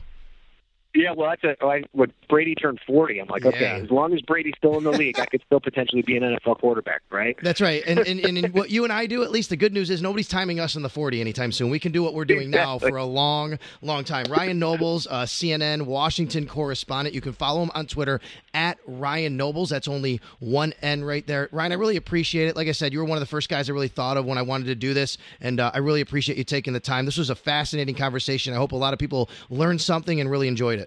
Yeah, 0.94 1.12
well, 1.16 1.30
that's 1.30 1.42
a, 1.60 1.64
I, 1.64 1.82
when 1.92 2.12
Brady 2.28 2.54
turned 2.54 2.78
40, 2.86 3.18
I'm 3.18 3.26
like, 3.26 3.44
okay, 3.44 3.60
Yeah. 3.78 3.82
as 3.82 3.90
long 3.90 4.14
as 4.14 4.20
Brady's 4.22 4.54
still 4.56 4.78
in 4.78 4.84
the 4.84 4.92
league, 4.92 5.18
I 5.18 5.26
could 5.26 5.42
still 5.44 5.58
potentially 5.58 6.02
be 6.02 6.16
an 6.16 6.22
NFL 6.22 6.60
quarterback, 6.60 7.02
right? 7.10 7.36
That's 7.42 7.60
right. 7.60 7.82
And, 7.84 7.98
and, 7.98 8.20
and, 8.20 8.38
and 8.38 8.54
what 8.54 8.70
you 8.70 8.84
and 8.84 8.92
I 8.92 9.06
do, 9.06 9.24
at 9.24 9.32
least 9.32 9.50
the 9.50 9.56
good 9.56 9.72
news 9.72 9.90
is 9.90 10.00
nobody's 10.00 10.28
timing 10.28 10.60
us 10.60 10.76
in 10.76 10.82
the 10.82 10.88
40 10.88 11.20
anytime 11.20 11.50
soon. 11.50 11.68
We 11.70 11.80
can 11.80 11.90
do 11.90 12.02
what 12.04 12.14
we're 12.14 12.24
doing 12.24 12.48
now 12.48 12.78
for 12.78 12.96
a 12.96 13.04
long, 13.04 13.58
long 13.82 14.04
time. 14.04 14.26
Ryan 14.30 14.60
Nobles, 14.60 15.08
uh, 15.10 15.22
CNN 15.24 15.82
Washington 15.82 16.46
correspondent. 16.46 17.12
You 17.12 17.20
can 17.20 17.32
follow 17.32 17.62
him 17.64 17.72
on 17.74 17.86
Twitter 17.86 18.20
at 18.54 18.78
Ryan 18.86 19.36
Nobles. 19.36 19.70
That's 19.70 19.88
only 19.88 20.20
one 20.38 20.74
N 20.80 21.02
right 21.04 21.26
there. 21.26 21.48
Ryan, 21.50 21.72
I 21.72 21.74
really 21.74 21.96
appreciate 21.96 22.46
it. 22.46 22.54
Like 22.54 22.68
I 22.68 22.72
said, 22.72 22.92
you 22.92 23.00
were 23.00 23.04
one 23.04 23.16
of 23.18 23.20
the 23.20 23.26
first 23.26 23.48
guys 23.48 23.68
I 23.68 23.72
really 23.72 23.88
thought 23.88 24.16
of 24.16 24.26
when 24.26 24.38
I 24.38 24.42
wanted 24.42 24.66
to 24.66 24.76
do 24.76 24.94
this. 24.94 25.18
And 25.40 25.58
uh, 25.58 25.72
I 25.74 25.78
really 25.78 26.02
appreciate 26.02 26.38
you 26.38 26.44
taking 26.44 26.72
the 26.72 26.78
time. 26.78 27.04
This 27.04 27.18
was 27.18 27.30
a 27.30 27.34
fascinating 27.34 27.96
conversation. 27.96 28.54
I 28.54 28.58
hope 28.58 28.70
a 28.70 28.76
lot 28.76 28.92
of 28.92 29.00
people 29.00 29.28
learned 29.50 29.80
something 29.80 30.20
and 30.20 30.30
really 30.30 30.46
enjoyed 30.46 30.78
it. 30.78 30.83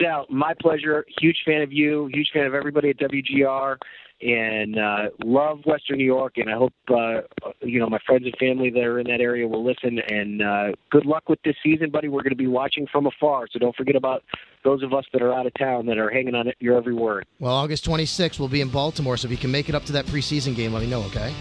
Sal, 0.00 0.26
my 0.28 0.54
pleasure. 0.60 1.04
Huge 1.20 1.38
fan 1.44 1.62
of 1.62 1.72
you. 1.72 2.08
Huge 2.12 2.30
fan 2.32 2.46
of 2.46 2.54
everybody 2.54 2.90
at 2.90 2.98
WGR, 2.98 3.76
and 4.20 4.78
uh, 4.78 5.10
love 5.24 5.60
Western 5.64 5.98
New 5.98 6.04
York. 6.04 6.34
And 6.36 6.50
I 6.50 6.54
hope 6.54 6.72
uh, 6.88 7.22
you 7.60 7.78
know 7.78 7.88
my 7.88 7.98
friends 8.06 8.24
and 8.24 8.34
family 8.38 8.70
that 8.70 8.82
are 8.82 8.98
in 8.98 9.06
that 9.08 9.20
area 9.20 9.46
will 9.46 9.64
listen. 9.64 9.98
And 10.08 10.42
uh, 10.42 10.72
good 10.90 11.06
luck 11.06 11.28
with 11.28 11.40
this 11.44 11.56
season, 11.62 11.90
buddy. 11.90 12.08
We're 12.08 12.22
going 12.22 12.30
to 12.30 12.36
be 12.36 12.46
watching 12.46 12.86
from 12.90 13.06
afar, 13.06 13.46
so 13.50 13.58
don't 13.58 13.76
forget 13.76 13.96
about 13.96 14.22
those 14.64 14.82
of 14.82 14.92
us 14.92 15.04
that 15.12 15.22
are 15.22 15.32
out 15.32 15.46
of 15.46 15.52
town 15.54 15.86
that 15.86 15.98
are 15.98 16.10
hanging 16.10 16.34
on 16.34 16.50
your 16.58 16.76
every 16.76 16.94
word. 16.94 17.26
Well, 17.38 17.54
August 17.54 17.86
26th, 17.86 18.38
we'll 18.38 18.48
be 18.48 18.60
in 18.60 18.68
Baltimore. 18.68 19.16
So 19.16 19.26
if 19.26 19.32
you 19.32 19.38
can 19.38 19.50
make 19.50 19.68
it 19.68 19.74
up 19.74 19.84
to 19.86 19.92
that 19.92 20.06
preseason 20.06 20.56
game, 20.56 20.72
let 20.72 20.82
me 20.82 20.88
know, 20.88 21.02
okay? 21.04 21.32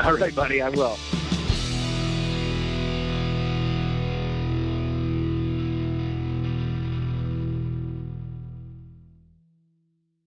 All 0.00 0.16
right, 0.16 0.34
buddy. 0.34 0.60
I 0.60 0.68
will. 0.70 0.98